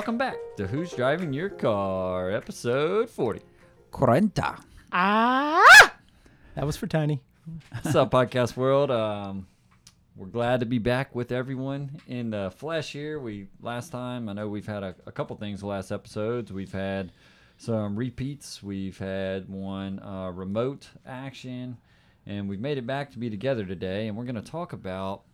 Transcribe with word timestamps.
Welcome 0.00 0.16
back 0.16 0.38
to 0.56 0.66
Who's 0.66 0.94
Driving 0.94 1.34
Your 1.34 1.50
Car, 1.50 2.30
episode 2.30 3.10
40. 3.10 3.42
Cuarenta. 3.92 4.56
Ah! 4.90 5.92
That 6.54 6.64
was 6.64 6.74
for 6.74 6.86
Tiny. 6.86 7.20
What's 7.70 7.94
up, 7.94 8.10
podcast 8.10 8.56
world? 8.56 8.90
Um, 8.90 9.46
we're 10.16 10.28
glad 10.28 10.60
to 10.60 10.66
be 10.66 10.78
back 10.78 11.14
with 11.14 11.32
everyone 11.32 12.00
in 12.06 12.30
the 12.30 12.50
flesh 12.50 12.92
here. 12.92 13.20
We 13.20 13.48
last 13.60 13.92
time 13.92 14.30
I 14.30 14.32
know 14.32 14.48
we've 14.48 14.66
had 14.66 14.82
a, 14.82 14.94
a 15.04 15.12
couple 15.12 15.36
things 15.36 15.60
the 15.60 15.66
last 15.66 15.92
episodes. 15.92 16.50
We've 16.50 16.72
had 16.72 17.12
some 17.58 17.94
repeats. 17.94 18.62
We've 18.62 18.96
had 18.96 19.50
one 19.50 20.00
uh, 20.02 20.30
remote 20.30 20.88
action, 21.06 21.76
and 22.24 22.48
we've 22.48 22.58
made 22.58 22.78
it 22.78 22.86
back 22.86 23.10
to 23.10 23.18
be 23.18 23.28
together 23.28 23.66
today. 23.66 24.08
And 24.08 24.16
we're 24.16 24.24
going 24.24 24.34
to 24.36 24.40
talk 24.40 24.72
about 24.72 25.24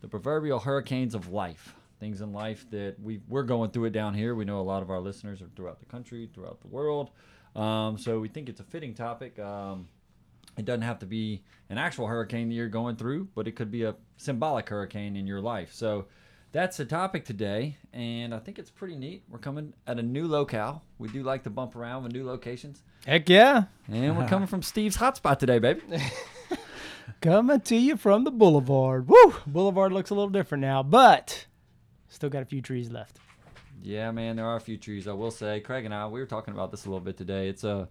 the 0.00 0.08
proverbial 0.08 0.58
hurricanes 0.58 1.14
of 1.14 1.28
life. 1.28 1.76
Things 2.00 2.20
in 2.20 2.32
life 2.32 2.64
that 2.70 2.94
we 3.02 3.20
we're 3.28 3.42
going 3.42 3.70
through 3.70 3.86
it 3.86 3.92
down 3.92 4.14
here. 4.14 4.34
We 4.34 4.44
know 4.44 4.60
a 4.60 4.62
lot 4.62 4.82
of 4.82 4.90
our 4.90 5.00
listeners 5.00 5.42
are 5.42 5.48
throughout 5.56 5.80
the 5.80 5.86
country, 5.86 6.28
throughout 6.32 6.60
the 6.60 6.68
world. 6.68 7.10
Um, 7.56 7.98
so 7.98 8.20
we 8.20 8.28
think 8.28 8.48
it's 8.48 8.60
a 8.60 8.64
fitting 8.64 8.94
topic. 8.94 9.38
Um, 9.38 9.88
it 10.56 10.64
doesn't 10.64 10.82
have 10.82 10.98
to 11.00 11.06
be 11.06 11.42
an 11.70 11.78
actual 11.78 12.06
hurricane 12.06 12.48
that 12.48 12.54
you're 12.54 12.68
going 12.68 12.96
through, 12.96 13.28
but 13.34 13.48
it 13.48 13.52
could 13.52 13.70
be 13.70 13.82
a 13.84 13.94
symbolic 14.16 14.68
hurricane 14.68 15.16
in 15.16 15.26
your 15.26 15.40
life. 15.40 15.72
So 15.72 16.06
that's 16.52 16.76
the 16.76 16.84
topic 16.84 17.24
today, 17.24 17.76
and 17.92 18.34
I 18.34 18.38
think 18.38 18.58
it's 18.58 18.70
pretty 18.70 18.96
neat. 18.96 19.22
We're 19.28 19.38
coming 19.38 19.74
at 19.86 19.98
a 19.98 20.02
new 20.02 20.26
locale. 20.26 20.82
We 20.98 21.08
do 21.08 21.22
like 21.22 21.42
to 21.44 21.50
bump 21.50 21.76
around 21.76 22.04
with 22.04 22.12
new 22.12 22.24
locations, 22.24 22.82
Heck 23.06 23.28
yeah. 23.28 23.64
and 23.86 24.16
we're 24.16 24.26
coming 24.28 24.48
from 24.48 24.62
Steve's 24.62 24.96
hotspot 24.96 25.38
today, 25.38 25.58
baby. 25.58 25.82
Coming 27.20 27.60
to 27.62 27.74
you 27.76 27.96
from 27.96 28.22
the 28.24 28.30
boulevard. 28.30 29.08
Woo! 29.08 29.34
Boulevard 29.46 29.92
looks 29.92 30.10
a 30.10 30.14
little 30.14 30.30
different 30.30 30.62
now, 30.62 30.82
but 30.84 31.46
still 32.08 32.30
got 32.30 32.42
a 32.42 32.46
few 32.46 32.60
trees 32.60 32.90
left. 32.90 33.18
Yeah, 33.82 34.10
man, 34.10 34.36
there 34.36 34.46
are 34.46 34.56
a 34.56 34.60
few 34.60 34.76
trees. 34.76 35.06
I 35.06 35.12
will 35.12 35.30
say, 35.30 35.60
Craig 35.60 35.84
and 35.84 35.94
I, 35.94 36.06
we 36.08 36.20
were 36.20 36.26
talking 36.26 36.52
about 36.52 36.70
this 36.70 36.84
a 36.84 36.88
little 36.88 37.04
bit 37.04 37.16
today. 37.16 37.48
It's 37.48 37.64
a, 37.64 37.88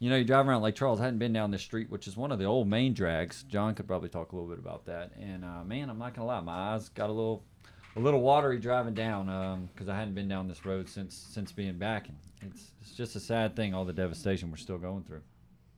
you 0.00 0.10
know, 0.10 0.16
you 0.16 0.24
drive 0.24 0.48
around 0.48 0.62
Lake 0.62 0.74
Charles. 0.74 1.00
I 1.00 1.04
hadn't 1.04 1.20
been 1.20 1.32
down 1.32 1.50
this 1.50 1.62
street, 1.62 1.88
which 1.88 2.08
is 2.08 2.16
one 2.16 2.32
of 2.32 2.38
the 2.38 2.44
old 2.44 2.68
main 2.68 2.94
drags. 2.94 3.44
John 3.44 3.74
could 3.74 3.86
probably 3.86 4.08
talk 4.08 4.32
a 4.32 4.36
little 4.36 4.50
bit 4.50 4.58
about 4.58 4.86
that. 4.86 5.12
And 5.20 5.44
uh, 5.44 5.62
man, 5.64 5.88
I'm 5.88 5.98
not 5.98 6.14
gonna 6.14 6.26
lie, 6.26 6.40
my 6.40 6.74
eyes 6.74 6.88
got 6.88 7.10
a 7.10 7.12
little, 7.12 7.44
a 7.96 8.00
little 8.00 8.22
watery 8.22 8.58
driving 8.58 8.94
down 8.94 9.68
because 9.72 9.88
I 9.88 9.96
hadn't 9.96 10.14
been 10.14 10.28
down 10.28 10.48
this 10.48 10.64
road 10.66 10.88
since 10.88 11.14
since 11.14 11.52
being 11.52 11.78
back. 11.78 12.08
And 12.08 12.16
it's 12.42 12.72
it's 12.82 12.92
just 12.92 13.14
a 13.14 13.20
sad 13.20 13.54
thing, 13.54 13.72
all 13.72 13.84
the 13.84 13.92
devastation 13.92 14.50
we're 14.50 14.56
still 14.56 14.78
going 14.78 15.04
through. 15.04 15.22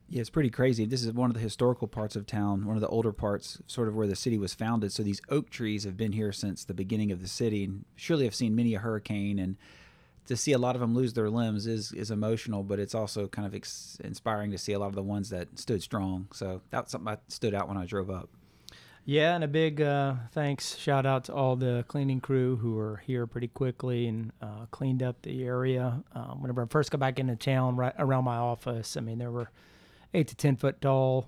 Yeah, 0.09 0.21
it's 0.21 0.31
pretty 0.31 0.51
crazy. 0.51 0.87
This 0.87 1.05
is 1.05 1.13
one 1.13 1.31
of 1.31 1.35
the 1.35 1.41
historical 1.41 1.89
parts 1.89 2.15
of 2.15 2.27
town, 2.27 2.65
one 2.65 2.77
of 2.77 2.81
the 2.81 2.89
older 2.89 3.13
parts, 3.13 3.59
sort 3.67 3.89
of 3.89 3.97
where 3.97 4.07
the 4.07 4.15
city 4.15 4.39
was 4.39 4.55
founded. 4.55 4.93
So 4.93 5.03
these 5.03 5.21
oak 5.31 5.51
trees 5.51 5.83
have 5.83 5.97
been 5.97 6.13
here 6.13 6.33
since 6.33 6.65
the 6.65 6.75
beginning 6.75 7.11
of 7.11 7.21
the 7.21 7.29
city, 7.29 7.65
and 7.65 7.85
surely 7.97 8.25
have 8.25 8.35
seen 8.35 8.55
many 8.55 8.75
a 8.75 8.79
hurricane. 8.79 9.41
And 9.41 9.57
to 10.27 10.37
see 10.37 10.53
a 10.53 10.59
lot 10.59 10.77
of 10.77 10.81
them 10.81 10.95
lose 10.95 11.15
their 11.15 11.29
limbs 11.29 11.67
is 11.67 11.91
is 11.93 12.13
emotional, 12.13 12.63
but 12.63 12.79
it's 12.79 12.95
also 12.95 13.27
kind 13.27 13.47
of 13.47 13.55
ex- 13.55 13.99
inspiring 14.05 14.53
to 14.53 14.59
see 14.59 14.73
a 14.73 14.79
lot 14.79 14.89
of 14.89 14.95
the 14.95 15.03
ones 15.03 15.31
that 15.31 15.59
stood 15.59 15.83
strong. 15.83 16.29
So 16.33 16.63
that's 16.71 16.93
something 16.93 17.07
that 17.07 17.23
stood 17.29 17.55
out 17.55 17.67
when 17.67 17.77
I 17.77 17.85
drove 17.85 18.09
up. 18.09 18.29
Yeah, 19.09 19.37
and 19.37 19.45
a 19.45 19.49
big 19.49 19.81
uh, 19.81 20.15
thanks, 20.33 20.77
shout 20.77 21.07
out 21.07 21.25
to 21.25 21.35
all 21.35 21.55
the 21.55 21.85
cleaning 21.87 22.21
crew 22.21 22.57
who 22.57 22.75
were 22.75 22.97
here 23.07 23.29
pretty 23.29 23.47
quickly 23.47 24.09
and 24.09 24.33
uh, 24.43 24.67
cleaned 24.73 25.01
up 25.01 25.23
the 25.23 25.45
area. 25.45 26.03
Um, 26.13 26.43
whenever 26.43 26.63
I 26.63 26.67
first 26.67 26.91
got 26.91 26.99
back 26.99 27.21
into 27.21 27.37
town, 27.37 27.77
right 27.77 27.95
around 28.01 28.25
my 28.25 28.37
office, 28.37 28.97
I 28.97 29.01
mean 29.01 29.19
there 29.19 29.31
were 29.31 29.51
eight 30.15 30.29
to 30.29 30.37
ten 30.37 30.57
foot 30.57 30.81
tall 30.81 31.27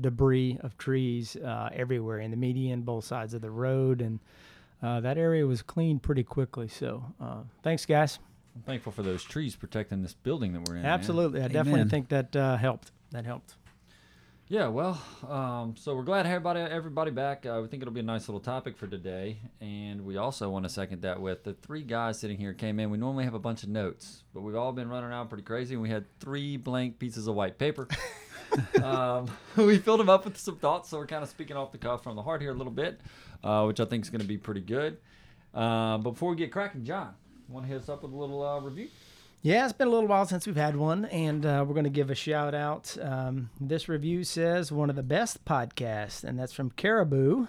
debris 0.00 0.58
of 0.60 0.76
trees 0.78 1.36
uh, 1.36 1.68
everywhere 1.72 2.18
in 2.18 2.30
the 2.30 2.36
median, 2.36 2.82
both 2.82 3.04
sides 3.04 3.34
of 3.34 3.42
the 3.42 3.50
road, 3.50 4.00
and 4.00 4.20
uh, 4.82 5.00
that 5.00 5.18
area 5.18 5.46
was 5.46 5.62
cleaned 5.62 6.02
pretty 6.02 6.24
quickly. 6.24 6.68
So 6.68 7.04
uh, 7.20 7.42
thanks, 7.62 7.86
guys. 7.86 8.18
I'm 8.54 8.62
thankful 8.62 8.92
for 8.92 9.02
those 9.02 9.22
trees 9.24 9.56
protecting 9.56 10.02
this 10.02 10.14
building 10.14 10.52
that 10.52 10.68
we're 10.68 10.76
in. 10.76 10.82
man. 10.82 10.90
Absolutely, 10.90 11.42
I 11.42 11.48
definitely 11.48 11.88
think 11.88 12.08
that 12.08 12.34
uh, 12.36 12.56
helped. 12.56 12.92
That 13.12 13.24
helped. 13.24 13.54
Yeah, 14.52 14.68
well, 14.68 15.00
um, 15.30 15.76
so 15.78 15.96
we're 15.96 16.02
glad 16.02 16.24
to 16.24 16.28
have 16.28 16.44
everybody 16.44 16.60
everybody 16.60 17.10
back. 17.10 17.46
Uh, 17.46 17.60
we 17.62 17.68
think 17.68 17.82
it'll 17.82 17.94
be 17.94 18.00
a 18.00 18.02
nice 18.02 18.28
little 18.28 18.38
topic 18.38 18.76
for 18.76 18.86
today, 18.86 19.38
and 19.62 20.04
we 20.04 20.18
also 20.18 20.50
want 20.50 20.66
to 20.66 20.68
second 20.68 21.00
that 21.00 21.22
with 21.22 21.42
the 21.42 21.54
three 21.54 21.82
guys 21.82 22.20
sitting 22.20 22.36
here 22.36 22.52
came 22.52 22.78
in. 22.78 22.90
We 22.90 22.98
normally 22.98 23.24
have 23.24 23.32
a 23.32 23.38
bunch 23.38 23.62
of 23.62 23.70
notes, 23.70 24.24
but 24.34 24.42
we've 24.42 24.54
all 24.54 24.72
been 24.72 24.90
running 24.90 25.08
around 25.08 25.28
pretty 25.28 25.44
crazy, 25.44 25.72
and 25.72 25.82
we 25.82 25.88
had 25.88 26.04
three 26.20 26.58
blank 26.58 26.98
pieces 26.98 27.28
of 27.28 27.34
white 27.34 27.56
paper. 27.56 27.88
um, 28.82 29.30
we 29.56 29.78
filled 29.78 30.00
them 30.00 30.10
up 30.10 30.26
with 30.26 30.36
some 30.36 30.58
thoughts, 30.58 30.90
so 30.90 30.98
we're 30.98 31.06
kind 31.06 31.22
of 31.22 31.30
speaking 31.30 31.56
off 31.56 31.72
the 31.72 31.78
cuff 31.78 32.02
from 32.02 32.14
the 32.14 32.22
heart 32.22 32.42
here 32.42 32.50
a 32.50 32.54
little 32.54 32.74
bit, 32.74 33.00
uh, 33.42 33.64
which 33.64 33.80
I 33.80 33.86
think 33.86 34.04
is 34.04 34.10
going 34.10 34.20
to 34.20 34.28
be 34.28 34.36
pretty 34.36 34.60
good. 34.60 34.98
But 35.54 35.96
before 36.00 36.28
we 36.28 36.36
get 36.36 36.52
cracking, 36.52 36.84
John, 36.84 37.14
want 37.48 37.64
to 37.64 37.72
hit 37.72 37.80
us 37.80 37.88
up 37.88 38.02
with 38.02 38.12
a 38.12 38.16
little 38.16 38.44
uh, 38.46 38.60
review? 38.60 38.88
Yeah, 39.44 39.64
it's 39.64 39.72
been 39.72 39.88
a 39.88 39.90
little 39.90 40.08
while 40.08 40.24
since 40.24 40.46
we've 40.46 40.54
had 40.54 40.76
one, 40.76 41.06
and 41.06 41.44
uh, 41.44 41.64
we're 41.66 41.74
going 41.74 41.82
to 41.82 41.90
give 41.90 42.10
a 42.10 42.14
shout 42.14 42.54
out. 42.54 42.96
Um, 43.02 43.50
this 43.60 43.88
review 43.88 44.22
says 44.22 44.70
one 44.70 44.88
of 44.88 44.94
the 44.94 45.02
best 45.02 45.44
podcasts, 45.44 46.22
and 46.22 46.38
that's 46.38 46.52
from 46.52 46.70
Caribou, 46.70 47.48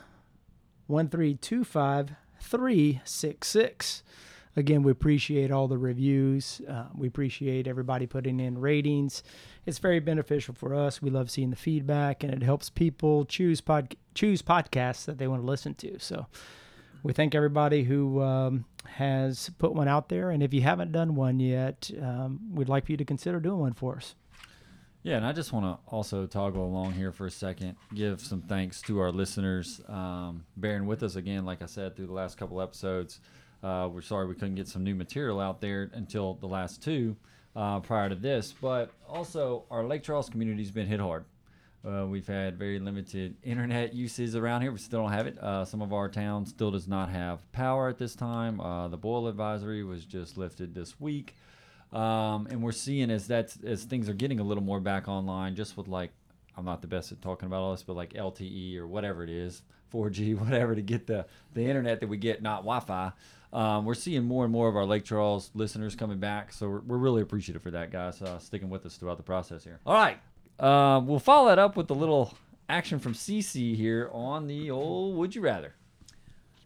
one 0.87 1.07
three 1.07 1.35
two 1.35 1.63
five 1.63 2.13
three 2.41 2.99
six 3.03 3.47
six. 3.47 4.01
Again, 4.55 4.81
we 4.81 4.91
appreciate 4.91 5.51
all 5.51 5.67
the 5.67 5.77
reviews. 5.77 6.61
Uh, 6.67 6.85
we 6.95 7.07
appreciate 7.07 7.67
everybody 7.67 8.07
putting 8.07 8.39
in 8.39 8.57
ratings. 8.57 9.21
It's 9.67 9.77
very 9.77 9.99
beneficial 9.99 10.55
for 10.55 10.73
us. 10.73 10.99
We 10.99 11.11
love 11.11 11.29
seeing 11.29 11.51
the 11.51 11.55
feedback, 11.55 12.23
and 12.23 12.33
it 12.33 12.41
helps 12.41 12.71
people 12.71 13.23
choose 13.23 13.61
pod 13.61 13.95
choose 14.15 14.41
podcasts 14.41 15.05
that 15.05 15.19
they 15.19 15.27
want 15.27 15.43
to 15.43 15.47
listen 15.47 15.75
to. 15.75 15.99
So 15.99 16.25
we 17.03 17.13
thank 17.13 17.35
everybody 17.35 17.83
who 17.83 18.19
um, 18.23 18.65
has 18.85 19.49
put 19.57 19.73
one 19.73 19.88
out 19.88 20.09
there. 20.09 20.29
And 20.29 20.44
if 20.44 20.53
you 20.53 20.61
haven't 20.61 20.91
done 20.91 21.16
one 21.16 21.39
yet, 21.39 21.89
um, 22.01 22.39
we'd 22.53 22.69
like 22.69 22.85
for 22.85 22.91
you 22.91 22.97
to 22.97 23.05
consider 23.05 23.39
doing 23.39 23.59
one 23.59 23.73
for 23.73 23.95
us. 23.95 24.16
Yeah, 25.03 25.17
and 25.17 25.25
I 25.25 25.33
just 25.33 25.51
want 25.51 25.66
to 25.66 25.91
also 25.91 26.25
toggle 26.25 26.66
along 26.66 26.94
here 26.94 27.11
for 27.11 27.25
a 27.25 27.31
second, 27.31 27.75
give 27.94 28.21
some 28.21 28.41
thanks 28.41 28.81
to 28.83 29.01
our 29.01 29.11
listeners 29.11 29.81
um, 29.89 30.45
bearing 30.55 30.85
with 30.85 31.03
us 31.03 31.17
again. 31.17 31.44
Like 31.44 31.61
I 31.61 31.66
said, 31.66 31.97
through 31.97 32.07
the 32.07 32.13
last 32.13 32.38
couple 32.38 32.61
episodes, 32.61 33.19
uh, 33.61 33.89
we're 33.91 34.01
sorry 34.01 34.27
we 34.27 34.35
couldn't 34.35 34.55
get 34.55 34.69
some 34.69 34.81
new 34.81 34.95
material 34.95 35.41
out 35.41 35.59
there 35.59 35.91
until 35.94 36.35
the 36.35 36.47
last 36.47 36.81
two 36.81 37.17
uh, 37.53 37.81
prior 37.81 38.07
to 38.07 38.15
this. 38.15 38.53
But 38.62 38.91
also, 39.07 39.65
our 39.69 39.83
Lake 39.83 40.03
Charles 40.03 40.30
community's 40.30 40.71
been 40.71 40.88
hit 40.88 41.01
hard. 41.01 41.25
Uh, 41.85 42.06
we've 42.07 42.27
had 42.27 42.57
very 42.57 42.80
limited 42.80 43.35
internet 43.44 43.94
uses 43.94 44.35
around 44.35 44.62
here. 44.62 44.71
We 44.71 44.77
still 44.77 45.01
don't 45.01 45.12
have 45.12 45.27
it. 45.27 45.38
Uh, 45.38 45.65
some 45.65 45.81
of 45.81 45.91
our 45.91 46.07
town 46.07 46.45
still 46.45 46.71
does 46.71 46.88
not 46.88 47.09
have 47.09 47.51
power 47.51 47.89
at 47.89 47.97
this 47.97 48.15
time. 48.15 48.62
Uh, 48.62 48.88
the 48.88 48.97
boil 48.97 49.27
advisory 49.27 49.83
was 49.83 50.06
just 50.06 50.38
lifted 50.38 50.74
this 50.74 51.00
week. 51.00 51.35
Um, 51.91 52.47
and 52.50 52.63
we're 52.63 52.71
seeing 52.71 53.12
as 53.12 53.27
that's 53.27 53.57
as 53.63 53.83
things 53.83 54.09
are 54.09 54.13
getting 54.13 54.39
a 54.39 54.44
little 54.44 54.63
more 54.63 54.80
back 54.80 55.07
online, 55.07 55.56
just 55.56 55.77
with 55.77 55.88
like 55.88 56.12
I'm 56.57 56.65
not 56.65 56.81
the 56.81 56.88
best 56.88 57.12
at 57.12 57.21
talking 57.21 57.47
about 57.47 57.62
all 57.62 57.71
this, 57.71 57.83
but 57.83 57.95
like 57.95 58.13
LTE 58.13 58.77
or 58.77 58.88
whatever 58.88 59.24
it 59.24 59.30
is, 59.30 59.62
4G, 59.94 60.38
whatever 60.39 60.75
to 60.75 60.81
get 60.81 61.06
the 61.06 61.25
the 61.53 61.65
internet 61.65 62.00
that 62.00 62.07
we 62.07 62.18
get, 62.18 62.41
not 62.41 62.62
Wi-Fi. 62.62 63.12
Um, 63.51 63.85
we're 63.85 63.94
seeing 63.94 64.24
more 64.24 64.45
and 64.45 64.51
more 64.51 64.68
of 64.68 64.75
our 64.75 64.85
Lake 64.85 65.03
Charles 65.03 65.51
listeners 65.53 65.95
coming 65.95 66.18
back, 66.18 66.51
so 66.51 66.68
we're, 66.68 66.80
we're 66.80 66.97
really 66.97 67.21
appreciative 67.21 67.62
for 67.62 67.69
that, 67.69 67.91
guys, 67.91 68.19
uh, 68.19 68.39
sticking 68.39 68.71
with 68.71 68.83
us 68.83 68.95
throughout 68.95 69.18
the 69.18 69.24
process 69.24 69.63
here. 69.63 69.80
All 69.85 69.94
right, 69.94 70.18
um, 70.59 71.07
we'll 71.07 71.19
follow 71.19 71.50
that 71.50 71.59
up 71.59 71.75
with 71.75 71.89
a 71.89 71.94
little 71.94 72.33
action 72.69 73.00
from 73.00 73.13
CC 73.13 73.75
here 73.75 74.09
on 74.13 74.47
the 74.47 74.71
old 74.71 75.17
Would 75.17 75.35
You 75.35 75.41
Rather. 75.41 75.73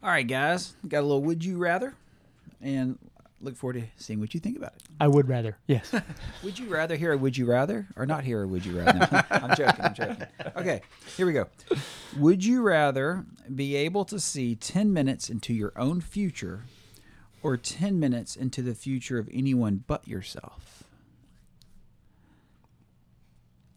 All 0.03 0.09
right, 0.09 0.27
guys, 0.27 0.73
got 0.87 0.99
a 0.99 1.01
little 1.01 1.23
would 1.23 1.43
you 1.43 1.57
rather, 1.57 1.95
and 2.61 2.99
look 3.41 3.55
forward 3.55 3.81
to 3.81 3.83
seeing 3.97 4.19
what 4.19 4.33
you 4.33 4.39
think 4.39 4.57
about 4.57 4.73
it. 4.75 4.83
I 4.99 5.07
would 5.07 5.27
rather. 5.27 5.57
Yes. 5.67 5.91
Would 6.43 6.57
you 6.57 6.67
rather 6.67 6.95
hear 6.95 7.13
a 7.13 7.17
would 7.17 7.37
you 7.37 7.45
rather 7.45 7.87
or 7.95 8.05
not 8.05 8.23
hear 8.23 8.41
a 8.41 8.47
would 8.47 8.65
you 8.65 8.79
rather? 8.79 9.25
I'm 9.29 9.55
joking. 9.55 9.85
I'm 9.85 9.93
joking. 9.93 10.25
Okay, 10.55 10.81
here 11.15 11.25
we 11.25 11.33
go. 11.33 11.47
Would 12.17 12.43
you 12.43 12.61
rather 12.61 13.25
be 13.53 13.75
able 13.75 14.05
to 14.05 14.19
see 14.19 14.55
10 14.55 14.91
minutes 14.91 15.29
into 15.29 15.53
your 15.53 15.71
own 15.75 16.01
future 16.01 16.63
or 17.43 17.57
10 17.57 17.99
minutes 17.99 18.35
into 18.35 18.61
the 18.61 18.73
future 18.73 19.19
of 19.19 19.29
anyone 19.31 19.83
but 19.87 20.07
yourself? 20.07 20.76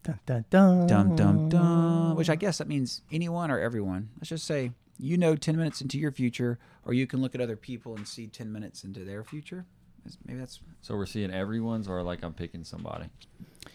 Dun, 0.03 0.19
dun, 0.25 0.45
dun. 0.49 0.87
Dum, 0.87 1.15
dum, 1.15 1.49
dum. 1.49 2.15
Which 2.15 2.29
I 2.29 2.35
guess 2.35 2.57
that 2.57 2.67
means 2.67 3.01
anyone 3.11 3.51
or 3.51 3.59
everyone. 3.59 4.09
Let's 4.17 4.29
just 4.29 4.45
say 4.45 4.71
you 4.99 5.17
know 5.17 5.35
10 5.35 5.57
minutes 5.57 5.81
into 5.81 5.97
your 5.97 6.11
future, 6.11 6.59
or 6.85 6.93
you 6.93 7.07
can 7.07 7.21
look 7.21 7.35
at 7.35 7.41
other 7.41 7.55
people 7.55 7.95
and 7.95 8.07
see 8.07 8.27
10 8.27 8.51
minutes 8.51 8.83
into 8.83 9.03
their 9.03 9.23
future. 9.23 9.65
Maybe 10.25 10.39
that's. 10.39 10.59
So 10.81 10.95
we're 10.95 11.05
seeing 11.05 11.31
everyone's, 11.31 11.87
or 11.87 12.01
like 12.03 12.23
I'm 12.23 12.33
picking 12.33 12.63
somebody. 12.63 13.05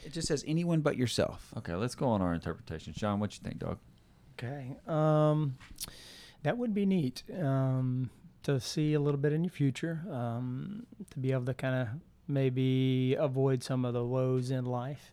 It 0.05 0.13
just 0.13 0.29
says 0.29 0.45
anyone 0.47 0.81
but 0.81 0.97
yourself. 0.97 1.53
Okay, 1.59 1.75
let's 1.75 1.95
go 1.95 2.09
on 2.09 2.23
our 2.23 2.35
interpretation. 2.35 2.93
Sean, 2.93 3.21
what 3.21 3.35
you 3.35 3.41
think, 3.43 3.59
dog? 3.59 3.79
Okay. 4.39 4.77
Um, 4.87 5.57
that 6.43 6.59
would 6.59 6.75
be 6.75 6.87
neat 6.87 7.23
um, 7.41 8.11
to 8.43 8.61
see 8.61 8.95
a 8.95 9.01
little 9.01 9.19
bit 9.19 9.33
in 9.33 9.45
your 9.45 9.51
future, 9.51 10.05
um, 10.11 10.87
to 11.11 11.19
be 11.19 11.33
able 11.33 11.47
to 11.47 11.55
kind 11.55 11.75
of 11.75 11.89
maybe 12.29 13.15
avoid 13.19 13.63
some 13.63 13.85
of 13.85 13.95
the 13.95 14.05
woes 14.05 14.51
in 14.51 14.65
life. 14.65 15.13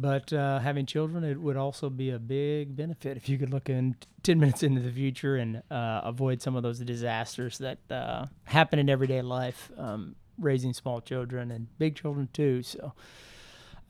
But 0.00 0.32
uh, 0.32 0.60
having 0.60 0.86
children, 0.86 1.24
it 1.24 1.40
would 1.40 1.56
also 1.56 1.90
be 1.90 2.10
a 2.10 2.20
big 2.20 2.76
benefit 2.76 3.16
if 3.16 3.28
you 3.28 3.36
could 3.36 3.50
look 3.50 3.68
in 3.68 3.96
10 4.22 4.38
minutes 4.38 4.62
into 4.62 4.80
the 4.80 4.92
future 4.92 5.36
and 5.36 5.62
uh, 5.70 6.02
avoid 6.04 6.40
some 6.40 6.54
of 6.54 6.62
those 6.62 6.78
disasters 6.78 7.58
that 7.58 7.78
uh, 7.90 8.26
happen 8.44 8.78
in 8.78 8.88
everyday 8.88 9.22
life, 9.22 9.72
um, 9.76 10.14
raising 10.38 10.72
small 10.72 11.00
children 11.00 11.50
and 11.50 11.66
big 11.78 11.96
children 11.96 12.28
too. 12.32 12.62
So. 12.62 12.92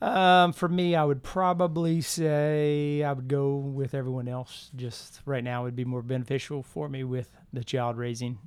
Um, 0.01 0.53
for 0.53 0.69
me, 0.69 0.95
I 0.95 1.03
would 1.03 1.23
probably 1.23 1.99
say 1.99 3.03
I 3.03 3.11
would 3.11 3.27
go 3.27 3.57
with 3.57 3.93
everyone 3.93 4.29
else. 4.29 4.71
Just 4.75 5.19
right 5.25 5.43
now, 5.43 5.61
it 5.61 5.65
would 5.65 5.75
be 5.75 5.83
more 5.83 6.01
beneficial 6.01 6.63
for 6.63 6.87
me 6.87 7.03
with 7.03 7.29
the 7.51 7.65
child 7.65 7.97
raising. 7.97 8.39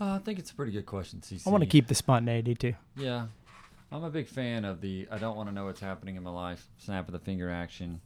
Uh, 0.00 0.14
I 0.14 0.18
think 0.18 0.38
it's 0.38 0.50
a 0.50 0.54
pretty 0.54 0.72
good 0.72 0.86
question, 0.86 1.20
CC. 1.20 1.46
I 1.46 1.50
want 1.50 1.62
to 1.62 1.68
keep 1.68 1.88
the 1.88 1.94
spontaneity 1.94 2.54
too. 2.54 2.74
Yeah, 2.96 3.26
I'm 3.92 4.04
a 4.04 4.10
big 4.10 4.28
fan 4.28 4.64
of 4.64 4.80
the 4.80 5.08
I 5.10 5.18
don't 5.18 5.36
want 5.36 5.48
to 5.48 5.54
know 5.54 5.64
what's 5.66 5.80
happening 5.80 6.16
in 6.16 6.22
my 6.22 6.30
life, 6.30 6.66
snap 6.78 7.08
of 7.08 7.12
the 7.12 7.18
finger 7.18 7.50
action. 7.50 8.00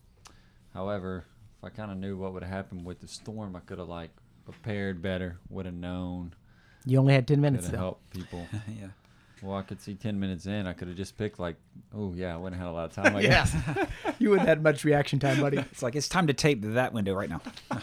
However, 0.72 1.24
if 1.58 1.64
I 1.64 1.68
kind 1.68 1.90
of 1.90 1.98
knew 1.98 2.16
what 2.16 2.32
would 2.32 2.42
happen 2.42 2.84
with 2.84 3.00
the 3.00 3.08
storm, 3.08 3.54
I 3.54 3.60
could 3.60 3.78
have 3.78 3.88
like 3.88 4.10
prepared 4.44 5.02
better, 5.02 5.38
would 5.50 5.66
have 5.66 5.74
known, 5.74 6.34
You 6.84 6.98
only 6.98 7.14
had 7.14 7.26
ten 7.28 7.40
minutes 7.40 7.64
have 7.66 7.72
though. 7.72 7.78
helped 7.78 8.10
people. 8.12 8.46
yeah. 8.68 8.88
Well, 9.44 9.58
I 9.58 9.62
could 9.62 9.78
see 9.78 9.94
10 9.94 10.18
minutes 10.18 10.46
in, 10.46 10.66
I 10.66 10.72
could 10.72 10.88
have 10.88 10.96
just 10.96 11.18
picked 11.18 11.38
like, 11.38 11.56
oh 11.94 12.14
yeah, 12.16 12.32
I 12.32 12.38
wouldn't 12.38 12.58
have 12.58 12.68
had 12.68 12.72
a 12.72 12.76
lot 12.76 12.84
of 12.86 12.92
time. 12.94 13.14
I 13.14 13.20
Yeah. 13.22 13.28
guess. 13.28 13.54
you 14.18 14.30
wouldn't 14.30 14.48
have 14.48 14.62
much 14.62 14.84
reaction 14.84 15.18
time, 15.18 15.38
buddy. 15.38 15.58
It's 15.58 15.82
like 15.82 15.94
it's 15.96 16.08
time 16.08 16.28
to 16.28 16.32
tape 16.32 16.62
that 16.62 16.94
window 16.94 17.12
right 17.14 17.28
now. 17.28 17.42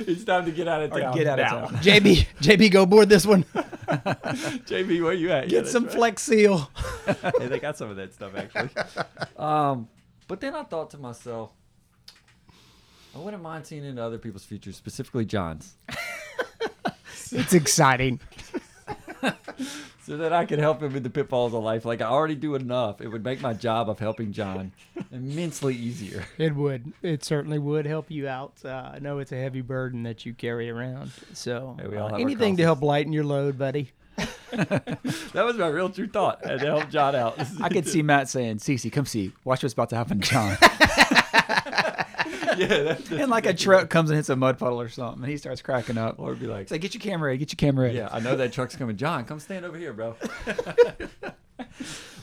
it's 0.00 0.24
time 0.24 0.46
to 0.46 0.50
get 0.50 0.66
out 0.66 0.80
of 0.82 0.92
Or 0.92 1.00
town. 1.00 1.14
get 1.14 1.26
out 1.26 1.36
now. 1.38 1.58
of 1.64 1.70
town. 1.72 1.82
JB, 1.82 2.26
JB, 2.40 2.70
go 2.70 2.86
board 2.86 3.10
this 3.10 3.26
one. 3.26 3.44
JB, 3.44 5.02
where 5.02 5.12
you 5.12 5.30
at? 5.30 5.50
Get 5.50 5.66
some 5.68 5.86
Flex 5.88 6.22
Seal. 6.22 6.70
hey, 7.06 7.46
they 7.46 7.58
got 7.58 7.76
some 7.76 7.90
of 7.90 7.96
that 7.96 8.14
stuff 8.14 8.32
actually. 8.34 8.70
Um, 9.36 9.88
but 10.26 10.40
then 10.40 10.54
I 10.54 10.62
thought 10.62 10.88
to 10.92 10.98
myself, 10.98 11.50
I 13.14 13.18
wouldn't 13.18 13.42
mind 13.42 13.66
seeing 13.66 13.84
into 13.84 14.02
other 14.02 14.16
people's 14.18 14.44
futures, 14.44 14.76
specifically 14.76 15.26
John's, 15.26 15.74
It's 17.30 17.52
exciting. 17.52 18.20
So 20.08 20.16
that 20.16 20.32
I 20.32 20.46
could 20.46 20.58
help 20.58 20.82
him 20.82 20.96
in 20.96 21.02
the 21.02 21.10
pitfalls 21.10 21.52
of 21.52 21.62
life. 21.62 21.84
Like 21.84 22.00
I 22.00 22.06
already 22.06 22.34
do 22.34 22.54
enough. 22.54 23.02
It 23.02 23.08
would 23.08 23.22
make 23.22 23.42
my 23.42 23.52
job 23.52 23.90
of 23.90 23.98
helping 23.98 24.32
John 24.32 24.72
immensely 25.12 25.76
easier. 25.76 26.24
It 26.38 26.54
would. 26.56 26.94
It 27.02 27.22
certainly 27.24 27.58
would 27.58 27.84
help 27.84 28.10
you 28.10 28.26
out. 28.26 28.54
Uh, 28.64 28.90
I 28.94 29.00
know 29.00 29.18
it's 29.18 29.32
a 29.32 29.36
heavy 29.36 29.60
burden 29.60 30.04
that 30.04 30.24
you 30.24 30.32
carry 30.32 30.70
around. 30.70 31.12
So 31.34 31.76
Hey, 31.78 31.88
we 31.88 31.96
all 31.98 32.06
uh, 32.06 32.08
have 32.08 32.14
our 32.14 32.20
anything 32.20 32.56
to 32.56 32.62
help 32.62 32.80
lighten 32.80 33.12
your 33.12 33.24
load, 33.24 33.58
buddy. 33.58 33.92
That 34.50 35.44
was 35.44 35.56
my 35.56 35.66
real 35.66 35.90
true 35.90 36.08
thought, 36.08 36.42
and 36.42 36.58
to 36.58 36.66
help 36.66 36.88
John 36.88 37.14
out. 37.14 37.38
I 37.60 37.68
could 37.68 37.86
see 37.86 38.00
Matt 38.02 38.30
saying, 38.30 38.56
Cece, 38.56 38.90
come 38.90 39.04
see. 39.04 39.32
Watch 39.44 39.62
what's 39.62 39.74
about 39.74 39.90
to 39.90 39.96
happen 39.96 40.22
John. 40.22 40.56
yeah, 42.68 42.82
that's, 42.82 43.10
and 43.10 43.30
like 43.30 43.46
a 43.46 43.54
truck 43.54 43.88
comes 43.90 44.10
and 44.10 44.16
hits 44.16 44.28
a 44.28 44.36
mud 44.36 44.58
puddle 44.58 44.80
or 44.80 44.88
something, 44.88 45.22
and 45.22 45.30
he 45.30 45.36
starts 45.36 45.62
cracking 45.62 45.98
up. 45.98 46.18
or 46.18 46.34
be 46.34 46.46
like, 46.46 46.62
It's 46.62 46.70
like, 46.70 46.80
get 46.80 46.94
your 46.94 47.00
camera 47.00 47.28
ready, 47.28 47.38
get 47.38 47.52
your 47.52 47.56
camera 47.68 47.86
ready. 47.86 47.98
Yeah, 47.98 48.08
I 48.10 48.20
know 48.20 48.36
that 48.36 48.52
truck's 48.52 48.76
coming. 48.76 48.96
John, 48.96 49.24
come 49.24 49.40
stand 49.40 49.64
over 49.64 49.76
here, 49.78 49.92
bro. 49.92 50.16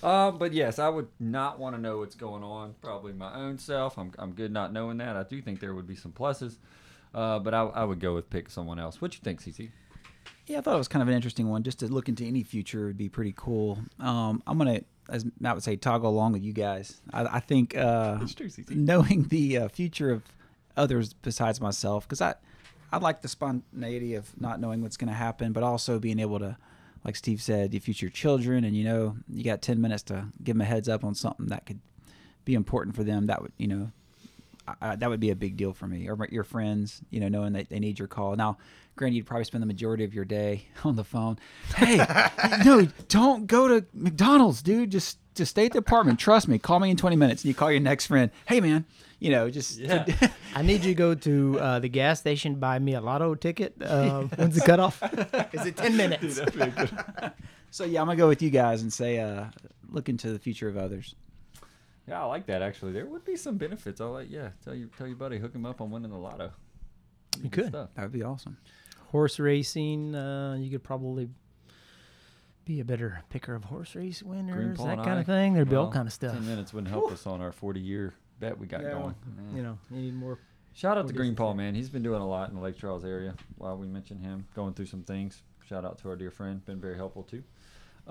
um, 0.04 0.38
but 0.38 0.54
yes, 0.54 0.80
I 0.80 0.90
would 0.90 1.08
not 1.20 1.60
want 1.60 1.76
to 1.76 1.82
know 1.82 2.00
what's 2.00 2.16
going 2.16 2.44
on. 2.44 2.76
Probably 2.82 3.14
my 3.14 3.34
own 3.36 3.58
self. 3.58 3.98
I'm, 3.98 4.12
I'm 4.18 4.34
good 4.34 4.52
not 4.52 4.72
knowing 4.74 4.98
that. 4.98 5.16
I 5.16 5.24
do 5.24 5.42
think 5.42 5.60
there 5.60 5.74
would 5.74 5.88
be 5.88 5.96
some 5.96 6.12
pluses, 6.12 6.58
uh, 7.14 7.40
but 7.40 7.54
I, 7.54 7.62
I 7.62 7.84
would 7.84 8.00
go 8.00 8.14
with 8.14 8.30
pick 8.30 8.50
someone 8.50 8.80
else. 8.80 9.02
What 9.02 9.14
you 9.14 9.20
think, 9.24 9.42
CC? 9.42 9.72
Yeah, 10.48 10.60
I 10.60 10.62
thought 10.62 10.76
it 10.76 10.78
was 10.78 10.88
kind 10.88 11.02
of 11.02 11.08
an 11.08 11.16
interesting 11.16 11.50
one. 11.50 11.64
Just 11.64 11.80
to 11.80 11.88
look 11.88 12.08
into 12.08 12.24
any 12.24 12.44
future 12.44 12.86
would 12.86 12.98
be 12.98 13.10
pretty 13.10 13.34
cool. 13.36 13.80
Um, 14.00 14.44
I'm 14.46 14.58
gonna, 14.58 14.82
as 15.10 15.25
Matt 15.40 15.56
would 15.56 15.63
say, 15.63 15.75
toggle 15.75 16.10
along 16.10 16.34
with 16.34 16.44
you 16.44 16.54
guys. 16.54 17.02
I, 17.13 17.25
I 17.25 17.40
think 17.40 17.75
uh, 17.75 18.19
true, 18.36 18.50
knowing 18.69 19.24
the 19.30 19.57
uh, 19.57 19.68
future 19.69 20.12
of 20.12 20.24
others 20.75 21.13
besides 21.13 21.62
myself, 21.62 22.07
because 22.07 22.22
I, 22.22 22.36
I 22.92 22.98
like 22.98 23.22
the 23.22 23.28
spontaneity 23.28 24.16
of 24.16 24.30
not 24.40 24.60
knowing 24.60 24.81
what's 24.81 24.98
going 24.98 25.10
to 25.10 25.13
happen, 25.16 25.52
but 25.54 25.63
also 25.63 26.00
being 26.00 26.19
able 26.19 26.40
to, 26.40 26.57
like 27.04 27.16
Steve 27.16 27.42
said, 27.42 27.74
your 27.74 27.81
future 27.81 28.10
children, 28.10 28.63
and 28.63 28.75
you 28.75 28.84
know, 28.84 29.16
you 29.30 29.44
got 29.44 29.62
ten 29.62 29.80
minutes 29.81 30.04
to 30.04 30.28
give 30.44 30.56
them 30.56 30.62
a 30.62 30.66
heads 30.66 30.90
up 30.90 31.04
on 31.04 31.13
something 31.16 31.48
that 31.48 31.66
could 31.66 31.80
be 32.46 32.54
important 32.54 32.96
for 32.96 33.04
them. 33.04 33.28
That 33.28 33.42
would, 33.42 33.51
you 33.58 33.68
know, 33.68 33.92
I, 34.68 34.74
I, 34.81 34.96
that 34.96 35.10
would 35.10 35.19
be 35.19 35.30
a 35.31 35.36
big 35.36 35.56
deal 35.58 35.74
for 35.74 35.88
me. 35.88 36.08
Or 36.08 36.16
my- 36.16 36.28
your 36.31 36.44
friends, 36.44 37.01
you 37.12 37.19
know, 37.19 37.28
knowing 37.28 37.54
that 37.54 37.69
they 37.69 37.80
need 37.80 38.00
your 38.00 38.08
call. 38.08 38.36
Now, 38.36 38.58
granted, 38.95 39.15
you'd 39.18 39.25
probably 39.25 39.45
spend 39.45 39.62
the 39.62 39.68
majority 39.68 40.03
of 40.03 40.13
your 40.13 40.25
day 40.25 40.68
on 40.83 40.95
the 40.95 41.03
phone. 41.03 41.38
Hey, 41.75 41.97
no, 42.65 42.88
don't 43.07 43.47
go 43.47 43.68
to 43.68 43.86
McDonald's, 43.94 44.62
dude. 44.62 44.92
Just 44.92 45.19
just 45.36 45.51
stay 45.51 45.65
at 45.65 45.74
the 45.74 45.80
apartment. 45.80 46.18
Trust 46.18 46.47
me. 46.47 46.57
Call 46.57 46.80
me 46.80 46.89
in 46.89 46.95
20 46.95 47.18
minutes. 47.18 47.44
And 47.44 47.50
you 47.50 47.56
call 47.56 47.69
your 47.69 47.81
next 47.81 48.06
friend. 48.07 48.31
Hey, 48.45 48.62
man. 48.62 48.86
You 49.19 49.31
know, 49.31 49.50
just 49.50 49.77
Yeah. 49.77 50.06
I 50.56 50.62
need 50.62 50.86
you 50.86 50.92
to 50.92 50.94
go 50.94 51.13
to 51.13 51.59
uh, 51.59 51.80
the 51.80 51.89
gas 51.89 52.19
station, 52.21 52.56
buy 52.56 52.80
me 52.80 52.94
a 52.94 53.01
lotto 53.01 53.36
ticket. 53.36 53.75
Uh, 53.81 54.21
When's 54.38 54.56
the 54.56 54.62
cutoff? 54.62 55.03
Is 55.53 55.65
it 55.65 55.75
10 55.75 55.98
minutes? 55.98 56.39
so 57.71 57.83
yeah, 57.83 58.00
I'm 58.00 58.07
gonna 58.07 58.15
go 58.15 58.30
with 58.30 58.41
you 58.41 58.50
guys 58.50 58.81
and 58.81 58.91
say, 58.94 59.19
uh, 59.19 59.45
look 59.89 60.08
into 60.08 60.31
the 60.31 60.39
future 60.39 60.70
of 60.70 60.77
others. 60.77 61.15
Yeah, 62.08 62.22
I 62.22 62.25
like 62.25 62.46
that. 62.46 62.62
Actually, 62.62 62.93
there 62.93 63.05
would 63.05 63.25
be 63.25 63.36
some 63.36 63.58
benefits. 63.58 64.00
I'll 64.00 64.12
like, 64.13 64.29
yeah, 64.29 64.50
tell 64.63 64.75
you, 64.75 64.89
tell 64.98 65.08
your 65.08 65.15
buddy, 65.17 65.38
hook 65.39 65.53
him 65.55 65.65
up 65.65 65.81
on 65.81 65.91
winning 65.91 66.12
the 66.12 66.17
lotto. 66.17 66.51
You 67.41 67.50
could. 67.50 67.67
stuff. 67.70 67.89
That 67.96 68.03
would 68.03 68.12
be 68.13 68.24
awesome. 68.24 68.58
Horse 69.12 69.39
racing, 69.39 70.13
uh, 70.15 70.55
you 70.59 70.69
could 70.69 70.83
probably 70.83 71.29
be 72.65 72.79
a 72.79 72.85
better 72.85 73.21
picker 73.29 73.53
of 73.55 73.63
horse 73.65 73.95
race 73.95 74.24
winners, 74.24 74.77
Paul 74.77 74.88
that 74.88 74.97
kind 74.97 75.12
I- 75.12 75.19
of 75.21 75.25
thing. 75.25 75.53
There'd 75.53 75.69
be 75.69 75.75
all 75.75 75.91
kind 75.91 76.07
of 76.07 76.13
stuff. 76.13 76.33
Ten 76.33 76.45
minutes 76.47 76.74
wouldn't 76.74 76.91
help 76.91 77.12
us 77.12 77.27
on 77.27 77.41
our 77.41 77.51
forty-year 77.51 78.13
bet 78.39 78.57
we 78.57 78.67
got 78.67 78.81
Yeah, 78.81 78.91
going. 78.91 79.01
well, 79.03 79.15
You 79.55 79.63
know, 79.63 79.77
you 79.91 79.97
need 79.97 80.13
more. 80.15 80.39
Shout 80.74 80.97
out 80.97 81.03
to 81.03 81.05
is 81.07 81.12
Green 81.13 81.33
it? 81.33 81.38
Paul, 81.38 81.53
man. 81.53 81.74
He's 81.75 81.89
been 81.89 82.03
doing 82.03 82.21
a 82.21 82.27
lot 82.27 82.50
in 82.50 82.55
the 82.55 82.62
Lake 82.62 82.75
Charles 82.77 83.05
area. 83.05 83.33
While 83.57 83.77
we 83.77 83.88
mentioned 83.88 84.21
him, 84.21 84.45
going 84.55 84.74
through 84.74 84.88
some 84.88 85.03
things. 85.03 85.41
Shout 85.65 85.85
out 85.85 85.97
to 86.00 86.09
our 86.09 86.15
dear 86.15 86.31
friend, 86.31 86.63
been 86.65 86.81
very 86.81 86.95
helpful 86.97 87.24
too. 87.24 87.43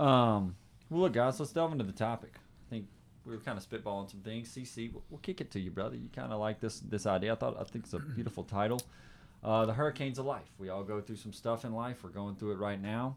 Um, 0.01 0.57
well, 0.91 1.03
look, 1.03 1.13
guys, 1.13 1.39
let's 1.39 1.53
delve 1.53 1.73
into 1.73 1.85
the 1.85 1.93
topic. 1.93 2.35
I 2.37 2.71
think 2.71 2.87
we 3.27 3.33
were 3.33 3.39
kind 3.43 3.59
of 3.59 3.69
spitballing 3.69 4.11
some 4.11 4.21
things. 4.21 4.49
CC, 4.55 4.93
we'll, 4.93 5.03
we'll 5.11 5.21
kick 5.21 5.41
it 5.41 5.51
to 5.53 5.61
you, 5.61 5.71
brother. 5.71 5.97
You 5.97 6.09
kind 6.09 6.33
of 6.33 6.41
like 6.41 6.61
this 6.61 6.81
this 6.81 7.07
idea. 7.07 7.33
I 7.33 7.37
thought 7.37 7.57
I 7.61 7.65
think 7.65 7.85
it's 7.85 7.95
a 7.95 7.99
beautiful 7.99 8.45
title. 8.45 8.81
Uh, 9.45 9.67
the 9.67 9.75
hurricanes 9.75 10.19
of 10.19 10.25
life. 10.25 10.49
We 10.59 10.71
all 10.71 10.83
go 10.83 11.01
through 11.01 11.17
some 11.17 11.33
stuff 11.33 11.65
in 11.65 11.75
life. 11.75 12.03
We're 12.03 12.11
going 12.11 12.37
through 12.37 12.53
it 12.53 12.59
right 12.59 12.81
now. 12.81 13.17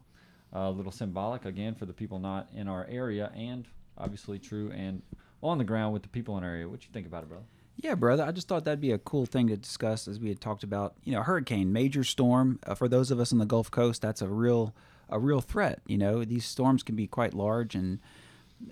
Uh, 0.54 0.60
a 0.60 0.70
little 0.70 0.92
symbolic 0.92 1.44
again 1.44 1.74
for 1.74 1.86
the 1.86 1.92
people 1.92 2.18
not 2.18 2.48
in 2.54 2.68
our 2.68 2.86
area, 2.90 3.32
and 3.34 3.66
obviously 3.96 4.38
true 4.38 4.70
and 4.74 5.02
on 5.42 5.58
the 5.58 5.64
ground 5.64 5.92
with 5.92 6.02
the 6.02 6.08
people 6.08 6.36
in 6.36 6.44
our 6.44 6.50
area. 6.50 6.68
What 6.68 6.82
you 6.82 6.90
think 6.92 7.06
about 7.06 7.22
it, 7.22 7.28
brother? 7.28 7.44
Yeah, 7.76 7.94
brother. 7.94 8.24
I 8.24 8.32
just 8.32 8.48
thought 8.48 8.64
that'd 8.64 8.80
be 8.80 8.90
a 8.90 8.98
cool 8.98 9.24
thing 9.24 9.48
to 9.48 9.56
discuss 9.56 10.08
as 10.08 10.18
we 10.18 10.28
had 10.28 10.40
talked 10.40 10.64
about. 10.64 10.94
You 11.04 11.12
know, 11.12 11.22
hurricane, 11.22 11.72
major 11.72 12.02
storm. 12.02 12.58
Uh, 12.66 12.74
for 12.74 12.88
those 12.88 13.10
of 13.10 13.20
us 13.20 13.32
on 13.32 13.38
the 13.38 13.46
Gulf 13.46 13.70
Coast, 13.70 14.02
that's 14.02 14.20
a 14.20 14.28
real, 14.28 14.74
a 15.08 15.18
real 15.18 15.40
threat. 15.40 15.80
You 15.86 15.96
know, 15.96 16.24
these 16.24 16.44
storms 16.44 16.82
can 16.82 16.96
be 16.96 17.06
quite 17.06 17.34
large 17.34 17.74
and 17.74 18.00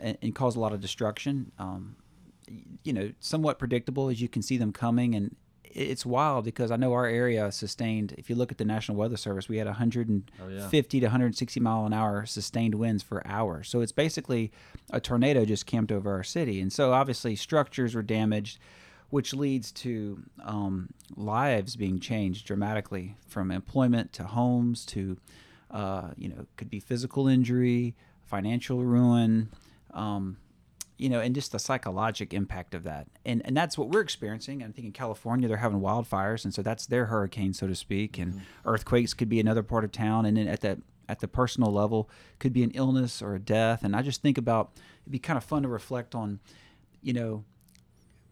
and, 0.01 0.19
and 0.21 0.35
cause 0.35 0.57
a 0.57 0.61
lot 0.61 0.73
of 0.73 0.81
destruction. 0.81 1.53
Um, 1.59 1.97
you 2.83 2.93
know, 2.93 3.13
somewhat 3.21 3.59
predictable 3.59 4.09
as 4.09 4.21
you 4.21 4.29
can 4.29 4.43
see 4.43 4.57
them 4.57 4.73
coming, 4.73 5.15
and 5.15 5.37
it's 5.77 6.07
wild 6.07 6.45
because 6.45 6.71
I 6.71 6.77
know 6.77 6.93
our 6.95 7.07
area 7.07 7.53
sustained. 7.53 8.15
If 8.19 8.29
you 8.31 8.37
look 8.37 8.51
at 8.51 8.59
the 8.59 8.65
National 8.65 8.97
Weather 8.97 9.17
Service, 9.17 9.49
we 9.49 9.59
had 9.59 9.67
150 9.67 10.33
Oh, 10.43 10.49
yeah. 10.49 11.01
to 11.01 11.07
160 11.07 11.61
mile 11.61 11.85
an 11.87 11.93
hour 11.93 12.25
sustained 12.27 12.75
winds 12.75 13.03
for 13.03 13.27
hours. 13.27 13.69
So 13.69 13.81
it's 13.83 13.93
basically 13.93 14.51
a 14.91 15.01
tornado 15.01 15.45
just 15.45 15.67
camped 15.67 15.93
over 15.93 16.13
our 16.13 16.25
city, 16.25 16.61
and 16.61 16.73
so 16.73 16.93
obviously 16.93 17.37
structures 17.37 17.95
were 17.95 18.03
damaged 18.03 18.59
which 19.11 19.33
leads 19.33 19.71
to 19.71 20.21
um, 20.43 20.89
lives 21.15 21.77
being 21.77 22.01
changed 22.01 22.45
dramatically 22.45 23.15
from 23.29 23.53
employment 23.53 24.13
to 24.15 24.25
homes 24.25 24.85
to 24.87 25.17
Uh, 25.71 26.11
you 26.17 26.29
know, 26.29 26.47
could 26.57 26.71
be 26.71 26.81
physical 26.81 27.27
injury, 27.29 27.95
financial 28.25 28.85
ruin. 28.85 29.49
Um, 29.93 30.37
you 30.99 31.09
know, 31.09 31.21
and 31.21 31.35
just 31.35 31.53
the 31.53 31.59
psychological 31.59 32.37
impact 32.37 32.75
of 32.75 32.83
that. 32.85 33.07
And 33.25 33.43
and 33.45 33.57
that's 33.57 33.77
what 33.77 33.89
we're 33.91 34.01
experiencing. 34.01 34.63
I 34.63 34.67
think 34.67 34.87
in 34.87 34.93
California 34.93 35.47
they're 35.49 35.59
having 35.59 35.81
wildfires, 35.81 36.45
and 36.45 36.55
so 36.55 36.63
that's 36.63 36.87
their 36.87 37.07
hurricane, 37.07 37.53
so 37.53 37.67
to 37.67 37.75
speak. 37.75 38.19
And 38.19 38.35
Mm-hmm. 38.35 38.69
earthquakes 38.69 39.15
could 39.15 39.29
be 39.29 39.41
another 39.41 39.63
part 39.63 39.85
of 39.85 39.93
town, 39.93 40.27
and 40.27 40.37
then 40.37 40.49
at 40.49 40.61
the 40.61 40.81
at 41.09 41.21
the 41.21 41.29
personal 41.29 41.73
level 41.73 42.11
could 42.41 42.53
be 42.53 42.63
an 42.65 42.71
illness 42.73 43.23
or 43.23 43.35
a 43.35 43.39
death. 43.39 43.85
And 43.85 43.95
I 43.95 44.03
just 44.03 44.23
think 44.23 44.39
about 44.39 44.73
it'd 45.03 45.13
be 45.13 45.19
kind 45.21 45.37
of 45.37 45.45
fun 45.45 45.63
to 45.63 45.69
reflect 45.69 46.15
on, 46.17 46.41
you 47.01 47.13
know, 47.13 47.45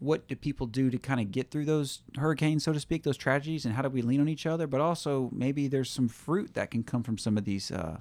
what 0.00 0.26
do 0.26 0.34
people 0.34 0.66
do 0.66 0.90
to 0.90 0.98
kind 0.98 1.20
of 1.20 1.30
get 1.30 1.50
through 1.50 1.64
those 1.66 2.02
hurricanes, 2.18 2.64
so 2.64 2.72
to 2.72 2.80
speak, 2.80 3.04
those 3.04 3.16
tragedies, 3.16 3.64
and 3.64 3.74
how 3.74 3.82
do 3.82 3.88
we 3.88 4.02
lean 4.02 4.20
on 4.20 4.28
each 4.28 4.44
other? 4.44 4.66
But 4.66 4.80
also 4.80 5.30
maybe 5.32 5.68
there's 5.68 5.88
some 5.90 6.08
fruit 6.08 6.54
that 6.54 6.70
can 6.70 6.82
come 6.82 7.02
from 7.02 7.16
some 7.16 7.38
of 7.38 7.44
these 7.44 7.70
uh, 7.70 7.98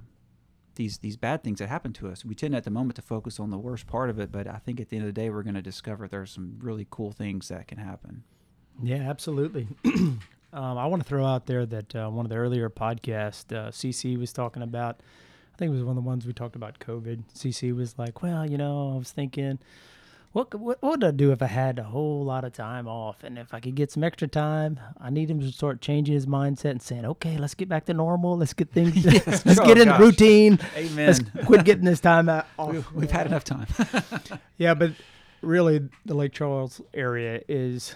these 0.76 0.98
these 1.00 1.18
bad 1.18 1.44
things 1.44 1.60
that 1.60 1.70
happen 1.70 1.94
to 1.94 2.10
us. 2.10 2.26
We 2.26 2.36
tend 2.36 2.56
at 2.56 2.64
the 2.64 2.72
moment 2.72 2.96
to 2.98 3.02
focus 3.02 3.40
on 3.40 3.50
the 3.50 3.58
worst 3.58 3.88
part 3.88 4.10
of 4.10 4.20
it, 4.20 4.32
but 4.32 4.48
I 4.48 4.58
think 4.58 4.80
at 4.80 4.90
the 4.90 4.98
end 4.98 5.08
of 5.08 5.14
the 5.14 5.22
day, 5.22 5.30
we're 5.30 5.44
going 5.44 5.56
to 5.56 5.62
discover 5.62 6.08
there's 6.08 6.32
some 6.32 6.58
really 6.60 6.88
cool 6.90 7.12
things 7.12 7.48
that 7.50 7.68
can 7.68 7.78
happen. 7.78 8.24
Yeah, 8.82 9.10
absolutely. 9.10 9.68
um, 9.86 10.20
I 10.54 10.86
want 10.88 11.04
to 11.04 11.08
throw 11.08 11.26
out 11.26 11.46
there 11.46 11.66
that 11.66 11.96
uh, 11.96 12.10
one 12.10 12.26
of 12.26 12.30
the 12.30 12.38
earlier 12.38 12.70
podcasts, 12.70 13.56
uh, 13.56 13.70
CC 13.70 14.18
was 14.18 14.34
talking 14.34 14.64
about. 14.64 15.02
I 15.54 15.58
think 15.58 15.70
it 15.70 15.76
was 15.76 15.84
one 15.84 15.98
of 15.98 16.04
the 16.04 16.08
ones 16.08 16.26
we 16.26 16.34
talked 16.34 16.56
about 16.56 16.80
COVID. 16.80 17.24
CC 17.36 17.76
was 17.76 17.98
like, 18.00 18.24
"Well, 18.24 18.50
you 18.50 18.58
know, 18.58 18.94
I 18.94 18.98
was 18.98 19.12
thinking, 19.12 19.60
what 20.34 20.54
what, 20.60 20.82
what 20.82 20.92
would 20.92 21.04
I 21.04 21.12
do 21.12 21.32
if 21.32 21.42
I 21.42 21.46
had 21.48 21.80
a 21.80 21.84
whole 21.84 22.26
lot 22.26 22.44
of 22.44 22.54
time 22.54 22.88
off, 22.88 23.24
and 23.24 23.38
if 23.40 23.54
I 23.54 23.60
could 23.60 23.76
get 23.76 23.92
some 23.92 24.04
extra 24.04 24.28
time? 24.28 24.80
I 25.00 25.10
need 25.10 25.30
him 25.32 25.40
to 25.40 25.52
start 25.52 25.80
changing 25.80 26.14
his 26.14 26.26
mindset 26.26 26.72
and 26.72 26.82
saying, 26.82 27.06
okay, 27.06 27.38
let's 27.38 27.54
get 27.54 27.70
back 27.70 27.86
to 27.86 27.94
normal. 27.94 28.38
Let's 28.38 28.54
get 28.54 28.72
things, 28.72 29.06
let's 29.28 29.60
Oh, 29.60 29.66
get 29.66 29.78
in 29.78 29.88
gosh. 29.88 30.00
routine. 30.00 30.60
Amen. 30.76 31.08
Let's 31.08 31.46
quit 31.48 31.64
getting 31.66 31.86
this 31.86 32.00
time 32.00 32.28
out 32.30 32.48
off. 32.60 32.72
We've, 32.72 32.92
we've 32.94 33.12
had 33.12 33.28
enough 33.28 33.44
time. 33.44 33.68
Yeah, 34.58 34.74
but 34.76 34.92
really, 35.42 35.90
the 36.06 36.14
Lake 36.14 36.32
Charles 36.34 36.82
area 36.94 37.42
is 37.48 37.96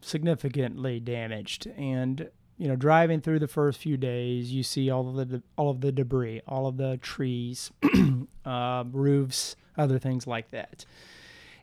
significantly 0.00 1.00
damaged, 1.00 1.66
and 1.76 2.28
you 2.58 2.68
know, 2.68 2.76
driving 2.76 3.20
through 3.20 3.38
the 3.40 3.48
first 3.48 3.78
few 3.80 3.96
days, 3.96 4.52
you 4.52 4.62
see 4.62 4.90
all 4.90 5.08
of 5.08 5.14
the 5.16 5.24
de- 5.38 5.42
all 5.56 5.70
of 5.70 5.80
the 5.80 5.90
debris, 5.92 6.40
all 6.46 6.66
of 6.66 6.76
the 6.76 6.96
trees, 6.98 7.70
uh, 8.44 8.84
roofs, 8.92 9.56
other 9.76 9.98
things 9.98 10.26
like 10.26 10.50
that. 10.50 10.84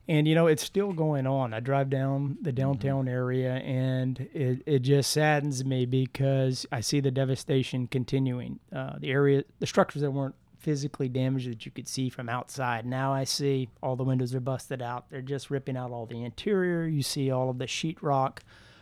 And 0.09 0.27
you 0.27 0.33
know, 0.33 0.47
it's 0.47 0.63
still 0.63 0.91
going 0.91 1.27
on. 1.27 1.53
I 1.53 1.59
drive 1.59 1.91
down 1.91 2.39
the 2.41 2.51
downtown 2.51 3.07
area, 3.07 3.57
and 3.57 4.27
it, 4.33 4.63
it 4.65 4.79
just 4.79 5.11
saddens 5.11 5.63
me 5.63 5.85
because 5.85 6.65
I 6.71 6.81
see 6.81 6.99
the 6.99 7.11
devastation 7.11 7.85
continuing. 7.85 8.59
Uh, 8.75 8.97
the 8.99 9.11
area, 9.11 9.43
the 9.59 9.67
structures 9.67 10.01
that 10.01 10.09
weren't 10.09 10.33
physically 10.57 11.09
damaged 11.09 11.47
that 11.47 11.63
you 11.63 11.71
could 11.71 11.87
see 11.87 12.09
from 12.09 12.27
outside. 12.27 12.87
Now 12.87 13.13
I 13.13 13.23
see 13.23 13.69
all 13.83 13.95
the 13.95 14.03
windows 14.03 14.33
are 14.33 14.39
busted 14.39 14.81
out. 14.81 15.05
They're 15.11 15.21
just 15.21 15.51
ripping 15.51 15.77
out 15.77 15.91
all 15.91 16.07
the 16.07 16.23
interior. 16.23 16.87
You 16.87 17.03
see 17.03 17.29
all 17.29 17.51
of 17.51 17.59
the 17.59 17.67
sheetrock, 17.67 18.39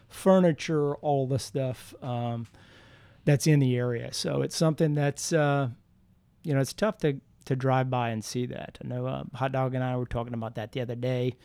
furniture, 0.08 0.96
all 0.96 1.28
the 1.28 1.40
stuff 1.40 1.94
um, 2.02 2.48
that's 3.26 3.48
in 3.48 3.60
the 3.60 3.76
area. 3.76 4.14
So 4.14 4.44
it's 4.44 4.56
something 4.56 4.94
that's, 4.94 5.34
uh, 5.34 5.72
you 6.44 6.54
know, 6.54 6.62
it's 6.62 6.74
tough 6.74 7.00
to, 7.00 7.20
to 7.48 7.56
drive 7.56 7.90
by 7.90 8.10
and 8.10 8.24
see 8.24 8.46
that. 8.46 8.78
I 8.84 8.88
know 8.88 9.06
uh, 9.06 9.24
Hot 9.36 9.52
Dog 9.52 9.76
and 9.76 9.84
I 9.84 9.96
were 9.98 10.06
talking 10.06 10.34
about 10.34 10.56
that 10.56 10.72
the 10.72 10.82
other 10.82 10.96
day. 10.96 11.36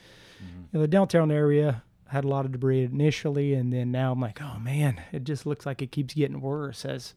You 0.40 0.68
know, 0.72 0.80
the 0.80 0.88
downtown 0.88 1.30
area 1.30 1.82
had 2.08 2.24
a 2.24 2.28
lot 2.28 2.44
of 2.44 2.52
debris 2.52 2.84
initially, 2.84 3.54
and 3.54 3.72
then 3.72 3.90
now 3.90 4.12
I'm 4.12 4.20
like, 4.20 4.42
oh 4.42 4.58
man, 4.58 5.00
it 5.12 5.24
just 5.24 5.46
looks 5.46 5.64
like 5.64 5.80
it 5.82 5.92
keeps 5.92 6.14
getting 6.14 6.40
worse 6.40 6.84
as 6.84 7.14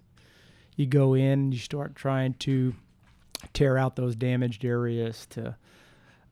you 0.75 0.85
go 0.85 1.13
in 1.13 1.51
you 1.51 1.57
start 1.57 1.95
trying 1.95 2.33
to 2.33 2.75
tear 3.53 3.77
out 3.77 3.95
those 3.95 4.15
damaged 4.15 4.65
areas 4.65 5.25
to 5.27 5.55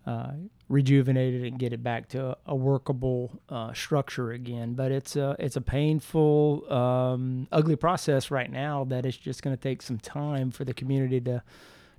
uh, 0.05 0.31
rejuvenate 0.67 1.33
it 1.33 1.47
and 1.47 1.57
get 1.57 1.71
it 1.71 1.81
back 1.81 2.09
to 2.09 2.37
a 2.45 2.55
workable 2.55 3.39
uh, 3.49 3.73
structure 3.73 4.31
again. 4.31 4.73
But 4.73 4.91
it's 4.91 5.15
a 5.15 5.35
it's 5.39 5.55
a 5.55 5.61
painful, 5.61 6.71
um, 6.71 7.47
ugly 7.51 7.77
process 7.77 8.29
right 8.29 8.51
now 8.51 8.83
that 8.85 9.05
it's 9.05 9.17
just 9.17 9.43
going 9.43 9.55
to 9.55 9.61
take 9.61 9.81
some 9.81 9.97
time 9.97 10.51
for 10.51 10.65
the 10.65 10.73
community 10.73 11.21
to 11.21 11.41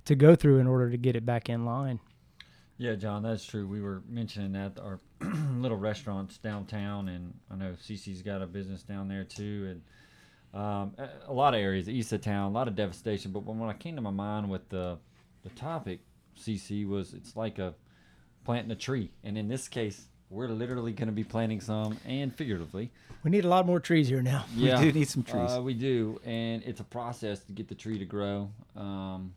to 0.05 0.15
go 0.15 0.35
through 0.35 0.59
in 0.59 0.67
order 0.67 0.89
to 0.89 0.97
get 0.97 1.15
it 1.15 1.25
back 1.25 1.49
in 1.49 1.65
line. 1.65 1.99
Yeah, 2.77 2.95
John, 2.95 3.23
that's 3.23 3.45
true. 3.45 3.67
We 3.67 3.81
were 3.81 4.01
mentioning 4.07 4.51
that 4.53 4.77
our 4.79 4.99
little 5.57 5.77
restaurants 5.77 6.37
downtown, 6.37 7.07
and 7.09 7.33
I 7.49 7.55
know 7.55 7.73
Cece's 7.81 8.21
got 8.21 8.41
a 8.41 8.45
business 8.45 8.83
down 8.83 9.07
there 9.07 9.23
too, 9.23 9.67
and 9.69 10.61
um, 10.61 10.93
a, 10.97 11.09
a 11.27 11.33
lot 11.33 11.53
of 11.53 11.61
areas 11.61 11.87
east 11.87 12.11
of 12.11 12.21
town, 12.21 12.51
a 12.51 12.53
lot 12.53 12.67
of 12.67 12.75
devastation. 12.75 13.31
But 13.31 13.43
when, 13.45 13.59
when 13.59 13.69
I 13.69 13.73
came 13.73 13.95
to 13.95 14.01
my 14.01 14.11
mind 14.11 14.49
with 14.49 14.67
the 14.69 14.97
the 15.43 15.49
topic, 15.51 15.99
CC 16.37 16.87
was 16.87 17.13
it's 17.13 17.35
like 17.35 17.59
a 17.59 17.73
planting 18.43 18.71
a 18.71 18.75
tree, 18.75 19.11
and 19.23 19.37
in 19.37 19.47
this 19.47 19.67
case, 19.69 20.07
we're 20.29 20.47
literally 20.49 20.91
going 20.91 21.07
to 21.07 21.13
be 21.13 21.23
planting 21.23 21.61
some, 21.61 21.97
and 22.05 22.35
figuratively. 22.35 22.91
We 23.23 23.31
need 23.31 23.45
a 23.45 23.49
lot 23.49 23.65
more 23.65 23.79
trees 23.79 24.07
here 24.09 24.21
now. 24.21 24.45
Yeah, 24.55 24.81
do 24.81 24.91
need 24.91 25.07
some 25.07 25.23
trees. 25.23 25.51
Uh, 25.51 25.61
we 25.61 25.73
do, 25.73 26.19
and 26.25 26.61
it's 26.63 26.79
a 26.79 26.83
process 26.83 27.39
to 27.45 27.53
get 27.53 27.67
the 27.67 27.75
tree 27.75 27.97
to 27.99 28.05
grow, 28.05 28.49
um, 28.75 29.33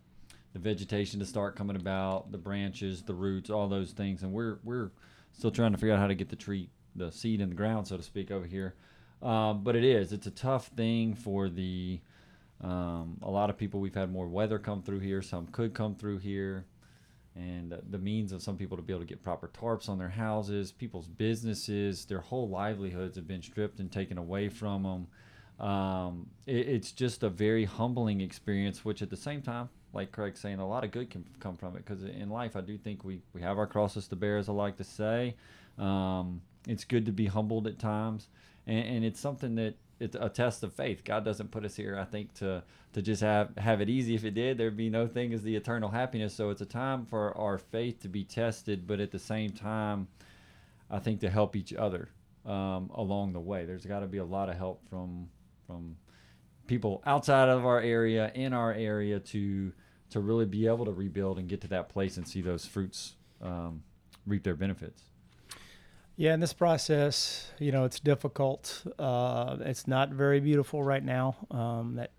the 0.52 0.59
vegetation 0.59 1.21
to 1.21 1.26
start 1.26 1.57
coming 1.57 1.76
about, 1.76 2.33
the 2.33 2.38
branches, 2.38 3.02
the 3.02 3.14
roots, 3.14 3.50
all 3.50 3.69
those 3.69 3.93
things, 3.93 4.23
and 4.23 4.33
we're 4.33 4.59
we're 4.64 4.90
still 5.33 5.50
trying 5.50 5.73
to 5.73 5.78
figure 5.78 5.95
out 5.95 6.00
how 6.00 6.07
to 6.07 6.14
get 6.14 6.28
the 6.28 6.37
tree, 6.37 6.71
the 6.97 7.11
seed 7.11 7.40
in 7.40 7.49
the 7.49 7.55
ground, 7.55 7.87
so 7.87 7.97
to 7.97 8.02
speak, 8.02 8.31
over 8.31 8.47
here. 8.47 8.75
Um, 9.23 9.62
but 9.64 9.76
it 9.76 9.85
is, 9.85 10.12
it's 10.12 10.26
a 10.26 10.33
tough 10.33 10.69
thing 10.69 11.14
for 11.14 11.49
the. 11.49 12.00
Um, 12.61 13.19
a 13.23 13.31
lot 13.31 13.50
of 13.50 13.57
people 13.57 13.78
we've 13.78 13.95
had 13.95 14.11
more 14.11 14.26
weather 14.26 14.59
come 14.59 14.83
through 14.83 14.99
here. 14.99 15.23
Some 15.23 15.47
could 15.47 15.75
come 15.75 15.95
through 15.95 16.19
here 16.19 16.67
and 17.38 17.73
uh, 17.73 17.76
the 17.90 17.99
means 17.99 18.33
of 18.33 18.43
some 18.43 18.57
people 18.57 18.76
to 18.76 18.83
be 18.83 18.93
able 18.93 19.02
to 19.02 19.07
get 19.07 19.23
proper 19.23 19.49
tarps 19.49 19.88
on 19.88 19.99
their 19.99 20.09
houses, 20.09 20.73
people's 20.73 21.07
businesses, 21.07 22.05
their 22.05 22.21
whole 22.21 22.49
livelihoods 22.49 23.17
have 23.17 23.28
been 23.28 23.43
stripped 23.43 23.78
and 23.78 23.93
taken 23.93 24.19
away 24.19 24.49
from 24.49 24.83
them. 24.83 25.67
Um, 25.67 26.26
it, 26.47 26.69
it's 26.69 26.93
just 26.93 27.23
a 27.23 27.28
very 27.28 27.64
humbling 27.64 28.21
experience, 28.21 28.85
which 28.85 29.02
at 29.02 29.11
the 29.11 29.17
same 29.17 29.40
time, 29.40 29.69
like 29.99 30.12
Craig's 30.12 30.40
saying, 30.40 30.61
a 30.61 30.67
lot 30.67 30.85
of 30.85 30.93
good 30.93 31.11
can 31.11 31.25
come 31.40 31.57
from 31.57 31.75
it 31.76 31.85
because 31.85 32.05
in 32.05 32.31
life, 32.31 32.55
I 32.55 32.61
do 32.61 32.78
think 32.78 33.05
we, 33.05 33.21
we 33.33 33.43
have 33.43 33.59
our 33.59 33.67
crosses 33.67 34.07
to 34.09 34.17
bear, 34.17 34.38
as 34.38 34.49
I 34.49 34.52
like 34.52 34.76
to 34.76 34.85
say. 34.85 35.35
Um, 35.76 36.40
it's 36.69 36.85
good 36.85 37.07
to 37.07 37.12
be 37.12 37.26
humbled 37.26 37.67
at 37.67 37.78
times, 37.78 38.28
and, 38.67 38.87
and 38.87 39.05
it's 39.05 39.19
something 39.21 39.57
that 39.57 39.75
it's 40.00 40.17
a 40.19 40.28
test 40.28 40.62
of 40.62 40.73
faith. 40.73 41.02
God 41.05 41.25
doesn't 41.25 41.50
put 41.50 41.64
us 41.64 41.75
here, 41.75 41.99
I 41.99 42.05
think, 42.05 42.33
to 42.35 42.62
to 42.93 43.02
just 43.02 43.23
have 43.23 43.57
have 43.59 43.81
it 43.81 43.90
easy. 43.90 44.14
If 44.14 44.25
it 44.25 44.35
did, 44.35 44.57
there'd 44.57 44.76
be 44.76 44.90
no 44.90 45.09
thing 45.09 45.33
as 45.33 45.43
the 45.43 45.57
eternal 45.57 45.88
happiness. 45.88 46.35
So 46.35 46.50
it's 46.50 46.61
a 46.61 46.67
time 46.67 47.05
for 47.05 47.37
our 47.37 47.59
faith 47.59 48.00
to 48.02 48.09
be 48.09 48.23
tested, 48.23 48.87
but 48.87 49.00
at 49.00 49.11
the 49.11 49.19
same 49.19 49.50
time, 49.50 50.07
I 50.90 51.00
think 51.00 51.21
to 51.21 51.31
help 51.31 51.57
each 51.57 51.75
other 51.75 52.11
um, 52.47 52.90
along 52.95 53.33
the 53.33 53.40
way. 53.40 53.64
There's 53.64 53.87
got 53.87 54.00
to 54.00 54.07
be 54.07 54.19
a 54.19 54.25
lot 54.25 54.49
of 54.49 54.57
help 54.57 54.88
from 54.88 55.28
from 55.67 55.97
people 56.69 57.02
outside 57.07 57.49
of 57.49 57.67
our 57.67 57.81
area, 57.81 58.31
in 58.35 58.52
our 58.52 58.73
area, 58.73 59.19
to 59.19 59.73
to 60.11 60.21
really 60.21 60.47
be 60.47 60.67
able 60.67 60.85
to 60.85 60.93
rebuild 60.93 61.38
and 61.38 61.49
get 61.49 61.61
to 61.62 61.69
that 61.69 61.88
place 61.88 62.17
and 62.17 62.27
see 62.27 62.41
those 62.41 62.65
fruits 62.65 63.15
um, 63.43 63.83
reap 64.27 64.43
their 64.43 64.57
benefits. 64.57 65.03
Yeah, 66.17 66.35
in 66.35 66.41
this 66.41 66.53
process, 66.53 67.53
you 67.61 67.71
know, 67.71 67.85
it's 67.85 68.00
difficult. 68.00 68.85
Uh, 68.99 69.57
it's 69.61 69.87
not 69.87 70.11
very 70.11 70.41
beautiful 70.41 70.83
right 70.83 71.05
now. 71.05 71.37
Um, 71.50 71.95
that 71.95 72.11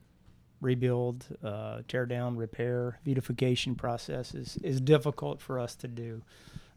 rebuild, 0.61 1.25
uh, 1.43 1.81
tear 1.87 2.05
down, 2.05 2.37
repair, 2.37 2.99
beautification 3.03 3.75
process 3.75 4.33
is, 4.33 4.57
is 4.63 4.79
difficult 4.79 5.41
for 5.41 5.59
us 5.59 5.75
to 5.75 5.87
do. 5.87 6.21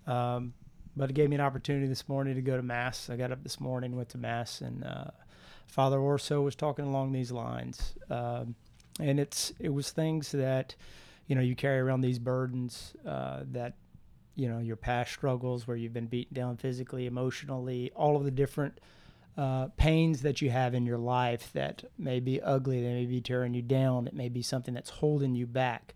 Um, 0.06 0.54
but 0.96 1.10
it 1.10 1.12
gave 1.14 1.30
me 1.30 1.36
an 1.36 1.40
opportunity 1.40 1.86
this 1.86 2.08
morning 2.08 2.34
to 2.34 2.42
go 2.42 2.56
to 2.56 2.62
Mass. 2.62 3.08
I 3.08 3.16
got 3.16 3.32
up 3.32 3.42
this 3.42 3.60
morning, 3.60 3.96
went 3.96 4.10
to 4.10 4.18
Mass, 4.18 4.60
and 4.60 4.84
uh, 4.84 5.12
Father 5.66 5.98
Orso 5.98 6.42
was 6.42 6.54
talking 6.54 6.84
along 6.84 7.12
these 7.12 7.32
lines. 7.32 7.94
Um, 8.10 8.56
and 9.00 9.18
it's 9.18 9.52
it 9.58 9.70
was 9.70 9.90
things 9.90 10.32
that, 10.32 10.74
you 11.26 11.34
know, 11.34 11.40
you 11.40 11.54
carry 11.54 11.78
around 11.78 12.00
these 12.00 12.18
burdens 12.18 12.94
uh, 13.06 13.40
that 13.52 13.74
you 14.34 14.48
know 14.48 14.58
your 14.58 14.76
past 14.76 15.12
struggles 15.12 15.66
where 15.66 15.76
you've 15.76 15.92
been 15.92 16.06
beaten 16.06 16.34
down 16.34 16.56
physically 16.56 17.06
emotionally 17.06 17.90
all 17.94 18.16
of 18.16 18.24
the 18.24 18.30
different 18.30 18.80
uh, 19.36 19.68
pains 19.76 20.22
that 20.22 20.42
you 20.42 20.50
have 20.50 20.74
in 20.74 20.84
your 20.84 20.98
life 20.98 21.50
that 21.52 21.84
may 21.98 22.20
be 22.20 22.40
ugly 22.40 22.82
they 22.82 22.92
may 22.92 23.06
be 23.06 23.20
tearing 23.20 23.54
you 23.54 23.62
down 23.62 24.06
it 24.06 24.14
may 24.14 24.28
be 24.28 24.42
something 24.42 24.74
that's 24.74 24.90
holding 24.90 25.34
you 25.34 25.46
back. 25.46 25.94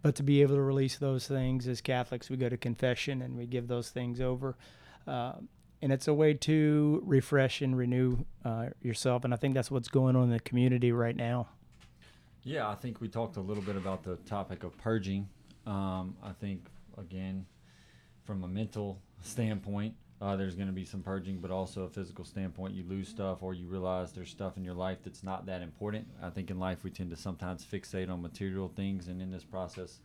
But 0.00 0.16
to 0.16 0.24
be 0.24 0.42
able 0.42 0.56
to 0.56 0.62
release 0.62 0.96
those 0.96 1.28
things 1.28 1.68
as 1.68 1.80
catholics 1.80 2.28
we 2.28 2.36
go 2.36 2.48
to 2.48 2.56
confession 2.56 3.22
and 3.22 3.36
we 3.36 3.46
give 3.46 3.68
those 3.68 3.90
things 3.90 4.20
over 4.20 4.56
uh, 5.06 5.34
and 5.80 5.92
it's 5.92 6.08
a 6.08 6.14
way 6.14 6.34
to 6.34 7.02
refresh 7.04 7.62
and 7.62 7.76
renew 7.76 8.24
uh, 8.44 8.66
yourself 8.80 9.24
and 9.24 9.32
i 9.32 9.36
think 9.36 9.54
that's 9.54 9.70
what's 9.70 9.88
going 9.88 10.16
on 10.16 10.24
in 10.24 10.30
the 10.30 10.40
community 10.40 10.90
right 10.90 11.14
now 11.14 11.48
Yeah, 12.44 12.68
I 12.68 12.74
think 12.74 13.00
we 13.00 13.08
talked 13.08 13.36
a 13.36 13.40
little 13.40 13.62
bit 13.62 13.76
about 13.76 14.02
the 14.02 14.16
topic 14.16 14.64
of 14.64 14.76
purging. 14.76 15.28
Um, 15.64 16.16
I 16.24 16.32
think 16.32 16.66
again, 16.98 17.46
from 18.24 18.42
a 18.42 18.48
mental 18.48 19.00
standpoint, 19.22 19.94
uh, 20.20 20.34
there's 20.36 20.56
going 20.56 20.66
to 20.66 20.72
be 20.72 20.84
some 20.84 21.02
purging, 21.02 21.38
but 21.38 21.52
also 21.52 21.84
a 21.84 21.88
physical 21.88 22.24
standpoint. 22.24 22.74
You 22.74 22.84
lose 22.88 23.08
stuff, 23.08 23.42
or 23.42 23.54
you 23.54 23.66
realize 23.66 24.12
there's 24.12 24.30
stuff 24.30 24.56
in 24.56 24.64
your 24.64 24.74
life 24.74 24.98
that's 25.04 25.22
not 25.22 25.46
that 25.46 25.62
important. 25.62 26.06
I 26.20 26.30
think 26.30 26.50
in 26.50 26.58
life 26.58 26.82
we 26.82 26.90
tend 26.90 27.10
to 27.10 27.16
sometimes 27.16 27.64
fixate 27.64 28.10
on 28.10 28.20
material 28.22 28.68
things, 28.74 29.06
and 29.06 29.22
in 29.22 29.30
this 29.30 29.44
process, 29.44 30.00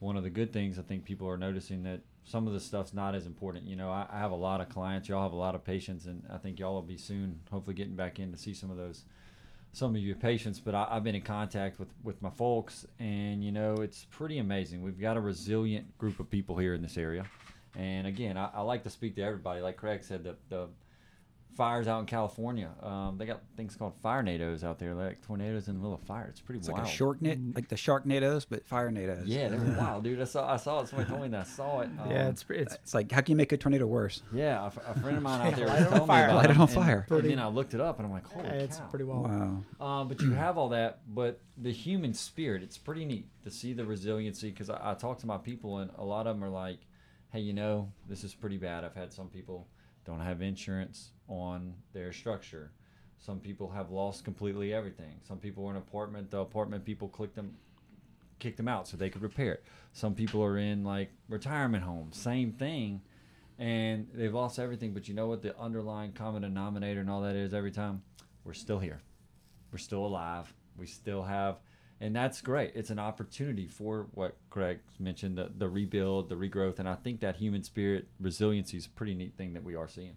one 0.00 0.18
of 0.18 0.22
the 0.22 0.30
good 0.30 0.52
things 0.52 0.78
I 0.78 0.82
think 0.82 1.04
people 1.04 1.28
are 1.28 1.38
noticing 1.38 1.82
that 1.84 2.00
some 2.24 2.46
of 2.46 2.52
the 2.52 2.60
stuff's 2.60 2.92
not 2.92 3.14
as 3.14 3.24
important. 3.24 3.64
You 3.64 3.76
know, 3.76 3.90
I, 3.90 4.06
I 4.10 4.18
have 4.18 4.32
a 4.32 4.36
lot 4.36 4.60
of 4.60 4.68
clients, 4.68 5.08
y'all 5.08 5.22
have 5.22 5.32
a 5.32 5.36
lot 5.36 5.54
of 5.54 5.64
patients, 5.64 6.04
and 6.04 6.22
I 6.30 6.36
think 6.36 6.58
y'all 6.58 6.74
will 6.74 6.82
be 6.82 6.98
soon, 6.98 7.40
hopefully, 7.50 7.74
getting 7.74 7.96
back 7.96 8.18
in 8.18 8.32
to 8.32 8.38
see 8.38 8.52
some 8.52 8.70
of 8.70 8.76
those 8.76 9.04
some 9.74 9.96
of 9.96 10.00
your 10.00 10.16
patients, 10.16 10.60
but 10.60 10.74
I, 10.74 10.86
have 10.94 11.04
been 11.04 11.16
in 11.16 11.22
contact 11.22 11.78
with, 11.78 11.88
with 12.04 12.20
my 12.22 12.30
folks, 12.30 12.86
and 13.00 13.42
you 13.44 13.50
know 13.50 13.74
it's 13.74 14.06
pretty 14.10 14.38
amazing. 14.38 14.82
We've 14.82 15.00
got 15.00 15.16
a 15.16 15.20
resilient 15.20 15.98
group 15.98 16.20
of 16.20 16.30
people 16.30 16.56
here 16.56 16.74
in 16.74 16.82
this 16.82 16.96
area, 16.96 17.24
and 17.76 18.06
again, 18.06 18.36
I, 18.36 18.50
I 18.54 18.60
like 18.60 18.84
to 18.84 18.90
speak 18.90 19.16
to 19.16 19.22
everybody. 19.22 19.60
Like 19.60 19.76
Craig 19.76 20.04
said, 20.04 20.22
the 20.22 20.36
the 20.48 20.68
fires 21.56 21.86
out 21.88 22.00
in 22.00 22.06
California. 22.06 22.70
Um, 22.82 23.16
they 23.18 23.26
got 23.26 23.42
things 23.56 23.76
called 23.76 23.94
fire 24.02 24.22
nados 24.22 24.64
out 24.64 24.78
there, 24.78 24.94
like 24.94 25.20
tornadoes 25.22 25.68
in 25.68 25.74
the 25.74 25.80
middle 25.80 25.94
of 25.94 26.00
fire. 26.02 26.26
It's 26.28 26.40
pretty 26.40 26.58
it's 26.58 26.68
wild. 26.68 26.80
like 26.84 26.88
a 26.88 26.94
short 26.96 27.22
net, 27.22 27.38
like 27.54 27.68
the 27.68 27.76
sharknadoes, 27.76 28.46
but 28.48 28.66
fire 28.66 28.90
nados. 28.90 29.22
Yeah, 29.26 29.48
they're 29.48 29.60
wild, 29.78 30.04
dude. 30.04 30.20
I 30.20 30.24
saw 30.24 30.52
I 30.52 30.56
saw 30.56 30.80
it. 30.80 30.88
Somebody 30.88 31.08
told 31.10 31.22
me 31.22 31.28
that 31.28 31.40
I 31.40 31.44
saw 31.44 31.80
it. 31.80 31.90
Um, 32.00 32.10
yeah, 32.10 32.28
it's 32.28 32.44
it's 32.50 32.74
It's 32.74 32.94
like 32.94 33.10
how 33.12 33.20
can 33.20 33.32
you 33.32 33.36
make 33.36 33.52
a 33.52 33.56
tornado 33.56 33.86
worse? 33.86 34.22
yeah. 34.32 34.66
a 34.66 34.70
friend 35.00 35.16
of 35.16 35.22
mine 35.22 35.46
out 35.46 35.56
there 35.56 35.66
Light 35.66 35.80
was 35.80 35.82
it 35.82 35.86
on 35.86 35.92
telling 35.92 36.02
me 36.02 36.06
fire. 36.08 36.24
about 36.26 36.36
Light 36.36 36.50
it 36.50 36.56
on 36.56 36.60
and- 36.62 36.70
fire. 36.70 37.06
And, 37.10 37.24
then 37.30 37.38
I 37.38 37.46
looked 37.48 37.74
it 37.74 37.80
up, 37.80 37.98
and 37.98 38.06
I'm 38.06 38.12
like, 38.12 38.26
holy 38.26 38.48
it's 38.48 38.78
cow. 38.78 38.86
pretty 38.86 39.04
wild. 39.04 39.30
Wow. 39.78 39.86
Um, 40.00 40.08
but 40.08 40.20
you 40.20 40.32
have 40.34 40.58
all 40.58 40.70
that, 40.70 41.00
but 41.14 41.40
the 41.56 41.72
human 41.72 42.14
spirit, 42.14 42.62
it's 42.62 42.76
pretty 42.78 43.04
neat 43.04 43.26
to 43.44 43.50
see 43.50 43.72
the 43.72 43.84
resiliency 43.84 44.50
because 44.50 44.70
I, 44.70 44.90
I 44.90 44.94
talk 44.94 45.18
to 45.20 45.26
my 45.26 45.38
people, 45.38 45.78
and 45.78 45.90
a 45.96 46.04
lot 46.04 46.26
of 46.26 46.34
them 46.36 46.42
are 46.44 46.48
like, 46.50 46.78
hey, 47.30 47.40
you 47.40 47.52
know, 47.52 47.92
this 48.08 48.24
is 48.24 48.34
pretty 48.34 48.56
bad. 48.58 48.84
I've 48.84 48.94
had 48.94 49.12
some 49.12 49.28
people 49.28 49.68
don't 50.04 50.20
have 50.20 50.42
insurance 50.42 51.10
on 51.28 51.74
their 51.92 52.12
structure. 52.12 52.72
Some 53.18 53.40
people 53.40 53.70
have 53.70 53.90
lost 53.90 54.24
completely 54.24 54.74
everything. 54.74 55.20
Some 55.26 55.38
people 55.38 55.66
are 55.66 55.70
in 55.70 55.76
an 55.76 55.82
apartment. 55.82 56.30
The 56.30 56.38
apartment 56.38 56.84
people 56.84 57.08
clicked 57.08 57.34
them, 57.34 57.56
kicked 58.38 58.58
them 58.58 58.68
out 58.68 58.86
so 58.86 58.96
they 58.96 59.08
could 59.08 59.22
repair 59.22 59.52
it. 59.52 59.64
Some 59.92 60.14
people 60.14 60.42
are 60.42 60.58
in 60.58 60.84
like 60.84 61.10
retirement 61.28 61.84
homes. 61.84 62.18
Same 62.18 62.52
thing, 62.52 63.00
and 63.58 64.08
they've 64.12 64.34
lost 64.34 64.58
everything. 64.58 64.92
But 64.92 65.08
you 65.08 65.14
know 65.14 65.28
what? 65.28 65.42
The 65.42 65.58
underlying 65.58 66.12
common 66.12 66.42
denominator 66.42 67.00
and 67.00 67.08
all 67.08 67.22
that 67.22 67.36
is 67.36 67.54
every 67.54 67.72
time, 67.72 68.02
we're 68.44 68.52
still 68.52 68.78
here. 68.78 69.00
We're 69.72 69.78
still 69.78 70.04
alive. 70.04 70.52
We 70.76 70.86
still 70.86 71.22
have, 71.22 71.56
and 72.04 72.14
that's 72.14 72.42
great. 72.42 72.72
It's 72.74 72.90
an 72.90 72.98
opportunity 72.98 73.66
for 73.66 74.08
what 74.12 74.36
Greg 74.50 74.80
mentioned 74.98 75.38
the, 75.38 75.50
the 75.56 75.70
rebuild, 75.70 76.28
the 76.28 76.34
regrowth. 76.34 76.78
And 76.78 76.86
I 76.86 76.96
think 76.96 77.20
that 77.20 77.36
human 77.36 77.62
spirit 77.62 78.08
resiliency 78.20 78.76
is 78.76 78.84
a 78.84 78.90
pretty 78.90 79.14
neat 79.14 79.38
thing 79.38 79.54
that 79.54 79.64
we 79.64 79.74
are 79.74 79.88
seeing. 79.88 80.14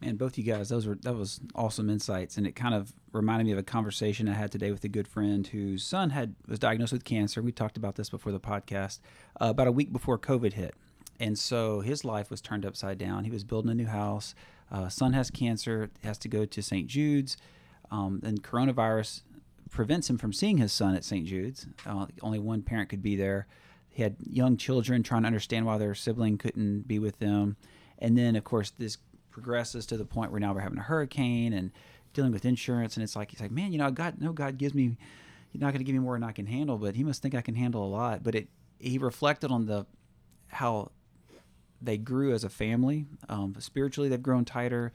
Man, 0.00 0.14
both 0.14 0.38
you 0.38 0.44
guys, 0.44 0.68
those 0.68 0.86
were 0.86 0.94
that 1.02 1.16
was 1.16 1.40
awesome 1.56 1.90
insights, 1.90 2.36
and 2.36 2.46
it 2.46 2.54
kind 2.54 2.74
of 2.74 2.92
reminded 3.12 3.46
me 3.46 3.52
of 3.52 3.58
a 3.58 3.64
conversation 3.64 4.28
I 4.28 4.34
had 4.34 4.52
today 4.52 4.70
with 4.70 4.84
a 4.84 4.88
good 4.88 5.08
friend 5.08 5.44
whose 5.44 5.82
son 5.82 6.10
had 6.10 6.36
was 6.46 6.60
diagnosed 6.60 6.92
with 6.92 7.04
cancer. 7.04 7.42
We 7.42 7.50
talked 7.50 7.76
about 7.76 7.96
this 7.96 8.08
before 8.08 8.30
the 8.30 8.40
podcast, 8.40 9.00
uh, 9.40 9.46
about 9.46 9.66
a 9.66 9.72
week 9.72 9.92
before 9.92 10.18
COVID 10.18 10.52
hit, 10.52 10.74
and 11.18 11.36
so 11.36 11.80
his 11.80 12.04
life 12.04 12.30
was 12.30 12.40
turned 12.40 12.64
upside 12.64 12.98
down. 12.98 13.24
He 13.24 13.30
was 13.30 13.44
building 13.44 13.70
a 13.70 13.74
new 13.74 13.86
house. 13.86 14.34
Uh, 14.72 14.88
son 14.88 15.12
has 15.12 15.30
cancer, 15.30 15.90
has 16.02 16.18
to 16.18 16.28
go 16.28 16.46
to 16.46 16.62
St. 16.62 16.88
Jude's, 16.88 17.36
um, 17.92 18.20
and 18.24 18.42
coronavirus 18.42 19.22
prevents 19.72 20.08
him 20.08 20.18
from 20.18 20.32
seeing 20.32 20.58
his 20.58 20.72
son 20.72 20.94
at 20.94 21.02
St. 21.02 21.26
Jude's. 21.26 21.66
Uh, 21.84 22.06
only 22.20 22.38
one 22.38 22.62
parent 22.62 22.88
could 22.88 23.02
be 23.02 23.16
there. 23.16 23.46
He 23.90 24.02
had 24.02 24.16
young 24.22 24.56
children 24.56 25.02
trying 25.02 25.22
to 25.22 25.26
understand 25.26 25.66
why 25.66 25.78
their 25.78 25.94
sibling 25.94 26.38
couldn't 26.38 26.86
be 26.86 26.98
with 26.98 27.18
them, 27.18 27.56
and 27.98 28.16
then 28.16 28.36
of 28.36 28.44
course 28.44 28.70
this 28.70 28.98
progresses 29.30 29.86
to 29.86 29.96
the 29.96 30.04
point 30.04 30.30
where 30.30 30.40
now 30.40 30.52
we're 30.52 30.60
having 30.60 30.78
a 30.78 30.82
hurricane 30.82 31.52
and 31.52 31.72
dealing 32.12 32.32
with 32.32 32.44
insurance 32.44 32.96
and 32.96 33.02
it's 33.02 33.16
like 33.16 33.30
he's 33.30 33.40
like 33.40 33.50
man 33.50 33.72
you 33.72 33.78
know 33.78 33.90
god 33.90 34.20
no 34.20 34.32
god 34.32 34.58
gives 34.58 34.74
me 34.74 34.96
you're 35.50 35.60
not 35.60 35.72
going 35.72 35.78
to 35.78 35.84
give 35.84 35.94
me 35.94 35.98
more 35.98 36.14
than 36.14 36.22
i 36.22 36.32
can 36.32 36.44
handle 36.44 36.76
but 36.76 36.94
he 36.94 37.02
must 37.02 37.22
think 37.22 37.34
i 37.34 37.40
can 37.40 37.54
handle 37.54 37.82
a 37.82 37.88
lot 37.88 38.22
but 38.22 38.34
it 38.34 38.48
he 38.78 38.98
reflected 38.98 39.50
on 39.50 39.64
the 39.64 39.86
how 40.48 40.90
they 41.80 41.96
grew 41.96 42.32
as 42.34 42.44
a 42.44 42.48
family 42.50 43.06
um, 43.28 43.54
spiritually 43.58 44.08
they've 44.08 44.22
grown 44.22 44.44
tighter 44.44 44.92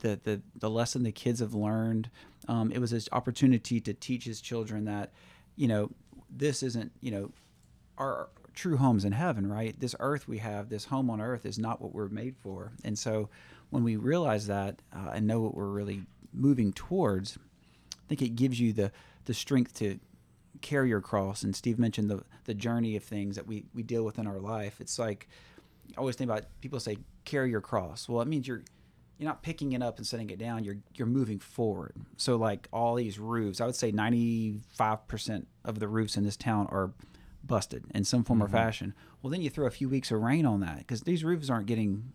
the, 0.00 0.20
the 0.22 0.40
the 0.56 0.70
lesson 0.70 1.02
the 1.02 1.12
kids 1.12 1.40
have 1.40 1.54
learned 1.54 2.10
um, 2.48 2.72
it 2.72 2.78
was 2.78 2.90
his 2.90 3.08
opportunity 3.12 3.80
to 3.80 3.94
teach 3.94 4.24
his 4.24 4.40
children 4.40 4.84
that 4.84 5.12
you 5.56 5.68
know 5.68 5.90
this 6.30 6.62
isn't 6.62 6.92
you 7.00 7.10
know 7.10 7.30
our 7.98 8.28
true 8.54 8.76
homes 8.76 9.04
in 9.04 9.12
heaven 9.12 9.46
right 9.46 9.78
this 9.78 9.94
earth 10.00 10.26
we 10.26 10.38
have 10.38 10.68
this 10.68 10.86
home 10.86 11.08
on 11.08 11.20
earth 11.20 11.46
is 11.46 11.58
not 11.58 11.80
what 11.80 11.94
we're 11.94 12.08
made 12.08 12.36
for 12.36 12.72
and 12.84 12.98
so 12.98 13.28
when 13.70 13.84
we 13.84 13.96
realize 13.96 14.46
that 14.48 14.82
uh, 14.92 15.10
and 15.14 15.26
know 15.26 15.40
what 15.40 15.54
we're 15.54 15.68
really 15.68 16.02
moving 16.32 16.72
towards, 16.72 17.38
I 17.94 18.08
think 18.08 18.22
it 18.22 18.36
gives 18.36 18.60
you 18.60 18.72
the 18.72 18.92
the 19.24 19.34
strength 19.34 19.74
to 19.74 19.98
carry 20.60 20.88
your 20.88 21.00
cross. 21.00 21.42
And 21.42 21.54
Steve 21.54 21.78
mentioned 21.78 22.10
the 22.10 22.22
the 22.44 22.54
journey 22.54 22.96
of 22.96 23.04
things 23.04 23.36
that 23.36 23.46
we 23.46 23.64
we 23.74 23.82
deal 23.82 24.04
with 24.04 24.18
in 24.18 24.26
our 24.26 24.38
life. 24.38 24.80
It's 24.80 24.98
like 24.98 25.28
I 25.96 25.98
always 25.98 26.16
think 26.16 26.28
about 26.30 26.44
people 26.60 26.80
say 26.80 26.98
carry 27.24 27.50
your 27.50 27.60
cross. 27.60 28.08
Well, 28.08 28.20
it 28.20 28.28
means 28.28 28.46
you're 28.46 28.62
you're 29.20 29.28
not 29.28 29.42
picking 29.42 29.72
it 29.72 29.82
up 29.82 29.98
and 29.98 30.06
setting 30.06 30.30
it 30.30 30.38
down. 30.38 30.64
You're 30.64 30.78
you're 30.94 31.06
moving 31.06 31.38
forward. 31.38 31.94
So 32.16 32.36
like 32.36 32.68
all 32.72 32.94
these 32.94 33.18
roofs, 33.18 33.60
I 33.60 33.66
would 33.66 33.76
say 33.76 33.92
95% 33.92 35.44
of 35.64 35.78
the 35.78 35.88
roofs 35.88 36.16
in 36.16 36.24
this 36.24 36.38
town 36.38 36.66
are 36.70 36.92
busted 37.44 37.84
in 37.94 38.04
some 38.04 38.24
form 38.24 38.38
Mm-hmm. 38.38 38.46
or 38.46 38.48
fashion. 38.48 38.94
Well, 39.22 39.30
then 39.30 39.42
you 39.42 39.50
throw 39.50 39.66
a 39.66 39.70
few 39.70 39.90
weeks 39.90 40.10
of 40.10 40.22
rain 40.22 40.46
on 40.46 40.60
that 40.60 40.78
because 40.78 41.02
these 41.02 41.22
roofs 41.22 41.50
aren't 41.50 41.66
getting 41.66 42.12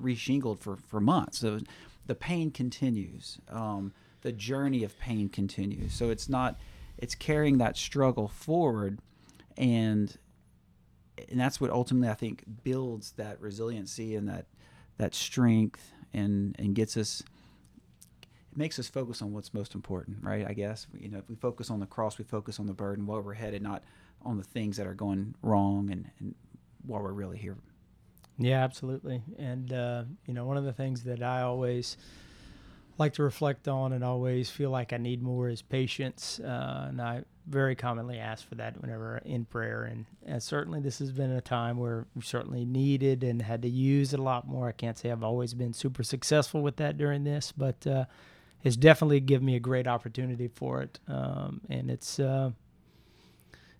reshingled 0.00 0.60
for, 0.60 0.76
for 0.76 1.00
months. 1.00 1.38
So 1.38 1.58
the 2.06 2.14
pain 2.14 2.52
continues. 2.52 3.38
Um, 3.48 3.92
the 4.22 4.30
journey 4.32 4.84
of 4.84 4.96
pain 4.98 5.28
continues. 5.28 5.92
So 5.92 6.10
it's 6.10 6.28
not, 6.28 6.58
it's 6.98 7.14
carrying 7.16 7.58
that 7.58 7.76
struggle 7.76 8.28
forward. 8.28 9.00
And, 9.56 10.16
and 11.28 11.40
that's 11.40 11.60
what 11.60 11.70
ultimately 11.70 12.08
I 12.08 12.14
think 12.14 12.44
builds 12.62 13.12
that 13.12 13.40
resiliency 13.40 14.14
and 14.14 14.28
that, 14.28 14.46
that 14.98 15.14
strength 15.14 15.92
and, 16.14 16.56
and 16.58 16.74
gets 16.74 16.96
us, 16.96 17.22
it 18.22 18.56
makes 18.56 18.78
us 18.78 18.88
focus 18.88 19.20
on 19.20 19.32
what's 19.32 19.52
most 19.52 19.74
important, 19.74 20.18
right? 20.22 20.46
I 20.46 20.52
guess, 20.52 20.86
you 20.98 21.08
know, 21.08 21.18
if 21.18 21.28
we 21.28 21.34
focus 21.34 21.70
on 21.70 21.80
the 21.80 21.86
cross, 21.86 22.18
we 22.18 22.24
focus 22.24 22.58
on 22.60 22.66
the 22.66 22.72
burden, 22.72 23.06
where 23.06 23.20
we're 23.20 23.34
headed, 23.34 23.62
not 23.62 23.82
on 24.22 24.38
the 24.38 24.44
things 24.44 24.76
that 24.78 24.86
are 24.86 24.94
going 24.94 25.34
wrong 25.42 25.90
and, 25.90 26.10
and 26.18 26.34
while 26.86 27.02
we're 27.02 27.12
really 27.12 27.38
here. 27.38 27.56
Yeah, 28.38 28.64
absolutely. 28.64 29.22
And 29.38 29.72
uh, 29.72 30.04
you 30.26 30.34
know, 30.34 30.44
one 30.44 30.56
of 30.56 30.64
the 30.64 30.72
things 30.72 31.04
that 31.04 31.22
I 31.22 31.42
always 31.42 31.96
like 32.98 33.14
to 33.14 33.22
reflect 33.22 33.68
on 33.68 33.92
and 33.92 34.04
always 34.04 34.50
feel 34.50 34.70
like 34.70 34.92
I 34.92 34.96
need 34.96 35.22
more 35.22 35.48
is 35.48 35.62
patience. 35.62 36.40
Uh, 36.40 36.86
and 36.88 37.00
I 37.00 37.24
very 37.46 37.74
commonly 37.74 38.18
asked 38.18 38.46
for 38.46 38.54
that 38.56 38.80
whenever 38.80 39.18
in 39.24 39.44
prayer. 39.44 39.84
And, 39.84 40.06
and 40.24 40.42
certainly, 40.42 40.80
this 40.80 40.98
has 40.98 41.12
been 41.12 41.30
a 41.30 41.40
time 41.40 41.76
where 41.78 42.06
we 42.14 42.22
certainly 42.22 42.64
needed 42.64 43.22
and 43.24 43.42
had 43.42 43.62
to 43.62 43.68
use 43.68 44.12
it 44.14 44.20
a 44.20 44.22
lot 44.22 44.46
more. 44.48 44.68
I 44.68 44.72
can't 44.72 44.96
say 44.98 45.10
I've 45.10 45.22
always 45.24 45.54
been 45.54 45.72
super 45.72 46.02
successful 46.02 46.62
with 46.62 46.76
that 46.76 46.96
during 46.96 47.24
this, 47.24 47.52
but 47.52 47.86
uh, 47.86 48.04
it's 48.62 48.76
definitely 48.76 49.20
given 49.20 49.44
me 49.46 49.56
a 49.56 49.60
great 49.60 49.86
opportunity 49.86 50.48
for 50.48 50.82
it. 50.82 50.98
Um, 51.08 51.60
and 51.68 51.90
it's. 51.90 52.18
Uh, 52.18 52.50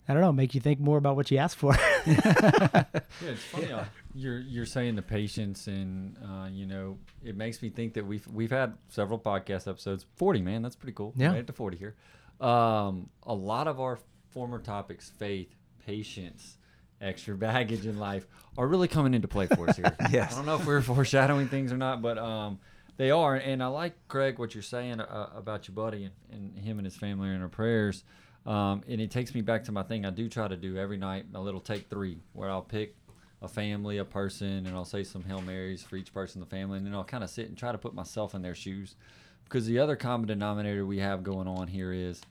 I 0.07 0.13
don't 0.13 0.21
know, 0.21 0.31
make 0.31 0.53
you 0.53 0.61
think 0.61 0.79
more 0.79 0.99
about 0.99 1.15
what 1.15 1.31
you 1.31 1.37
asked 1.39 1.57
for. 1.57 1.75
Yeah, 2.05 2.83
it's 3.31 3.43
funny. 3.45 3.71
uh, 3.71 3.85
You're 4.13 4.37
you're 4.39 4.65
saying 4.67 4.95
the 4.95 5.01
patience, 5.01 5.65
and 5.65 6.15
uh, 6.23 6.47
you 6.51 6.67
know, 6.67 6.99
it 7.23 7.35
makes 7.35 7.63
me 7.63 7.69
think 7.69 7.93
that 7.95 8.05
we've 8.05 8.27
we've 8.27 8.51
had 8.51 8.73
several 8.89 9.17
podcast 9.17 9.67
episodes. 9.67 10.05
Forty, 10.15 10.41
man, 10.41 10.61
that's 10.61 10.75
pretty 10.75 10.93
cool. 10.93 11.13
Yeah. 11.15 11.29
right 11.29 11.39
at 11.39 11.47
the 11.47 11.53
forty 11.53 11.77
here. 11.77 11.95
Um, 12.39 13.09
a 13.23 13.33
lot 13.33 13.67
of 13.67 13.79
our 13.79 13.99
former 14.29 14.59
topics, 14.59 15.09
faith, 15.17 15.55
patience, 15.85 16.57
extra 17.01 17.35
baggage 17.35 17.85
in 17.85 17.97
life, 17.97 18.27
are 18.57 18.67
really 18.67 18.87
coming 18.87 19.13
into 19.13 19.27
play 19.27 19.47
for 19.47 19.69
us 19.69 19.77
here. 19.77 19.95
Yes. 20.11 20.33
I 20.33 20.37
don't 20.37 20.45
know 20.45 20.55
if 20.55 20.65
we're 20.65 20.81
foreshadowing 20.81 21.47
things 21.47 21.71
or 21.71 21.77
not, 21.77 22.01
but 22.01 22.17
um, 22.17 22.59
they 22.97 23.11
are. 23.11 23.35
And 23.35 23.61
I 23.63 23.67
like 23.67 23.93
Craig 24.07 24.39
what 24.39 24.53
you're 24.53 24.63
saying 24.63 24.99
uh, 24.99 25.29
about 25.35 25.67
your 25.67 25.75
buddy 25.75 26.05
and, 26.05 26.13
and 26.31 26.57
him 26.57 26.79
and 26.79 26.85
his 26.85 26.95
family 26.95 27.29
and 27.29 27.41
our 27.41 27.49
prayers. 27.49 28.03
Um, 28.45 28.83
and 28.87 29.01
it 29.01 29.09
takes 29.09 29.33
me 29.33 29.41
back 29.41 29.63
to 29.65 29.71
my 29.71 29.83
thing 29.83 30.05
I 30.05 30.11
do 30.11 30.29
try 30.29 30.47
to 30.47 30.55
do 30.55 30.77
every 30.77 30.97
night, 30.97 31.25
my 31.31 31.39
little 31.39 31.59
take 31.59 31.89
three, 31.89 32.19
where 32.33 32.49
I'll 32.49 32.61
pick 32.61 32.95
a 33.41 33.47
family, 33.47 33.97
a 33.97 34.05
person, 34.05 34.65
and 34.65 34.69
I'll 34.69 34.85
say 34.85 35.03
some 35.03 35.23
Hail 35.23 35.41
Marys 35.41 35.83
for 35.83 35.95
each 35.95 36.13
person 36.13 36.41
in 36.41 36.47
the 36.47 36.55
family. 36.55 36.77
And 36.77 36.85
then 36.85 36.93
I'll 36.93 37.03
kind 37.03 37.23
of 37.23 37.29
sit 37.29 37.47
and 37.47 37.57
try 37.57 37.71
to 37.71 37.77
put 37.77 37.93
myself 37.93 38.35
in 38.35 38.41
their 38.41 38.55
shoes. 38.55 38.95
Because 39.45 39.65
the 39.65 39.79
other 39.79 39.95
common 39.95 40.27
denominator 40.27 40.85
we 40.85 40.99
have 40.99 41.23
going 41.23 41.47
on 41.47 41.67
here 41.67 41.93
is, 41.93 42.21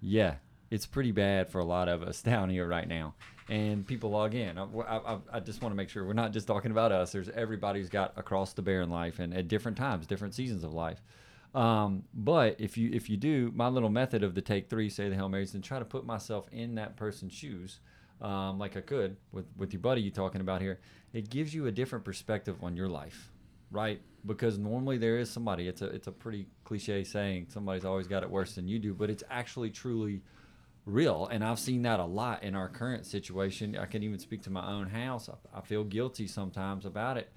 yeah, 0.00 0.36
it's 0.70 0.86
pretty 0.86 1.12
bad 1.12 1.50
for 1.50 1.58
a 1.60 1.64
lot 1.64 1.88
of 1.88 2.02
us 2.02 2.22
down 2.22 2.50
here 2.50 2.66
right 2.66 2.88
now. 2.88 3.14
And 3.48 3.86
people 3.86 4.10
log 4.10 4.34
in. 4.34 4.56
I, 4.56 4.64
I, 4.64 5.18
I 5.32 5.40
just 5.40 5.62
want 5.62 5.72
to 5.72 5.76
make 5.76 5.88
sure 5.88 6.06
we're 6.06 6.12
not 6.14 6.32
just 6.32 6.46
talking 6.46 6.70
about 6.70 6.92
us. 6.92 7.12
There's 7.12 7.28
everybody 7.28 7.80
who's 7.80 7.90
got 7.90 8.14
across 8.16 8.52
the 8.54 8.62
bear 8.62 8.80
in 8.80 8.88
life 8.88 9.18
and 9.18 9.34
at 9.34 9.48
different 9.48 9.76
times, 9.76 10.06
different 10.06 10.34
seasons 10.34 10.64
of 10.64 10.72
life. 10.72 11.02
Um, 11.54 12.04
but 12.14 12.56
if 12.58 12.78
you 12.78 12.90
if 12.92 13.10
you 13.10 13.16
do 13.16 13.52
my 13.54 13.68
little 13.68 13.90
method 13.90 14.22
of 14.22 14.34
the 14.34 14.40
take 14.40 14.70
three, 14.70 14.88
say 14.88 15.08
the 15.08 15.14
Hail 15.14 15.28
Marys, 15.28 15.54
and 15.54 15.62
try 15.62 15.78
to 15.78 15.84
put 15.84 16.06
myself 16.06 16.46
in 16.50 16.76
that 16.76 16.96
person's 16.96 17.34
shoes, 17.34 17.80
um, 18.22 18.58
like 18.58 18.76
I 18.76 18.80
could 18.80 19.16
with 19.32 19.46
with 19.56 19.72
your 19.72 19.80
buddy 19.80 20.00
you 20.00 20.10
talking 20.10 20.40
about 20.40 20.62
here, 20.62 20.80
it 21.12 21.28
gives 21.28 21.52
you 21.54 21.66
a 21.66 21.72
different 21.72 22.04
perspective 22.04 22.56
on 22.62 22.76
your 22.76 22.88
life, 22.88 23.30
right? 23.72 24.00
Because 24.24 24.58
normally 24.58 24.98
there 24.98 25.18
is 25.18 25.28
somebody. 25.28 25.66
It's 25.66 25.82
a 25.82 25.86
it's 25.86 26.06
a 26.06 26.12
pretty 26.12 26.46
cliche 26.64 27.02
saying. 27.02 27.46
Somebody's 27.48 27.84
always 27.84 28.06
got 28.06 28.22
it 28.22 28.30
worse 28.30 28.54
than 28.54 28.68
you 28.68 28.78
do, 28.78 28.94
but 28.94 29.10
it's 29.10 29.24
actually 29.30 29.70
truly 29.70 30.22
real 30.84 31.28
and 31.30 31.44
i've 31.44 31.60
seen 31.60 31.82
that 31.82 32.00
a 32.00 32.04
lot 32.04 32.42
in 32.42 32.56
our 32.56 32.68
current 32.68 33.06
situation 33.06 33.76
i 33.76 33.86
can 33.86 34.02
even 34.02 34.18
speak 34.18 34.42
to 34.42 34.50
my 34.50 34.68
own 34.68 34.88
house 34.88 35.28
i, 35.28 35.58
I 35.58 35.60
feel 35.60 35.84
guilty 35.84 36.26
sometimes 36.26 36.84
about 36.84 37.16
it 37.16 37.30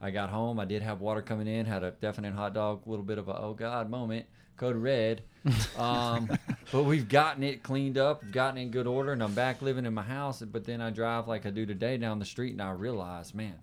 I 0.00 0.10
got 0.10 0.30
home. 0.30 0.58
I 0.58 0.64
did 0.64 0.82
have 0.82 1.00
water 1.00 1.20
coming 1.20 1.46
in. 1.46 1.66
Had 1.66 1.84
a 1.84 1.90
definite 1.90 2.32
hot 2.32 2.54
dog, 2.54 2.86
a 2.86 2.90
little 2.90 3.04
bit 3.04 3.18
of 3.18 3.28
a 3.28 3.38
oh 3.38 3.54
god 3.54 3.90
moment. 3.90 4.26
Code 4.56 4.76
red. 4.76 5.22
Um, 5.78 6.28
but 6.70 6.82
we've 6.82 7.08
gotten 7.08 7.42
it 7.42 7.62
cleaned 7.62 7.96
up, 7.96 8.30
gotten 8.30 8.58
in 8.58 8.70
good 8.70 8.86
order, 8.86 9.12
and 9.12 9.22
I'm 9.22 9.32
back 9.32 9.62
living 9.62 9.86
in 9.86 9.94
my 9.94 10.02
house. 10.02 10.42
But 10.42 10.64
then 10.64 10.82
I 10.82 10.90
drive 10.90 11.26
like 11.26 11.46
I 11.46 11.50
do 11.50 11.64
today 11.64 11.96
down 11.96 12.18
the 12.18 12.26
street, 12.26 12.52
and 12.52 12.60
I 12.60 12.72
realize, 12.72 13.32
man, 13.32 13.54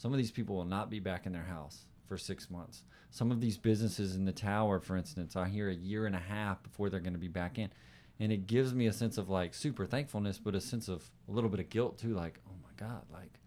some 0.00 0.14
of 0.14 0.16
these 0.16 0.30
people 0.30 0.56
will 0.56 0.64
not 0.64 0.88
be 0.88 0.98
back 0.98 1.26
in 1.26 1.32
their 1.32 1.44
house 1.44 1.84
for 2.06 2.16
six 2.16 2.48
months. 2.48 2.84
Some 3.10 3.30
of 3.30 3.42
these 3.42 3.58
businesses 3.58 4.16
in 4.16 4.24
the 4.24 4.32
tower, 4.32 4.80
for 4.80 4.96
instance, 4.96 5.36
I 5.36 5.46
hear 5.46 5.68
a 5.68 5.74
year 5.74 6.06
and 6.06 6.16
a 6.16 6.20
half 6.20 6.62
before 6.62 6.88
they're 6.88 7.00
going 7.00 7.12
to 7.12 7.18
be 7.18 7.28
back 7.28 7.58
in. 7.58 7.68
And 8.18 8.32
it 8.32 8.46
gives 8.46 8.72
me 8.72 8.86
a 8.86 8.94
sense 8.94 9.18
of 9.18 9.28
like 9.28 9.52
super 9.52 9.84
thankfulness, 9.84 10.38
but 10.38 10.54
a 10.54 10.60
sense 10.60 10.88
of 10.88 11.10
a 11.28 11.32
little 11.32 11.50
bit 11.50 11.60
of 11.60 11.68
guilt 11.68 11.98
too. 11.98 12.14
Like, 12.14 12.38
oh 12.48 12.54
my 12.62 12.70
God, 12.78 13.02
like 13.12 13.40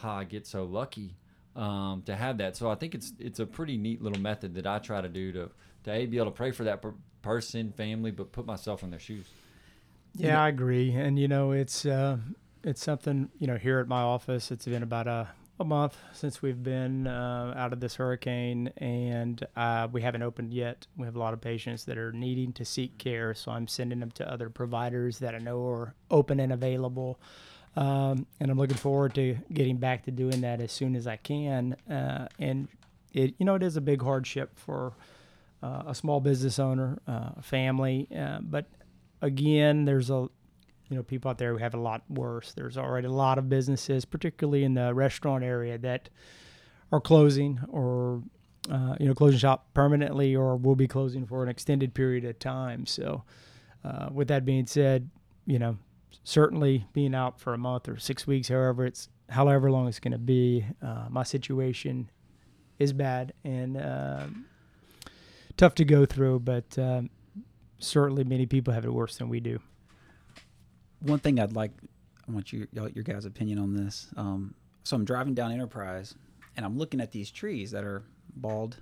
how 0.00 0.12
I 0.12 0.24
get 0.24 0.46
so 0.46 0.64
lucky 0.64 1.14
um, 1.56 2.02
to 2.06 2.16
have 2.16 2.38
that. 2.38 2.56
So 2.56 2.70
I 2.70 2.74
think 2.74 2.94
it's 2.94 3.12
it's 3.18 3.38
a 3.40 3.44
pretty 3.44 3.76
neat 3.76 4.00
little 4.00 4.20
method 4.20 4.54
that 4.54 4.66
I 4.66 4.78
try 4.78 5.02
to 5.02 5.10
do 5.10 5.30
to 5.32 5.50
to 5.84 5.92
a, 5.92 6.06
be 6.06 6.16
able 6.16 6.28
to 6.28 6.32
pray 6.32 6.52
for 6.52 6.64
that 6.64 6.80
per- 6.80 6.94
person, 7.20 7.70
family, 7.70 8.12
but 8.12 8.32
put 8.32 8.46
myself 8.46 8.82
in 8.82 8.88
their 8.88 8.98
shoes. 8.98 9.26
Yeah, 10.14 10.42
I 10.42 10.48
agree. 10.48 10.94
And 10.94 11.18
you 11.18 11.28
know, 11.28 11.52
it's 11.52 11.84
uh, 11.84 12.16
it's 12.64 12.82
something 12.82 13.28
you 13.38 13.46
know 13.46 13.58
here 13.58 13.78
at 13.78 13.88
my 13.88 14.00
office. 14.00 14.50
It's 14.50 14.64
been 14.64 14.82
about 14.82 15.06
a 15.06 15.28
a 15.62 15.64
month 15.64 15.96
since 16.12 16.42
we've 16.42 16.62
been 16.62 17.06
uh, 17.06 17.54
out 17.56 17.72
of 17.72 17.80
this 17.80 17.94
hurricane, 17.94 18.72
and 18.76 19.46
uh, 19.56 19.88
we 19.90 20.02
haven't 20.02 20.22
opened 20.22 20.52
yet. 20.52 20.86
We 20.96 21.06
have 21.06 21.16
a 21.16 21.18
lot 21.18 21.32
of 21.32 21.40
patients 21.40 21.84
that 21.84 21.96
are 21.96 22.12
needing 22.12 22.52
to 22.54 22.64
seek 22.64 22.98
care, 22.98 23.32
so 23.32 23.52
I'm 23.52 23.68
sending 23.68 24.00
them 24.00 24.10
to 24.12 24.30
other 24.30 24.50
providers 24.50 25.20
that 25.20 25.34
I 25.34 25.38
know 25.38 25.64
are 25.68 25.94
open 26.10 26.40
and 26.40 26.52
available. 26.52 27.20
Um, 27.76 28.26
and 28.40 28.50
I'm 28.50 28.58
looking 28.58 28.76
forward 28.76 29.14
to 29.14 29.38
getting 29.52 29.76
back 29.76 30.04
to 30.04 30.10
doing 30.10 30.42
that 30.42 30.60
as 30.60 30.72
soon 30.72 30.96
as 30.96 31.06
I 31.06 31.16
can. 31.16 31.76
Uh, 31.88 32.26
and 32.38 32.68
it, 33.12 33.34
you 33.38 33.46
know, 33.46 33.54
it 33.54 33.62
is 33.62 33.76
a 33.76 33.80
big 33.80 34.02
hardship 34.02 34.58
for 34.58 34.94
uh, 35.62 35.84
a 35.86 35.94
small 35.94 36.20
business 36.20 36.58
owner, 36.58 36.98
uh, 37.06 37.30
a 37.36 37.42
family. 37.42 38.08
Uh, 38.14 38.40
but 38.42 38.66
again, 39.22 39.84
there's 39.84 40.10
a, 40.10 40.28
you 40.92 40.98
know, 40.98 41.02
people 41.02 41.30
out 41.30 41.38
there 41.38 41.52
who 41.52 41.56
have 41.56 41.72
a 41.72 41.80
lot 41.80 42.02
worse. 42.10 42.52
There's 42.52 42.76
already 42.76 43.06
a 43.06 43.10
lot 43.10 43.38
of 43.38 43.48
businesses, 43.48 44.04
particularly 44.04 44.62
in 44.62 44.74
the 44.74 44.92
restaurant 44.92 45.42
area, 45.42 45.78
that 45.78 46.10
are 46.92 47.00
closing 47.00 47.60
or, 47.68 48.22
uh, 48.70 48.96
you 49.00 49.06
know, 49.06 49.14
closing 49.14 49.38
shop 49.38 49.72
permanently 49.72 50.36
or 50.36 50.54
will 50.54 50.76
be 50.76 50.86
closing 50.86 51.24
for 51.24 51.42
an 51.42 51.48
extended 51.48 51.94
period 51.94 52.26
of 52.26 52.38
time. 52.38 52.84
So, 52.84 53.24
uh, 53.82 54.10
with 54.12 54.28
that 54.28 54.44
being 54.44 54.66
said, 54.66 55.08
you 55.46 55.58
know, 55.58 55.78
certainly 56.24 56.86
being 56.92 57.14
out 57.14 57.40
for 57.40 57.54
a 57.54 57.58
month 57.58 57.88
or 57.88 57.98
six 57.98 58.26
weeks, 58.26 58.48
however 58.48 58.84
it's 58.84 59.08
however 59.30 59.70
long 59.70 59.88
it's 59.88 59.98
going 59.98 60.12
to 60.12 60.18
be, 60.18 60.66
uh, 60.82 61.06
my 61.08 61.22
situation 61.22 62.10
is 62.78 62.92
bad 62.92 63.32
and 63.44 63.78
uh, 63.78 64.26
tough 65.56 65.74
to 65.76 65.86
go 65.86 66.04
through. 66.04 66.40
But 66.40 66.78
um, 66.78 67.08
certainly, 67.78 68.24
many 68.24 68.44
people 68.44 68.74
have 68.74 68.84
it 68.84 68.92
worse 68.92 69.16
than 69.16 69.30
we 69.30 69.40
do. 69.40 69.58
One 71.02 71.18
thing 71.18 71.40
I'd 71.40 71.54
like, 71.54 71.72
I 72.28 72.32
want 72.32 72.52
you, 72.52 72.66
your 72.72 73.04
guys' 73.04 73.24
opinion 73.24 73.58
on 73.58 73.74
this. 73.74 74.08
Um, 74.16 74.54
so 74.84 74.96
I'm 74.96 75.04
driving 75.04 75.34
down 75.34 75.52
Enterprise, 75.52 76.14
and 76.56 76.64
I'm 76.64 76.78
looking 76.78 77.00
at 77.00 77.10
these 77.10 77.30
trees 77.30 77.70
that 77.72 77.84
are 77.84 78.02
bald 78.36 78.76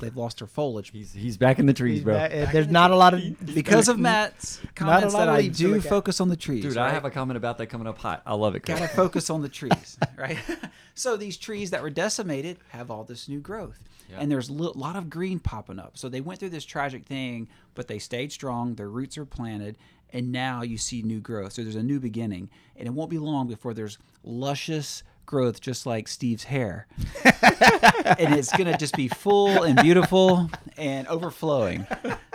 they've 0.00 0.16
lost 0.16 0.38
their 0.38 0.46
foliage. 0.46 0.90
He's 0.90 1.12
he's 1.12 1.36
back 1.36 1.58
in 1.58 1.66
the 1.66 1.72
trees, 1.72 2.02
bro. 2.02 2.14
Back, 2.14 2.52
there's 2.52 2.68
not 2.68 2.90
a 2.90 2.96
lot 2.96 3.14
of 3.14 3.22
because 3.54 3.88
of 3.88 3.98
Matt's 3.98 4.60
comments 4.74 5.14
lot 5.14 5.26
that 5.26 5.28
of 5.28 5.34
I 5.34 5.48
do 5.48 5.80
focus 5.80 6.20
on 6.20 6.28
the 6.28 6.36
trees. 6.36 6.62
Dude, 6.62 6.76
right? 6.76 6.88
I 6.88 6.90
have 6.90 7.04
a 7.04 7.10
comment 7.10 7.36
about 7.36 7.58
that 7.58 7.66
coming 7.66 7.86
up 7.86 7.98
hot. 7.98 8.22
I 8.26 8.34
love 8.34 8.54
it. 8.54 8.60
Chris. 8.60 8.78
Gotta 8.78 8.92
focus 8.94 9.30
on 9.30 9.42
the 9.42 9.48
trees, 9.48 9.98
right? 10.16 10.38
so 10.94 11.16
these 11.16 11.36
trees 11.36 11.70
that 11.70 11.82
were 11.82 11.90
decimated 11.90 12.58
have 12.70 12.90
all 12.90 13.04
this 13.04 13.28
new 13.28 13.40
growth, 13.40 13.78
Yeah. 14.10 14.18
and 14.20 14.30
there's 14.30 14.48
a 14.48 14.52
lot 14.52 14.96
of 14.96 15.10
green 15.10 15.38
popping 15.38 15.78
up. 15.78 15.96
So 15.98 16.08
they 16.08 16.20
went 16.20 16.40
through 16.40 16.50
this 16.50 16.64
tragic 16.64 17.04
thing, 17.06 17.48
but 17.74 17.88
they 17.88 17.98
stayed 17.98 18.32
strong. 18.32 18.74
Their 18.74 18.88
roots 18.88 19.18
are 19.18 19.26
planted, 19.26 19.76
and 20.12 20.32
now 20.32 20.62
you 20.62 20.78
see 20.78 21.02
new 21.02 21.20
growth. 21.20 21.52
So 21.54 21.62
there's 21.62 21.76
a 21.76 21.82
new 21.82 22.00
beginning, 22.00 22.50
and 22.76 22.86
it 22.86 22.92
won't 22.92 23.10
be 23.10 23.18
long 23.18 23.46
before 23.48 23.74
there's 23.74 23.98
luscious 24.24 25.02
growth, 25.28 25.60
just 25.60 25.86
like 25.86 26.08
Steve's 26.08 26.44
hair, 26.44 26.88
and 27.24 28.34
it's 28.34 28.50
gonna 28.56 28.76
just 28.76 28.96
be 28.96 29.06
full 29.06 29.62
and 29.62 29.80
beautiful 29.82 30.50
and 30.76 31.06
overflowing. 31.06 31.86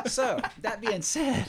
So 0.05 0.39
that 0.61 0.79
being 0.79 1.01
said, 1.01 1.47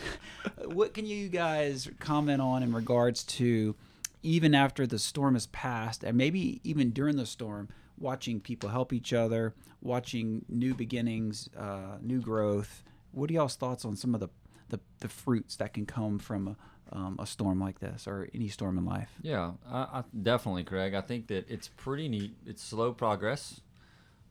what 0.64 0.94
can 0.94 1.06
you 1.06 1.28
guys 1.28 1.88
comment 2.00 2.40
on 2.40 2.62
in 2.62 2.72
regards 2.72 3.22
to 3.24 3.76
even 4.22 4.54
after 4.54 4.86
the 4.86 4.98
storm 4.98 5.34
has 5.34 5.46
passed, 5.48 6.02
and 6.02 6.16
maybe 6.16 6.60
even 6.64 6.90
during 6.90 7.16
the 7.16 7.26
storm, 7.26 7.68
watching 7.98 8.40
people 8.40 8.70
help 8.70 8.92
each 8.92 9.12
other, 9.12 9.54
watching 9.82 10.44
new 10.48 10.74
beginnings, 10.74 11.50
uh, 11.56 11.98
new 12.00 12.20
growth? 12.20 12.82
What 13.12 13.30
are 13.30 13.34
y'all's 13.34 13.54
thoughts 13.54 13.84
on 13.84 13.96
some 13.96 14.14
of 14.14 14.20
the 14.20 14.28
the, 14.70 14.80
the 15.00 15.08
fruits 15.08 15.56
that 15.56 15.74
can 15.74 15.84
come 15.84 16.18
from 16.18 16.48
a, 16.48 16.56
um, 16.94 17.16
a 17.20 17.26
storm 17.26 17.60
like 17.60 17.80
this 17.80 18.06
or 18.06 18.28
any 18.34 18.48
storm 18.48 18.78
in 18.78 18.84
life? 18.84 19.10
Yeah, 19.20 19.52
I, 19.68 19.78
I 19.78 20.04
definitely, 20.22 20.64
Craig. 20.64 20.94
I 20.94 21.00
think 21.00 21.26
that 21.28 21.48
it's 21.50 21.68
pretty 21.68 22.08
neat. 22.08 22.36
It's 22.46 22.62
slow 22.62 22.92
progress, 22.92 23.60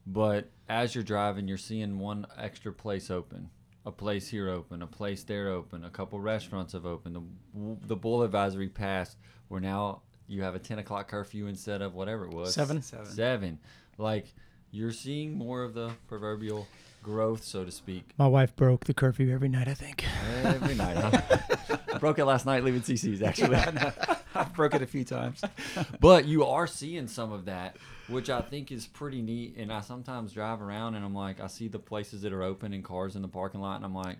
but 0.08 0.50
as 0.70 0.96
you're 0.96 1.04
driving, 1.04 1.48
you're 1.48 1.58
seeing 1.58 2.00
one 2.00 2.26
extra 2.38 2.72
place 2.72 3.12
open, 3.12 3.50
a 3.86 3.92
place 3.92 4.30
here 4.30 4.50
open, 4.50 4.82
a 4.82 4.88
place 4.88 5.24
there 5.24 5.50
open, 5.50 5.84
a 5.84 5.90
couple 5.90 6.20
restaurants 6.20 6.74
have 6.74 6.86
opened. 6.86 7.16
The 7.16 7.88
the 7.88 7.96
boil 7.96 8.24
advisory 8.24 8.70
passed, 8.70 9.18
where 9.50 9.62
now 9.62 10.02
you 10.28 10.42
have 10.42 10.56
a 10.56 10.60
10 10.60 10.80
o'clock 10.80 11.10
curfew 11.10 11.48
instead 11.48 11.82
of 11.82 11.94
whatever 11.94 12.26
it 12.26 12.32
was 12.34 12.54
Seven. 12.54 12.82
Seven. 12.82 13.06
Seven. 13.06 13.60
Like 13.98 14.34
you're 14.72 14.92
seeing 14.92 15.38
more 15.38 15.64
of 15.64 15.74
the 15.74 15.92
proverbial 16.08 16.68
growth, 17.04 17.44
so 17.44 17.64
to 17.66 17.72
speak. 17.72 18.06
My 18.18 18.28
wife 18.28 18.56
broke 18.56 18.86
the 18.86 18.94
curfew 18.94 19.32
every 19.34 19.50
night. 19.50 19.68
I 19.68 19.74
think. 19.74 20.06
Every 20.44 20.76
night. 20.76 20.98
Huh? 20.98 21.78
I 22.04 22.06
broke 22.06 22.20
it 22.20 22.26
last 22.26 22.46
night 22.46 22.66
leaving 22.66 22.82
CC's 22.82 23.22
actually. 23.24 23.56
I've 24.36 24.54
broke 24.54 24.76
it 24.76 24.82
a 24.82 24.86
few 24.86 25.06
times. 25.06 25.42
but 26.02 26.26
you 26.26 26.44
are 26.44 26.68
seeing 26.68 27.08
some 27.08 27.32
of 27.32 27.46
that, 27.46 27.78
which 28.10 28.30
I 28.30 28.42
think 28.42 28.74
is 28.74 28.86
pretty 28.86 29.22
neat. 29.22 29.56
And 29.56 29.72
I 29.72 29.80
sometimes 29.80 30.34
drive 30.34 30.62
around 30.62 30.96
and 30.96 31.06
I'm 31.06 31.16
like, 31.16 31.40
I 31.40 31.48
see 31.48 31.70
the 31.70 31.80
places 31.80 32.24
that 32.24 32.34
are 32.34 32.44
open 32.44 32.74
and 32.74 32.84
cars 32.84 33.16
in 33.16 33.22
the 33.22 33.30
parking 33.30 33.62
lot, 33.62 33.78
and 33.78 33.86
I'm 33.86 33.96
like, 33.96 34.18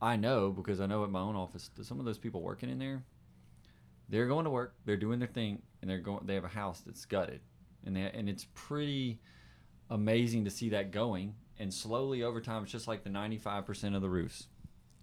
I 0.00 0.16
know 0.16 0.50
because 0.50 0.80
I 0.80 0.86
know 0.86 1.04
at 1.04 1.10
my 1.10 1.20
own 1.20 1.36
office, 1.36 1.68
some 1.82 1.98
of 1.98 2.06
those 2.06 2.16
people 2.16 2.40
working 2.40 2.70
in 2.70 2.78
there, 2.78 3.02
they're 4.08 4.26
going 4.26 4.44
to 4.44 4.50
work, 4.50 4.74
they're 4.86 4.96
doing 4.96 5.18
their 5.18 5.28
thing, 5.28 5.60
and 5.82 5.90
they're 5.90 5.98
going. 5.98 6.24
They 6.24 6.36
have 6.36 6.44
a 6.44 6.48
house 6.48 6.80
that's 6.80 7.04
gutted, 7.04 7.40
and 7.84 7.94
they, 7.94 8.10
and 8.14 8.30
it's 8.30 8.46
pretty 8.54 9.20
amazing 9.90 10.46
to 10.46 10.50
see 10.50 10.70
that 10.70 10.90
going. 10.90 11.34
And 11.58 11.72
slowly 11.72 12.22
over 12.22 12.40
time, 12.40 12.62
it's 12.62 12.72
just 12.72 12.88
like 12.88 13.04
the 13.04 13.10
95% 13.10 13.94
of 13.94 14.00
the 14.00 14.08
roofs. 14.08 14.46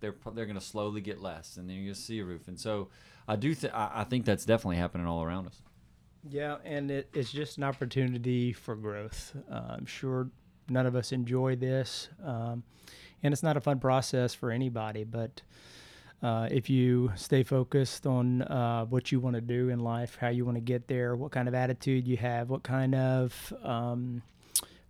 They're 0.01 0.15
they're 0.33 0.45
going 0.45 0.59
to 0.59 0.65
slowly 0.65 1.01
get 1.01 1.21
less, 1.21 1.57
and 1.57 1.69
then 1.69 1.77
you're 1.77 1.85
going 1.85 1.95
to 1.95 2.01
see 2.01 2.19
a 2.19 2.25
roof. 2.25 2.47
And 2.47 2.59
so, 2.59 2.89
I 3.27 3.35
do 3.37 3.55
th- 3.55 3.73
I, 3.73 3.91
I 3.95 4.03
think 4.03 4.25
that's 4.25 4.45
definitely 4.45 4.77
happening 4.77 5.07
all 5.07 5.23
around 5.23 5.47
us. 5.47 5.61
Yeah, 6.29 6.57
and 6.65 6.91
it, 6.91 7.09
it's 7.13 7.31
just 7.31 7.57
an 7.57 7.63
opportunity 7.63 8.53
for 8.53 8.75
growth. 8.75 9.35
Uh, 9.51 9.75
I'm 9.77 9.85
sure 9.85 10.29
none 10.69 10.85
of 10.85 10.95
us 10.95 11.11
enjoy 11.11 11.55
this, 11.55 12.09
um, 12.23 12.63
and 13.23 13.33
it's 13.33 13.43
not 13.43 13.57
a 13.57 13.61
fun 13.61 13.79
process 13.79 14.33
for 14.33 14.51
anybody. 14.51 15.03
But 15.03 15.41
uh, 16.21 16.47
if 16.51 16.69
you 16.69 17.11
stay 17.15 17.43
focused 17.43 18.05
on 18.05 18.43
uh, 18.43 18.85
what 18.85 19.11
you 19.11 19.19
want 19.19 19.35
to 19.35 19.41
do 19.41 19.69
in 19.69 19.79
life, 19.79 20.17
how 20.19 20.27
you 20.27 20.45
want 20.45 20.57
to 20.57 20.61
get 20.61 20.87
there, 20.87 21.15
what 21.15 21.31
kind 21.31 21.47
of 21.47 21.55
attitude 21.55 22.07
you 22.07 22.17
have, 22.17 22.49
what 22.49 22.61
kind 22.61 22.93
of 22.93 23.53
um, 23.63 24.21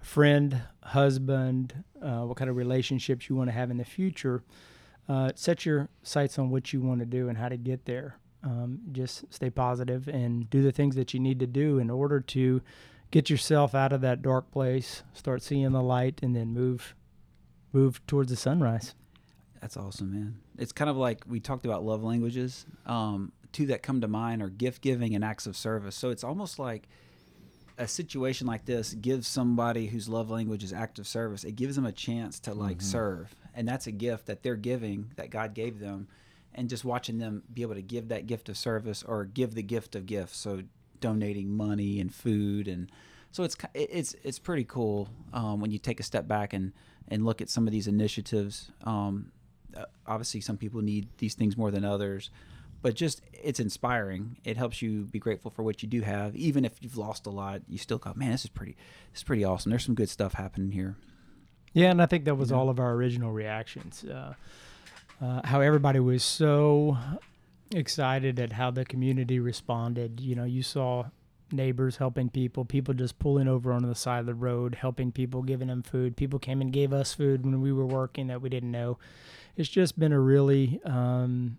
friend, 0.01 0.61
husband, 0.83 1.83
uh, 2.01 2.21
what 2.21 2.35
kind 2.35 2.49
of 2.49 2.57
relationships 2.57 3.29
you 3.29 3.35
want 3.35 3.47
to 3.47 3.53
have 3.53 3.71
in 3.71 3.77
the 3.77 3.85
future, 3.85 4.43
uh, 5.09 5.31
set 5.35 5.65
your 5.65 5.89
sights 6.03 6.39
on 6.39 6.49
what 6.49 6.73
you 6.73 6.81
want 6.81 6.99
to 6.99 7.05
do 7.05 7.29
and 7.29 7.37
how 7.37 7.49
to 7.49 7.57
get 7.57 7.85
there. 7.85 8.17
Um, 8.43 8.79
just 8.91 9.31
stay 9.31 9.49
positive 9.49 10.07
and 10.07 10.49
do 10.49 10.63
the 10.63 10.71
things 10.71 10.95
that 10.95 11.13
you 11.13 11.19
need 11.19 11.39
to 11.39 11.47
do 11.47 11.77
in 11.77 11.89
order 11.89 12.19
to 12.19 12.61
get 13.11 13.29
yourself 13.29 13.75
out 13.75 13.93
of 13.93 14.01
that 14.01 14.21
dark 14.21 14.51
place, 14.51 15.03
start 15.13 15.43
seeing 15.43 15.71
the 15.71 15.81
light, 15.81 16.19
and 16.23 16.35
then 16.35 16.53
move 16.53 16.95
move 17.73 18.05
towards 18.07 18.29
the 18.29 18.35
sunrise. 18.35 18.95
That's 19.61 19.77
awesome, 19.77 20.11
man. 20.11 20.39
It's 20.57 20.71
kind 20.71 20.89
of 20.89 20.97
like 20.97 21.23
we 21.27 21.39
talked 21.39 21.65
about 21.65 21.83
love 21.83 22.03
languages. 22.03 22.65
Um, 22.85 23.31
two 23.51 23.67
that 23.67 23.83
come 23.83 24.01
to 24.01 24.07
mind 24.07 24.41
are 24.41 24.49
gift 24.49 24.81
giving 24.81 25.13
and 25.13 25.23
acts 25.23 25.45
of 25.45 25.55
service. 25.55 25.95
So 25.95 26.09
it's 26.09 26.23
almost 26.23 26.57
like 26.57 26.87
a 27.77 27.87
situation 27.87 28.47
like 28.47 28.65
this 28.65 28.93
gives 28.93 29.27
somebody 29.27 29.87
whose 29.87 30.09
love 30.09 30.29
language 30.29 30.63
is 30.63 30.73
act 30.73 30.99
of 30.99 31.07
service. 31.07 31.43
It 31.43 31.55
gives 31.55 31.75
them 31.75 31.85
a 31.85 31.91
chance 31.91 32.39
to 32.41 32.53
like 32.53 32.81
serve, 32.81 33.35
and 33.53 33.67
that's 33.67 33.87
a 33.87 33.91
gift 33.91 34.25
that 34.27 34.43
they're 34.43 34.55
giving 34.55 35.11
that 35.15 35.29
God 35.29 35.53
gave 35.53 35.79
them. 35.79 36.07
and 36.53 36.69
just 36.69 36.83
watching 36.83 37.17
them 37.17 37.43
be 37.53 37.61
able 37.61 37.75
to 37.75 37.81
give 37.81 38.09
that 38.09 38.27
gift 38.27 38.49
of 38.49 38.57
service 38.57 39.03
or 39.03 39.23
give 39.25 39.55
the 39.55 39.63
gift 39.63 39.95
of 39.95 40.05
gifts. 40.05 40.37
So 40.37 40.63
donating 40.99 41.49
money 41.55 41.99
and 41.99 42.13
food 42.13 42.67
and 42.67 42.91
so 43.31 43.43
it's 43.43 43.55
it's 43.73 44.15
it's 44.23 44.39
pretty 44.39 44.65
cool 44.65 45.07
um, 45.33 45.61
when 45.61 45.71
you 45.71 45.79
take 45.79 45.99
a 45.99 46.03
step 46.03 46.27
back 46.27 46.53
and 46.53 46.73
and 47.07 47.25
look 47.25 47.41
at 47.41 47.49
some 47.49 47.65
of 47.67 47.71
these 47.71 47.87
initiatives. 47.87 48.71
Um, 48.83 49.31
uh, 49.75 49.85
obviously, 50.05 50.41
some 50.41 50.57
people 50.57 50.81
need 50.81 51.07
these 51.17 51.33
things 51.33 51.55
more 51.55 51.71
than 51.71 51.85
others, 51.85 52.29
but 52.81 52.93
just 52.93 53.21
it's 53.31 53.59
inspiring. 53.61 54.37
It 54.43 54.57
helps 54.57 54.81
you 54.81 55.03
be 55.03 55.19
grateful 55.19 55.49
for 55.49 55.63
what 55.63 55.81
you 55.81 55.87
do 55.87 56.01
have, 56.01 56.35
even 56.35 56.65
if 56.65 56.73
you've 56.81 56.97
lost 56.97 57.25
a 57.25 57.29
lot. 57.29 57.61
You 57.69 57.77
still 57.77 57.97
go, 57.97 58.11
man, 58.15 58.31
this 58.31 58.43
is 58.43 58.49
pretty, 58.49 58.75
this 59.13 59.21
is 59.21 59.23
pretty 59.23 59.45
awesome. 59.45 59.69
There's 59.69 59.85
some 59.85 59.95
good 59.95 60.09
stuff 60.09 60.33
happening 60.33 60.71
here. 60.71 60.97
Yeah, 61.73 61.91
and 61.91 62.01
I 62.01 62.05
think 62.05 62.25
that 62.25 62.35
was 62.35 62.51
Yeah. 62.51 62.57
all 62.57 62.69
of 62.69 62.79
our 62.79 62.93
original 62.93 63.31
reactions. 63.31 64.03
Uh, 64.03 64.33
uh, 65.21 65.41
how 65.45 65.61
everybody 65.61 65.99
was 65.99 66.23
so 66.23 66.97
excited 67.73 68.39
at 68.39 68.53
how 68.53 68.71
the 68.71 68.83
community 68.83 69.39
responded. 69.39 70.19
You 70.19 70.35
know, 70.35 70.43
you 70.43 70.63
saw 70.63 71.05
neighbors 71.51 71.97
helping 71.97 72.29
people, 72.29 72.65
people 72.65 72.93
just 72.93 73.19
pulling 73.19 73.47
over 73.47 73.71
on 73.71 73.83
the 73.83 73.93
side 73.95 74.19
of 74.19 74.25
the 74.25 74.33
road, 74.33 74.75
helping 74.75 75.11
people, 75.11 75.43
giving 75.43 75.67
them 75.67 75.83
food. 75.83 76.15
People 76.17 76.39
came 76.39 76.61
and 76.61 76.71
gave 76.73 76.91
us 76.93 77.13
food 77.13 77.45
when 77.45 77.61
we 77.61 77.71
were 77.71 77.85
working 77.85 78.27
that 78.27 78.41
we 78.41 78.49
didn't 78.49 78.71
know. 78.71 78.97
It's 79.57 79.69
just 79.69 79.99
been 79.99 80.11
a 80.13 80.19
really, 80.19 80.79
um, 80.85 81.57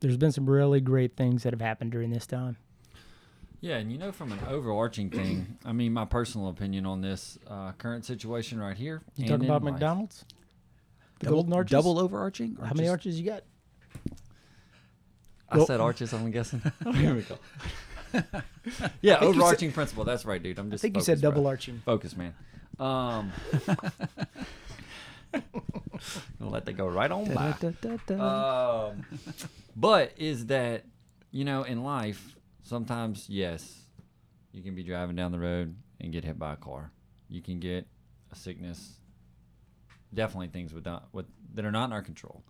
there's 0.00 0.16
been 0.16 0.32
some 0.32 0.48
really 0.48 0.80
great 0.80 1.14
things 1.16 1.42
that 1.42 1.52
have 1.52 1.60
happened 1.60 1.92
during 1.92 2.10
this 2.10 2.26
time. 2.26 2.56
Yeah, 3.60 3.78
and 3.78 3.90
you 3.90 3.98
know, 3.98 4.12
from 4.12 4.30
an 4.32 4.38
overarching 4.48 5.10
thing, 5.10 5.58
I 5.64 5.72
mean, 5.72 5.92
my 5.92 6.04
personal 6.04 6.48
opinion 6.48 6.86
on 6.86 7.00
this 7.00 7.38
uh, 7.48 7.72
current 7.72 8.04
situation 8.04 8.60
right 8.60 8.76
here. 8.76 9.02
You 9.16 9.32
and 9.32 9.42
talk 9.42 9.48
about 9.48 9.64
life. 9.64 9.72
McDonald's? 9.72 10.24
The 11.18 11.24
double, 11.26 11.36
golden 11.38 11.52
arches? 11.54 11.70
double 11.72 11.98
overarching. 11.98 12.56
or 12.60 12.66
How 12.66 12.74
many 12.74 12.88
arches 12.88 13.18
you 13.18 13.26
got? 13.26 13.42
I 15.48 15.56
Well- 15.56 15.66
said 15.66 15.80
arches. 15.80 16.12
I'm 16.12 16.30
guessing. 16.30 16.60
Here 16.94 17.14
we 17.14 17.22
go. 17.22 17.38
yeah, 18.12 18.22
you 19.02 19.10
said- 19.10 19.22
overarching 19.22 19.72
principle. 19.72 20.04
That's 20.04 20.24
right, 20.24 20.40
dude. 20.42 20.58
I'm 20.58 20.68
I 20.68 20.70
just. 20.70 20.82
think 20.82 20.94
you 20.96 21.02
said 21.02 21.12
focused, 21.14 21.22
bro. 21.22 21.30
double 21.32 21.46
arching. 21.48 21.82
Focus, 21.84 22.16
man. 22.16 22.34
Um, 22.78 23.32
gonna 25.32 25.42
let 26.50 26.64
that 26.66 26.74
go 26.74 26.86
right 26.86 27.10
on 27.10 27.34
by. 27.34 27.54
Um, 28.14 29.04
but 29.74 30.12
is 30.16 30.46
that 30.46 30.84
you 31.32 31.44
know 31.44 31.64
in 31.64 31.82
life 31.82 32.36
sometimes 32.68 33.26
yes, 33.28 33.82
you 34.52 34.62
can 34.62 34.74
be 34.74 34.82
driving 34.82 35.16
down 35.16 35.32
the 35.32 35.38
road 35.38 35.74
and 36.00 36.12
get 36.12 36.24
hit 36.24 36.38
by 36.38 36.52
a 36.52 36.56
car. 36.56 36.92
You 37.28 37.40
can 37.40 37.60
get 37.60 37.86
a 38.30 38.36
sickness. 38.36 38.98
Definitely 40.12 40.48
things 40.48 40.72
with 40.72 40.84
not, 40.84 41.08
with, 41.12 41.26
that 41.54 41.64
are 41.64 41.72
not 41.72 41.86
in 41.86 41.92
our 41.92 42.02
control. 42.02 42.42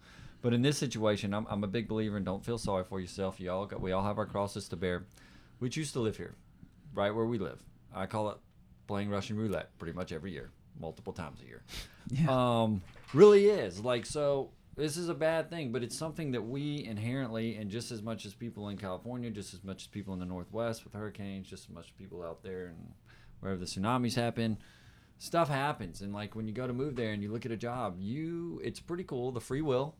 But 0.43 0.55
in 0.55 0.63
this 0.63 0.79
situation, 0.79 1.35
I'm, 1.35 1.47
I'm 1.49 1.65
a 1.65 1.69
big 1.69 1.89
believer 1.89 2.17
and 2.17 2.25
don't 2.25 2.45
feel 2.45 2.59
sorry 2.59 2.85
for 2.85 3.01
yourself. 3.01 3.41
You 3.41 3.51
all 3.51 3.67
got, 3.67 3.81
we 3.81 3.93
all 3.93 4.05
have 4.05 4.19
our 4.19 4.27
crosses 4.27 4.69
to 4.69 4.77
bear. 4.77 5.07
We 5.61 5.69
choose 5.69 5.93
to 5.93 6.01
live 6.01 6.17
here, 6.17 6.35
right 6.95 7.13
where 7.13 7.27
we 7.27 7.39
live. 7.39 7.61
I 7.95 8.07
call 8.07 8.31
it 8.31 8.39
playing 8.87 9.11
Russian 9.11 9.37
roulette 9.37 9.77
pretty 9.79 9.93
much 9.93 10.13
every 10.13 10.33
year, 10.33 10.51
multiple 10.79 11.13
times 11.13 11.41
a 11.43 11.47
year. 11.47 11.63
Um, 12.27 12.81
really 13.13 13.51
is 13.51 13.81
like 13.81 14.07
so. 14.07 14.49
This 14.79 14.97
is 14.97 15.09
a 15.09 15.15
bad 15.15 15.51
thing, 15.51 15.73
but 15.73 15.83
it's 15.83 15.99
something 15.99 16.31
that 16.31 16.43
we 16.43 16.85
inherently, 16.85 17.57
and 17.57 17.69
just 17.69 17.91
as 17.91 18.01
much 18.01 18.25
as 18.25 18.33
people 18.33 18.69
in 18.69 18.77
California, 18.77 19.29
just 19.29 19.53
as 19.53 19.65
much 19.65 19.83
as 19.83 19.87
people 19.89 20.15
in 20.15 20.21
the 20.21 20.25
Northwest 20.25 20.85
with 20.85 20.93
hurricanes, 20.93 21.49
just 21.49 21.65
as 21.65 21.75
much 21.75 21.87
as 21.87 21.91
people 21.91 22.23
out 22.23 22.45
there 22.45 22.67
and 22.67 22.93
wherever 23.41 23.59
the 23.59 23.67
tsunamis 23.67 24.15
happen, 24.15 24.57
stuff 25.19 25.49
happens. 25.49 26.01
And 26.01 26.15
like 26.15 26.37
when 26.37 26.47
you 26.47 26.55
go 26.55 26.69
to 26.69 26.73
move 26.73 26.95
there 26.95 27.11
and 27.11 27.21
you 27.21 27.33
look 27.33 27.45
at 27.45 27.51
a 27.51 27.57
job, 27.57 27.97
you 27.99 28.61
it's 28.63 28.79
pretty 28.79 29.03
cool 29.03 29.33
the 29.33 29.41
free 29.41 29.63
will 29.63 29.97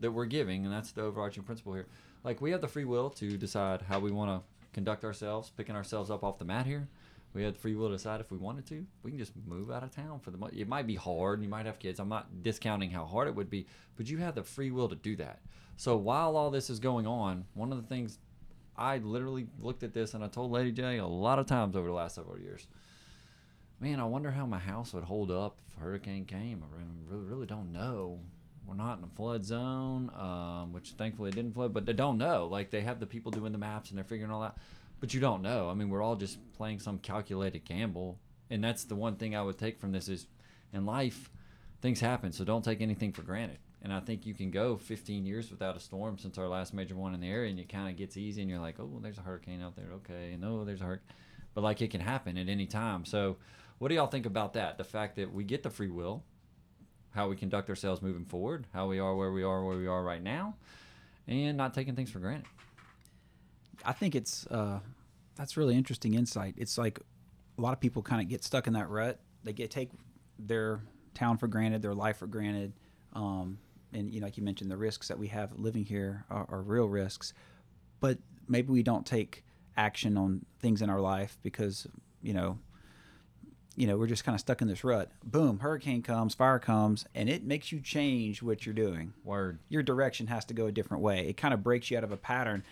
that 0.00 0.12
we're 0.12 0.24
giving, 0.24 0.64
and 0.64 0.72
that's 0.72 0.92
the 0.92 1.02
overarching 1.02 1.42
principle 1.42 1.74
here. 1.74 1.88
Like 2.24 2.40
we 2.40 2.52
have 2.52 2.62
the 2.62 2.68
free 2.68 2.86
will 2.86 3.10
to 3.10 3.36
decide 3.36 3.82
how 3.82 3.98
we 3.98 4.12
want 4.12 4.30
to 4.30 4.70
conduct 4.72 5.04
ourselves, 5.04 5.50
picking 5.50 5.76
ourselves 5.76 6.10
up 6.10 6.24
off 6.24 6.38
the 6.38 6.46
mat 6.46 6.64
here. 6.64 6.88
We 7.34 7.42
had 7.42 7.54
the 7.54 7.58
free 7.58 7.74
will 7.74 7.88
to 7.88 7.94
decide 7.94 8.20
if 8.20 8.30
we 8.30 8.36
wanted 8.36 8.66
to. 8.66 8.84
We 9.02 9.10
can 9.10 9.18
just 9.18 9.32
move 9.46 9.70
out 9.70 9.82
of 9.82 9.90
town 9.90 10.20
for 10.20 10.30
the 10.30 10.36
month. 10.36 10.54
It 10.54 10.68
might 10.68 10.86
be 10.86 10.96
hard, 10.96 11.38
and 11.38 11.44
you 11.44 11.48
might 11.48 11.66
have 11.66 11.78
kids. 11.78 11.98
I'm 11.98 12.08
not 12.08 12.42
discounting 12.42 12.90
how 12.90 13.06
hard 13.06 13.28
it 13.28 13.34
would 13.34 13.48
be, 13.48 13.66
but 13.96 14.08
you 14.08 14.18
have 14.18 14.34
the 14.34 14.42
free 14.42 14.70
will 14.70 14.88
to 14.88 14.96
do 14.96 15.16
that. 15.16 15.40
So 15.76 15.96
while 15.96 16.36
all 16.36 16.50
this 16.50 16.68
is 16.68 16.78
going 16.78 17.06
on, 17.06 17.46
one 17.54 17.72
of 17.72 17.80
the 17.80 17.88
things 17.88 18.18
I 18.76 18.98
literally 18.98 19.46
looked 19.60 19.82
at 19.82 19.92
this 19.92 20.14
and 20.14 20.24
I 20.24 20.28
told 20.28 20.50
Lady 20.50 20.72
J 20.72 20.98
a 20.98 21.06
lot 21.06 21.38
of 21.38 21.46
times 21.46 21.76
over 21.76 21.88
the 21.88 21.94
last 21.94 22.14
several 22.14 22.38
years. 22.38 22.66
Man, 23.80 24.00
I 24.00 24.04
wonder 24.04 24.30
how 24.30 24.46
my 24.46 24.58
house 24.58 24.94
would 24.94 25.04
hold 25.04 25.30
up 25.30 25.58
if 25.68 25.76
a 25.76 25.80
hurricane 25.80 26.24
came. 26.24 26.62
I 26.62 27.10
really, 27.10 27.24
really 27.24 27.46
don't 27.46 27.72
know. 27.72 28.20
We're 28.66 28.74
not 28.74 28.98
in 28.98 29.04
a 29.04 29.16
flood 29.16 29.44
zone, 29.44 30.10
um, 30.16 30.72
which 30.72 30.90
thankfully 30.90 31.30
it 31.30 31.34
didn't 31.34 31.54
flood, 31.54 31.74
but 31.74 31.84
they 31.84 31.92
don't 31.92 32.16
know. 32.16 32.46
Like 32.46 32.70
they 32.70 32.82
have 32.82 33.00
the 33.00 33.06
people 33.06 33.32
doing 33.32 33.52
the 33.52 33.58
maps 33.58 33.90
and 33.90 33.98
they're 33.98 34.04
figuring 34.04 34.30
all 34.30 34.42
that, 34.42 34.56
but 35.02 35.12
you 35.12 35.18
don't 35.18 35.42
know. 35.42 35.68
I 35.68 35.74
mean, 35.74 35.88
we're 35.90 36.00
all 36.00 36.14
just 36.14 36.38
playing 36.52 36.78
some 36.78 36.96
calculated 36.96 37.64
gamble, 37.64 38.20
and 38.50 38.62
that's 38.62 38.84
the 38.84 38.94
one 38.94 39.16
thing 39.16 39.34
I 39.34 39.42
would 39.42 39.58
take 39.58 39.80
from 39.80 39.90
this 39.90 40.08
is, 40.08 40.28
in 40.72 40.86
life, 40.86 41.28
things 41.80 41.98
happen, 41.98 42.30
so 42.30 42.44
don't 42.44 42.64
take 42.64 42.80
anything 42.80 43.12
for 43.12 43.22
granted. 43.22 43.58
And 43.82 43.92
I 43.92 43.98
think 43.98 44.24
you 44.24 44.32
can 44.32 44.52
go 44.52 44.76
15 44.76 45.26
years 45.26 45.50
without 45.50 45.76
a 45.76 45.80
storm 45.80 46.18
since 46.18 46.38
our 46.38 46.46
last 46.46 46.72
major 46.72 46.94
one 46.94 47.14
in 47.14 47.20
the 47.20 47.28
area, 47.28 47.50
and 47.50 47.58
it 47.58 47.68
kind 47.68 47.90
of 47.90 47.96
gets 47.96 48.16
easy, 48.16 48.42
and 48.42 48.48
you're 48.48 48.60
like, 48.60 48.76
oh, 48.78 49.00
there's 49.02 49.18
a 49.18 49.22
hurricane 49.22 49.60
out 49.60 49.74
there, 49.74 49.88
okay, 49.94 50.34
and 50.34 50.44
oh, 50.44 50.64
there's 50.64 50.80
a 50.80 50.84
hurricane, 50.84 51.16
but 51.52 51.62
like 51.62 51.82
it 51.82 51.90
can 51.90 52.00
happen 52.00 52.38
at 52.38 52.48
any 52.48 52.66
time. 52.66 53.04
So, 53.04 53.38
what 53.78 53.88
do 53.88 53.96
y'all 53.96 54.06
think 54.06 54.26
about 54.26 54.52
that? 54.52 54.78
The 54.78 54.84
fact 54.84 55.16
that 55.16 55.34
we 55.34 55.42
get 55.42 55.64
the 55.64 55.70
free 55.70 55.90
will, 55.90 56.22
how 57.10 57.28
we 57.28 57.34
conduct 57.34 57.68
ourselves 57.68 58.02
moving 58.02 58.24
forward, 58.24 58.68
how 58.72 58.86
we 58.86 59.00
are 59.00 59.16
where 59.16 59.32
we 59.32 59.42
are 59.42 59.64
where 59.64 59.76
we 59.76 59.88
are 59.88 60.04
right 60.04 60.22
now, 60.22 60.54
and 61.26 61.56
not 61.56 61.74
taking 61.74 61.96
things 61.96 62.12
for 62.12 62.20
granted. 62.20 62.46
I 63.84 63.92
think 63.92 64.14
it's 64.14 64.46
uh, 64.46 64.80
that's 65.36 65.56
really 65.56 65.76
interesting 65.76 66.14
insight. 66.14 66.54
It's 66.56 66.78
like 66.78 67.00
a 67.58 67.60
lot 67.60 67.72
of 67.72 67.80
people 67.80 68.02
kind 68.02 68.22
of 68.22 68.28
get 68.28 68.44
stuck 68.44 68.66
in 68.66 68.72
that 68.74 68.88
rut. 68.88 69.20
They 69.44 69.52
get 69.52 69.70
take 69.70 69.90
their 70.38 70.80
town 71.14 71.38
for 71.38 71.46
granted, 71.46 71.82
their 71.82 71.94
life 71.94 72.18
for 72.18 72.26
granted, 72.26 72.72
um, 73.12 73.58
and 73.92 74.12
you 74.12 74.20
know, 74.20 74.26
like 74.26 74.36
you 74.36 74.42
mentioned, 74.42 74.70
the 74.70 74.76
risks 74.76 75.08
that 75.08 75.18
we 75.18 75.28
have 75.28 75.58
living 75.58 75.84
here 75.84 76.24
are, 76.30 76.46
are 76.48 76.62
real 76.62 76.86
risks. 76.86 77.32
But 78.00 78.18
maybe 78.48 78.72
we 78.72 78.82
don't 78.82 79.06
take 79.06 79.44
action 79.76 80.16
on 80.16 80.44
things 80.60 80.82
in 80.82 80.90
our 80.90 81.00
life 81.00 81.38
because 81.42 81.86
you 82.22 82.34
know, 82.34 82.58
you 83.76 83.86
know, 83.86 83.96
we're 83.96 84.06
just 84.06 84.24
kind 84.24 84.34
of 84.34 84.40
stuck 84.40 84.62
in 84.62 84.68
this 84.68 84.84
rut. 84.84 85.10
Boom, 85.24 85.58
hurricane 85.58 86.02
comes, 86.02 86.34
fire 86.34 86.58
comes, 86.58 87.04
and 87.14 87.28
it 87.28 87.44
makes 87.44 87.72
you 87.72 87.80
change 87.80 88.42
what 88.42 88.64
you're 88.64 88.74
doing 88.74 89.12
Word. 89.24 89.58
your 89.68 89.82
direction 89.82 90.28
has 90.28 90.44
to 90.46 90.54
go 90.54 90.66
a 90.66 90.72
different 90.72 91.02
way. 91.02 91.26
It 91.28 91.36
kind 91.36 91.52
of 91.52 91.62
breaks 91.62 91.90
you 91.90 91.98
out 91.98 92.04
of 92.04 92.12
a 92.12 92.16
pattern 92.16 92.64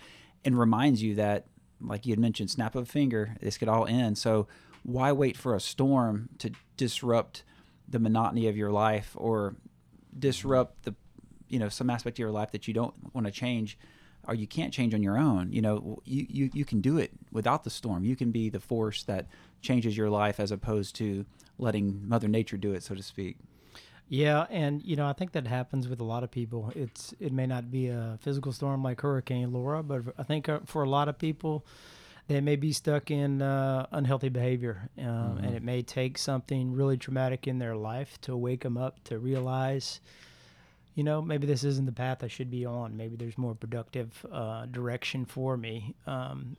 and 0.43 0.57
reminds 0.57 1.01
you 1.01 1.15
that, 1.15 1.45
like 1.79 2.05
you 2.05 2.11
had 2.11 2.19
mentioned, 2.19 2.49
snap 2.49 2.75
of 2.75 2.83
a 2.83 2.85
finger, 2.85 3.35
this 3.41 3.57
could 3.57 3.69
all 3.69 3.85
end. 3.85 4.17
So 4.17 4.47
why 4.83 5.11
wait 5.11 5.37
for 5.37 5.55
a 5.55 5.59
storm 5.59 6.29
to 6.39 6.51
disrupt 6.77 7.43
the 7.87 7.99
monotony 7.99 8.47
of 8.47 8.57
your 8.57 8.71
life 8.71 9.15
or 9.15 9.55
disrupt 10.17 10.83
the, 10.83 10.95
you 11.47 11.59
know, 11.59 11.69
some 11.69 11.89
aspect 11.89 12.15
of 12.15 12.19
your 12.19 12.31
life 12.31 12.51
that 12.51 12.67
you 12.67 12.73
don't 12.73 12.93
want 13.13 13.27
to 13.27 13.31
change 13.31 13.77
or 14.27 14.35
you 14.35 14.47
can't 14.47 14.73
change 14.73 14.93
on 14.93 15.03
your 15.03 15.17
own. 15.17 15.51
You 15.51 15.61
know, 15.61 15.99
you, 16.05 16.25
you, 16.29 16.49
you 16.53 16.65
can 16.65 16.81
do 16.81 16.97
it 16.97 17.11
without 17.31 17.63
the 17.63 17.69
storm. 17.69 18.03
You 18.03 18.15
can 18.15 18.31
be 18.31 18.49
the 18.49 18.59
force 18.59 19.03
that 19.03 19.27
changes 19.61 19.97
your 19.97 20.09
life 20.09 20.39
as 20.39 20.51
opposed 20.51 20.95
to 20.97 21.25
letting 21.57 22.07
Mother 22.07 22.27
Nature 22.27 22.57
do 22.57 22.73
it, 22.73 22.83
so 22.83 22.95
to 22.95 23.03
speak. 23.03 23.37
Yeah, 24.11 24.45
and 24.49 24.83
you 24.83 24.97
know, 24.97 25.07
I 25.07 25.13
think 25.13 25.31
that 25.31 25.47
happens 25.47 25.87
with 25.87 26.01
a 26.01 26.03
lot 26.03 26.25
of 26.25 26.31
people. 26.31 26.69
It's 26.75 27.13
it 27.21 27.31
may 27.31 27.47
not 27.47 27.71
be 27.71 27.87
a 27.87 28.19
physical 28.19 28.51
storm 28.51 28.83
like 28.83 28.99
Hurricane 28.99 29.53
Laura, 29.53 29.81
but 29.81 30.01
I 30.17 30.23
think 30.23 30.49
uh, 30.49 30.59
for 30.65 30.83
a 30.83 30.89
lot 30.89 31.07
of 31.07 31.17
people, 31.17 31.65
they 32.27 32.41
may 32.41 32.57
be 32.57 32.73
stuck 32.73 33.09
in 33.09 33.41
uh, 33.41 33.85
unhealthy 33.93 34.27
behavior, 34.27 34.89
um, 34.99 35.37
and 35.41 35.55
it 35.55 35.63
may 35.63 35.81
take 35.81 36.17
something 36.17 36.73
really 36.73 36.97
traumatic 36.97 37.47
in 37.47 37.57
their 37.57 37.73
life 37.77 38.19
to 38.23 38.35
wake 38.35 38.63
them 38.63 38.77
up 38.77 39.01
to 39.05 39.17
realize, 39.17 40.01
you 40.93 41.05
know, 41.05 41.21
maybe 41.21 41.47
this 41.47 41.63
isn't 41.63 41.85
the 41.85 41.93
path 41.93 42.21
I 42.21 42.27
should 42.27 42.51
be 42.51 42.65
on. 42.65 42.97
Maybe 42.97 43.15
there's 43.15 43.37
more 43.37 43.55
productive 43.55 44.25
uh, 44.29 44.65
direction 44.65 45.23
for 45.23 45.55
me. 45.55 45.95
Um, 46.05 46.57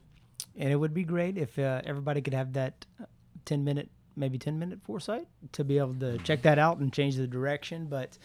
and 0.57 0.73
it 0.73 0.77
would 0.77 0.95
be 0.95 1.05
great 1.05 1.37
if 1.37 1.59
uh, 1.59 1.83
everybody 1.85 2.23
could 2.23 2.33
have 2.33 2.55
that 2.55 2.87
uh, 2.99 3.05
10 3.45 3.63
minute 3.63 3.91
maybe 4.17 4.39
10 4.39 4.59
minute 4.59 4.81
foresight 4.83 5.27
to 5.53 5.65
be 5.65 5.79
able 5.79 5.95
to 5.95 6.19
check 6.19 6.43
that 6.43 6.59
out 6.59 6.79
and 6.79 6.93
change 6.93 7.17
the 7.17 7.27
direction. 7.27 7.87
But 7.87 8.19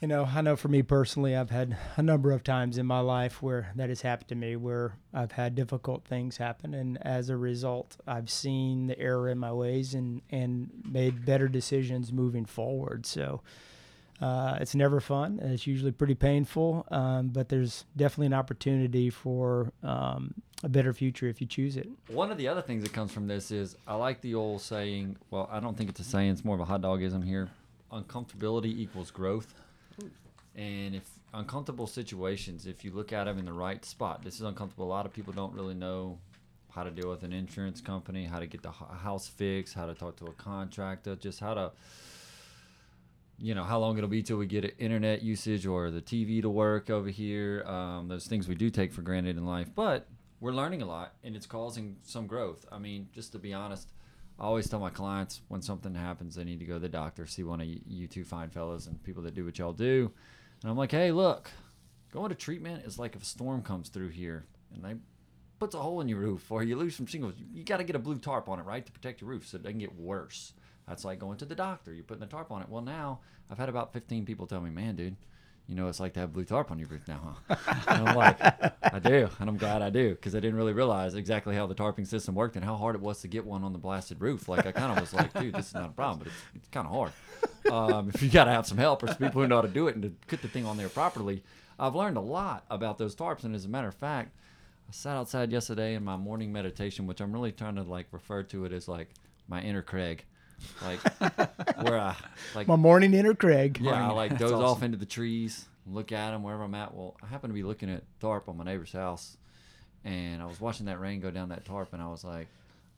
you 0.00 0.06
know 0.06 0.28
i 0.32 0.40
know 0.40 0.54
for 0.54 0.68
me 0.68 0.82
personally 0.82 1.34
i've 1.34 1.50
had 1.50 1.76
a 1.96 2.02
number 2.02 2.30
of 2.30 2.44
times 2.44 2.78
in 2.78 2.86
my 2.86 3.00
life 3.00 3.42
where 3.42 3.72
that 3.74 3.88
has 3.88 4.02
happened 4.02 4.28
to 4.28 4.34
me 4.34 4.54
where 4.54 4.96
i've 5.12 5.32
had 5.32 5.54
difficult 5.54 6.04
things 6.04 6.36
happen. 6.36 6.74
And 6.74 6.98
as 7.02 7.30
a 7.30 7.36
result 7.36 7.96
i've 8.06 8.30
seen 8.30 8.86
the 8.86 8.98
error 8.98 9.28
in 9.28 9.38
my 9.38 9.52
ways 9.52 9.94
and 9.94 10.22
and 10.30 10.70
made 10.84 11.24
better 11.24 11.48
decisions 11.48 12.12
moving 12.12 12.44
forward. 12.44 13.06
So 13.06 13.40
uh, 14.20 14.58
it's 14.60 14.74
never 14.74 15.00
fun 15.00 15.38
it's 15.42 15.66
usually 15.66 15.92
pretty 15.92 16.14
painful 16.14 16.86
um, 16.90 17.28
but 17.28 17.48
there's 17.48 17.84
definitely 17.96 18.26
an 18.26 18.34
opportunity 18.34 19.10
for 19.10 19.72
um, 19.82 20.34
a 20.64 20.68
better 20.68 20.92
future 20.92 21.28
if 21.28 21.40
you 21.40 21.46
choose 21.46 21.76
it 21.76 21.88
One 22.08 22.30
of 22.30 22.38
the 22.38 22.48
other 22.48 22.62
things 22.62 22.82
that 22.82 22.92
comes 22.92 23.12
from 23.12 23.28
this 23.28 23.50
is 23.50 23.76
I 23.86 23.94
like 23.94 24.20
the 24.20 24.34
old 24.34 24.60
saying. 24.60 25.16
Well, 25.30 25.48
I 25.52 25.60
don't 25.60 25.76
think 25.76 25.88
it's 25.90 26.00
a 26.00 26.04
saying; 26.04 26.32
it's 26.32 26.44
more 26.44 26.56
of 26.56 26.60
a 26.60 26.64
hot 26.64 26.82
dogism 26.82 27.24
here. 27.24 27.48
Uncomfortability 27.92 28.76
equals 28.76 29.10
growth. 29.10 29.54
And 30.56 30.96
if 30.96 31.08
uncomfortable 31.32 31.86
situations, 31.86 32.66
if 32.66 32.84
you 32.84 32.90
look 32.90 33.12
at 33.12 33.24
them 33.24 33.38
in 33.38 33.44
the 33.44 33.52
right 33.52 33.84
spot, 33.84 34.22
this 34.22 34.34
is 34.34 34.42
uncomfortable. 34.42 34.86
A 34.86 34.88
lot 34.88 35.06
of 35.06 35.12
people 35.12 35.32
don't 35.32 35.54
really 35.54 35.74
know 35.74 36.18
how 36.70 36.82
to 36.82 36.90
deal 36.90 37.08
with 37.08 37.22
an 37.22 37.32
insurance 37.32 37.80
company, 37.80 38.24
how 38.24 38.40
to 38.40 38.46
get 38.46 38.62
the 38.62 38.70
house 38.70 39.28
fixed, 39.28 39.74
how 39.74 39.86
to 39.86 39.94
talk 39.94 40.16
to 40.16 40.26
a 40.26 40.32
contractor, 40.32 41.14
just 41.16 41.38
how 41.38 41.54
to, 41.54 41.70
you 43.38 43.54
know, 43.54 43.62
how 43.62 43.78
long 43.78 43.96
it'll 43.96 44.10
be 44.10 44.22
till 44.22 44.36
we 44.36 44.46
get 44.46 44.74
internet 44.78 45.22
usage 45.22 45.66
or 45.66 45.90
the 45.90 46.02
TV 46.02 46.42
to 46.42 46.50
work 46.50 46.90
over 46.90 47.08
here. 47.08 47.62
Um, 47.66 48.08
those 48.08 48.26
things 48.26 48.48
we 48.48 48.54
do 48.54 48.68
take 48.68 48.92
for 48.92 49.02
granted 49.02 49.36
in 49.36 49.46
life, 49.46 49.68
but 49.74 50.08
we're 50.40 50.52
learning 50.52 50.82
a 50.82 50.86
lot 50.86 51.14
and 51.22 51.36
it's 51.36 51.46
causing 51.46 51.96
some 52.02 52.26
growth. 52.26 52.66
I 52.70 52.78
mean, 52.78 53.08
just 53.12 53.32
to 53.32 53.38
be 53.38 53.54
honest, 53.54 53.92
I 54.38 54.44
always 54.44 54.68
tell 54.68 54.80
my 54.80 54.90
clients 54.90 55.40
when 55.48 55.62
something 55.62 55.94
happens, 55.94 56.34
they 56.34 56.44
need 56.44 56.60
to 56.60 56.64
go 56.64 56.74
to 56.74 56.80
the 56.80 56.88
doctor, 56.88 57.26
see 57.26 57.42
one 57.44 57.60
of 57.60 57.66
you, 57.66 58.06
two 58.06 58.24
fine 58.24 58.50
fellows 58.50 58.86
and 58.86 59.02
people 59.02 59.22
that 59.24 59.34
do 59.34 59.44
what 59.44 59.58
y'all 59.58 59.72
do. 59.72 60.12
And 60.62 60.70
I'm 60.70 60.76
like, 60.76 60.92
hey, 60.92 61.12
look, 61.12 61.50
going 62.12 62.30
to 62.30 62.34
treatment 62.34 62.84
is 62.84 62.98
like 62.98 63.14
if 63.14 63.22
a 63.22 63.26
storm 63.26 63.62
comes 63.62 63.88
through 63.88 64.10
here 64.10 64.46
and 64.74 64.84
they 64.84 64.94
puts 65.58 65.74
a 65.74 65.78
hole 65.78 66.00
in 66.00 66.08
your 66.08 66.18
roof 66.18 66.50
or 66.50 66.62
you 66.62 66.76
lose 66.76 66.96
some 66.96 67.06
shingles. 67.06 67.34
You 67.52 67.64
got 67.64 67.78
to 67.78 67.84
get 67.84 67.96
a 67.96 68.00
blue 68.00 68.18
tarp 68.18 68.48
on 68.48 68.58
it, 68.58 68.64
right, 68.64 68.84
to 68.84 68.92
protect 68.92 69.20
your 69.20 69.30
roof 69.30 69.46
so 69.46 69.56
it 69.56 69.62
doesn't 69.62 69.78
get 69.78 69.94
worse. 69.96 70.52
That's 70.88 71.04
like 71.04 71.18
going 71.18 71.38
to 71.38 71.44
the 71.44 71.54
doctor. 71.54 71.92
You're 71.92 72.04
putting 72.04 72.22
a 72.22 72.26
tarp 72.26 72.50
on 72.50 72.62
it. 72.62 72.68
Well, 72.68 72.82
now 72.82 73.20
I've 73.50 73.58
had 73.58 73.68
about 73.68 73.92
15 73.92 74.24
people 74.24 74.46
tell 74.46 74.60
me, 74.60 74.70
man, 74.70 74.96
dude, 74.96 75.16
you 75.68 75.74
know 75.74 75.88
it's 75.88 76.00
like 76.00 76.14
to 76.14 76.20
have 76.20 76.32
blue 76.32 76.46
tarp 76.46 76.70
on 76.70 76.78
your 76.78 76.88
roof 76.88 77.06
now, 77.06 77.36
huh? 77.48 77.56
and 77.88 78.08
I'm 78.08 78.16
like, 78.16 78.40
I 78.40 78.98
do, 78.98 79.28
and 79.38 79.50
I'm 79.50 79.58
glad 79.58 79.82
I 79.82 79.90
do 79.90 80.10
because 80.10 80.34
I 80.34 80.40
didn't 80.40 80.56
really 80.56 80.72
realize 80.72 81.14
exactly 81.14 81.54
how 81.54 81.66
the 81.66 81.74
tarping 81.74 82.06
system 82.06 82.34
worked 82.34 82.56
and 82.56 82.64
how 82.64 82.76
hard 82.76 82.94
it 82.94 83.02
was 83.02 83.20
to 83.20 83.28
get 83.28 83.44
one 83.44 83.62
on 83.62 83.74
the 83.74 83.78
blasted 83.78 84.18
roof. 84.22 84.48
Like 84.48 84.64
I 84.64 84.72
kind 84.72 84.92
of 84.92 85.00
was 85.00 85.12
like, 85.12 85.38
dude, 85.38 85.54
this 85.54 85.68
is 85.68 85.74
not 85.74 85.90
a 85.90 85.92
problem, 85.92 86.20
but 86.20 86.28
it's, 86.28 86.36
it's 86.54 86.68
kind 86.68 86.86
of 86.86 86.92
hard. 86.92 87.12
Um, 87.70 88.10
if 88.14 88.22
you 88.22 88.30
got 88.30 88.44
to 88.44 88.50
have 88.50 88.66
some 88.66 88.78
help 88.78 89.02
or 89.02 89.08
some 89.08 89.18
people 89.18 89.42
who 89.42 89.46
know 89.46 89.56
how 89.56 89.62
to 89.62 89.68
do 89.68 89.88
it 89.88 89.94
and 89.94 90.02
to 90.04 90.10
put 90.26 90.40
the 90.40 90.48
thing 90.48 90.64
on 90.64 90.78
there 90.78 90.88
properly, 90.88 91.42
I've 91.78 91.94
learned 91.94 92.16
a 92.16 92.22
lot 92.22 92.64
about 92.70 92.96
those 92.96 93.14
tarps. 93.14 93.44
And 93.44 93.54
as 93.54 93.66
a 93.66 93.68
matter 93.68 93.88
of 93.88 93.94
fact, 93.94 94.34
I 94.88 94.92
sat 94.92 95.18
outside 95.18 95.52
yesterday 95.52 95.94
in 95.94 96.02
my 96.02 96.16
morning 96.16 96.50
meditation, 96.50 97.06
which 97.06 97.20
I'm 97.20 97.30
really 97.30 97.52
trying 97.52 97.74
to 97.74 97.82
like 97.82 98.06
refer 98.10 98.42
to 98.44 98.64
it 98.64 98.72
as 98.72 98.88
like 98.88 99.10
my 99.48 99.60
inner 99.60 99.82
Craig, 99.82 100.24
like 100.82 101.00
where 101.82 101.98
I 101.98 102.16
like 102.54 102.66
My 102.66 102.76
morning 102.76 103.14
inner 103.14 103.34
Craig. 103.34 103.78
yeah, 103.80 104.08
I 104.08 104.12
like 104.12 104.32
That's 104.32 104.42
doze 104.42 104.52
off 104.52 104.82
into 104.82 104.96
the 104.98 105.06
trees, 105.06 105.66
look 105.86 106.12
at 106.12 106.30
them 106.32 106.42
wherever 106.42 106.62
I'm 106.62 106.74
at. 106.74 106.94
Well, 106.94 107.16
I 107.22 107.26
happen 107.26 107.50
to 107.50 107.54
be 107.54 107.62
looking 107.62 107.90
at 107.90 108.02
tarp 108.20 108.48
on 108.48 108.56
my 108.56 108.64
neighbor's 108.64 108.92
house, 108.92 109.36
and 110.04 110.42
I 110.42 110.46
was 110.46 110.60
watching 110.60 110.86
that 110.86 111.00
rain 111.00 111.20
go 111.20 111.30
down 111.30 111.50
that 111.50 111.64
tarp, 111.64 111.92
and 111.92 112.02
I 112.02 112.08
was 112.08 112.24
like, 112.24 112.48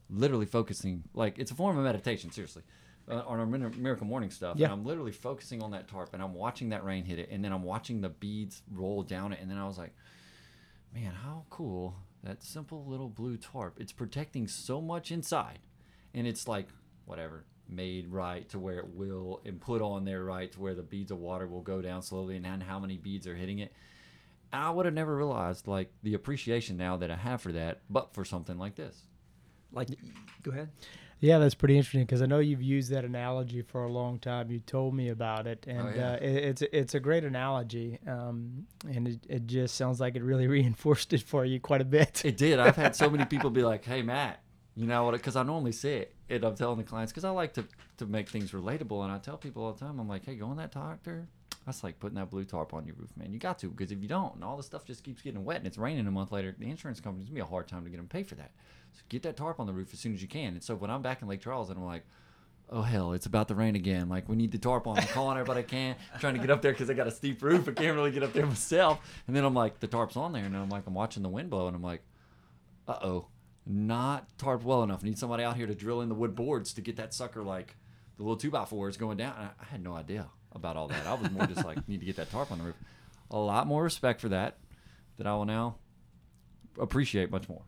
literally 0.09 0.47
focusing. 0.47 1.03
Like 1.15 1.39
it's 1.39 1.51
a 1.51 1.55
form 1.55 1.79
of 1.79 1.85
meditation, 1.85 2.31
seriously, 2.33 2.63
uh, 3.09 3.23
on 3.27 3.39
our 3.41 3.47
Mir- 3.47 3.71
miracle 3.71 4.07
morning 4.07 4.31
stuff. 4.31 4.57
Yeah. 4.57 4.67
And 4.67 4.75
I'm 4.75 4.85
literally 4.85 5.13
focusing 5.13 5.63
on 5.63 5.71
that 5.73 5.89
tarp, 5.89 6.11
and 6.13 6.23
I'm 6.23 6.35
watching 6.35 6.71
that 6.71 6.85
rain 6.85 7.05
hit 7.05 7.19
it, 7.19 7.29
and 7.31 7.45
then 7.45 7.53
I'm 7.53 7.63
watching 7.63 8.01
the 8.01 8.09
beads 8.11 8.63
roll 8.73 9.03
down 9.03 9.33
it, 9.33 9.39
and 9.41 9.51
then 9.51 9.59
I 9.59 9.67
was 9.67 9.79
like, 9.79 9.93
man, 10.95 11.13
how 11.13 11.45
cool 11.51 11.95
that 12.25 12.43
simple 12.43 12.85
little 12.87 13.09
blue 13.09 13.37
tarp. 13.37 13.77
It's 13.81 13.93
protecting 13.93 14.47
so 14.49 14.81
much 14.81 15.11
inside, 15.11 15.61
and 16.15 16.27
it's 16.27 16.47
like 16.49 16.69
whatever 17.07 17.45
made 17.71 18.09
right 18.09 18.49
to 18.51 18.59
where 18.59 18.79
it 18.79 18.89
will 18.95 19.41
and 19.45 19.61
put 19.61 19.81
on 19.83 20.05
there 20.05 20.25
right 20.25 20.51
to 20.53 20.61
where 20.61 20.75
the 20.75 20.83
beads 20.83 21.11
of 21.11 21.19
water 21.19 21.47
will 21.47 21.63
go 21.63 21.81
down 21.81 22.03
slowly 22.03 22.37
and 22.37 22.45
then 22.45 22.61
how 22.61 22.79
many 22.79 22.97
beads 22.97 23.27
are 23.27 23.35
hitting 23.35 23.59
it. 23.61 23.73
I 24.53 24.71
would 24.71 24.85
have 24.87 24.95
never 24.95 25.17
realized 25.17 25.69
like 25.69 25.93
the 26.03 26.15
appreciation 26.15 26.77
now 26.77 26.97
that 26.97 27.11
I 27.11 27.17
have 27.17 27.41
for 27.41 27.53
that, 27.53 27.81
but 27.89 28.15
for 28.15 28.25
something 28.25 28.59
like 28.59 28.75
this. 28.75 29.03
Like, 29.73 29.89
go 30.43 30.51
ahead. 30.51 30.71
Yeah, 31.21 31.39
that's 31.39 31.55
pretty 31.55 31.77
interesting 31.77 32.01
because 32.01 32.23
I 32.23 32.27
know 32.27 32.39
you've 32.39 32.63
used 32.63 32.91
that 32.93 33.05
analogy 33.05 33.61
for 33.61 33.85
a 33.85 33.93
long 33.93 34.19
time. 34.19 34.51
You 34.51 34.59
told 34.61 34.95
me 34.95 35.11
about 35.11 35.47
it, 35.47 35.67
and 35.69 35.81
Oh, 35.81 35.93
yeah. 35.95 36.13
uh, 36.13 36.17
it, 36.17 36.23
it's 36.45 36.63
it's 36.73 36.95
a 36.95 37.01
great 37.01 37.25
analogy, 37.25 37.99
um, 38.09 38.67
and 38.89 39.07
it, 39.07 39.19
it 39.29 39.47
just 39.47 39.75
sounds 39.77 40.01
like 40.01 40.17
it 40.17 40.23
really 40.23 40.47
reinforced 40.59 41.13
it 41.13 41.23
for 41.23 41.45
you 41.45 41.61
quite 41.61 41.83
a 41.83 41.85
bit. 41.85 42.25
It 42.25 42.39
did. 42.39 42.59
I've 42.59 42.75
had 42.77 42.97
so 42.97 43.11
many 43.11 43.27
people 43.27 43.51
be 43.51 43.63
like, 43.63 43.85
"Hey, 43.85 44.01
Matt, 44.01 44.41
you 44.75 44.87
know 44.87 45.05
what?" 45.05 45.13
Because 45.13 45.37
I 45.37 45.43
normally 45.43 45.73
say 45.73 45.99
it, 45.99 46.15
and 46.31 46.45
I'm 46.45 46.55
telling 46.55 46.79
the 46.79 46.85
clients 46.85 47.13
because 47.13 47.25
I 47.25 47.31
like 47.31 47.53
to 47.55 47.65
to 47.99 48.07
make 48.07 48.29
things 48.29 48.53
relatable, 48.53 49.03
and 49.03 49.13
I 49.13 49.19
tell 49.19 49.37
people 49.37 49.65
all 49.65 49.73
the 49.73 49.81
time, 49.81 49.99
I'm 49.99 50.09
like, 50.09 50.25
"Hey, 50.25 50.37
go 50.37 50.47
on 50.47 50.57
that 50.57 50.73
doctor." 50.73 51.29
That's 51.67 51.85
like 51.85 52.01
putting 52.01 52.17
that 52.17 52.31
blue 52.31 52.45
tarp 52.45 52.73
on 52.73 52.87
your 52.87 52.95
roof, 52.97 53.11
man. 53.17 53.33
You 53.33 53.39
got 53.39 53.59
to 53.59 53.69
because 53.69 53.93
if 53.93 54.01
you 54.01 54.09
don't, 54.09 54.35
and 54.37 54.45
all 54.45 54.57
the 54.57 54.63
stuff 54.63 54.85
just 54.85 55.05
keeps 55.05 55.21
getting 55.21 55.45
wet, 55.45 55.59
and 55.59 55.67
it's 55.67 55.77
raining 55.77 56.07
a 56.07 56.11
month 56.11 56.33
later, 56.33 56.55
the 56.59 56.71
insurance 56.71 57.01
company's 57.01 57.29
gonna 57.29 57.35
be 57.35 57.41
a 57.41 57.45
hard 57.45 57.69
time 57.69 57.85
to 57.85 57.91
get 57.91 57.99
them 57.99 58.09
pay 58.09 58.23
for 58.23 58.37
that. 58.37 58.53
So 58.93 59.03
get 59.09 59.23
that 59.25 59.37
tarp 59.37 59.61
on 59.61 59.67
the 59.67 59.73
roof 59.73 59.93
as 59.93 60.01
soon 60.01 60.15
as 60.15 60.23
you 60.23 60.29
can. 60.29 60.55
And 60.55 60.63
so 60.63 60.75
when 60.75 60.91
I'm 60.91 61.03
back 61.03 61.21
in 61.21 61.29
Lake 61.29 61.43
Charles, 61.43 61.69
and 61.71 61.79
I'm 61.79 61.85
like. 61.85 62.05
Oh 62.73 62.83
hell! 62.83 63.15
It's 63.15 63.27
about 63.27 63.49
to 63.49 63.57
rain 63.57 63.75
again. 63.75 64.09
Like 64.09 64.29
we 64.29 64.37
need 64.37 64.53
the 64.53 64.59
tarp 64.59 64.87
on. 64.87 64.97
I'm 64.97 65.05
calling 65.09 65.37
everybody 65.37 65.59
I 65.59 65.65
can, 65.65 65.97
trying 66.21 66.35
to 66.35 66.41
get 66.41 66.51
up 66.51 66.63
there 66.63 66.71
because 66.71 66.89
I 66.89 66.95
got 66.95 67.09
a 67.09 67.11
steep 67.11 67.43
roof. 67.43 67.69
I 67.69 67.73
can't 67.73 67.97
really 67.97 68.13
get 68.13 68.23
up 68.23 68.33
there 68.33 68.47
myself. 68.47 69.01
And 69.27 69.35
then 69.35 69.45
I'm 69.45 69.55
like, 69.55 69.81
the 69.81 69.89
tarp's 69.89 70.17
on 70.17 70.33
there, 70.33 70.45
and 70.45 70.57
I'm 70.57 70.69
like, 70.69 70.87
I'm 70.87 70.95
watching 70.95 71.25
the 71.25 71.29
wind 71.29 71.51
blow, 71.51 71.67
and 71.67 71.75
I'm 71.75 71.83
like, 71.83 72.03
uh 72.87 72.99
oh, 73.03 73.27
not 73.67 74.27
tarped 74.39 74.63
well 74.63 74.83
enough. 74.83 75.03
Need 75.03 75.19
somebody 75.19 75.45
out 75.45 75.57
here 75.57 75.67
to 75.67 75.75
drill 75.75 76.01
in 76.01 76.09
the 76.09 76.15
wood 76.15 76.35
boards 76.35 76.73
to 76.75 76.81
get 76.81 76.97
that 76.97 77.15
sucker 77.15 77.43
like 77.43 77.77
the 78.17 78.23
little 78.23 78.37
two 78.37 78.51
by 78.51 78.65
fours 78.65 78.97
going 78.97 79.17
down. 79.17 79.35
And 79.37 79.47
I, 79.47 79.51
I 79.61 79.65
had 79.67 79.83
no 79.83 79.95
idea 79.95 80.29
about 80.53 80.77
all 80.77 80.89
that. 80.89 81.07
I 81.07 81.15
was 81.15 81.31
more 81.31 81.47
just 81.47 81.65
like, 81.65 81.87
need 81.89 82.01
to 82.01 82.07
get 82.07 82.17
that 82.17 82.31
tarp 82.31 82.51
on 82.51 82.59
the 82.59 82.65
roof. 82.65 82.77
A 83.31 83.39
lot 83.39 83.67
more 83.67 83.83
respect 83.83 84.21
for 84.21 84.29
that 84.31 84.59
that 85.19 85.27
I 85.27 85.35
will 85.35 85.45
now 85.45 85.77
appreciate 86.79 87.31
much 87.31 87.49
more. 87.49 87.63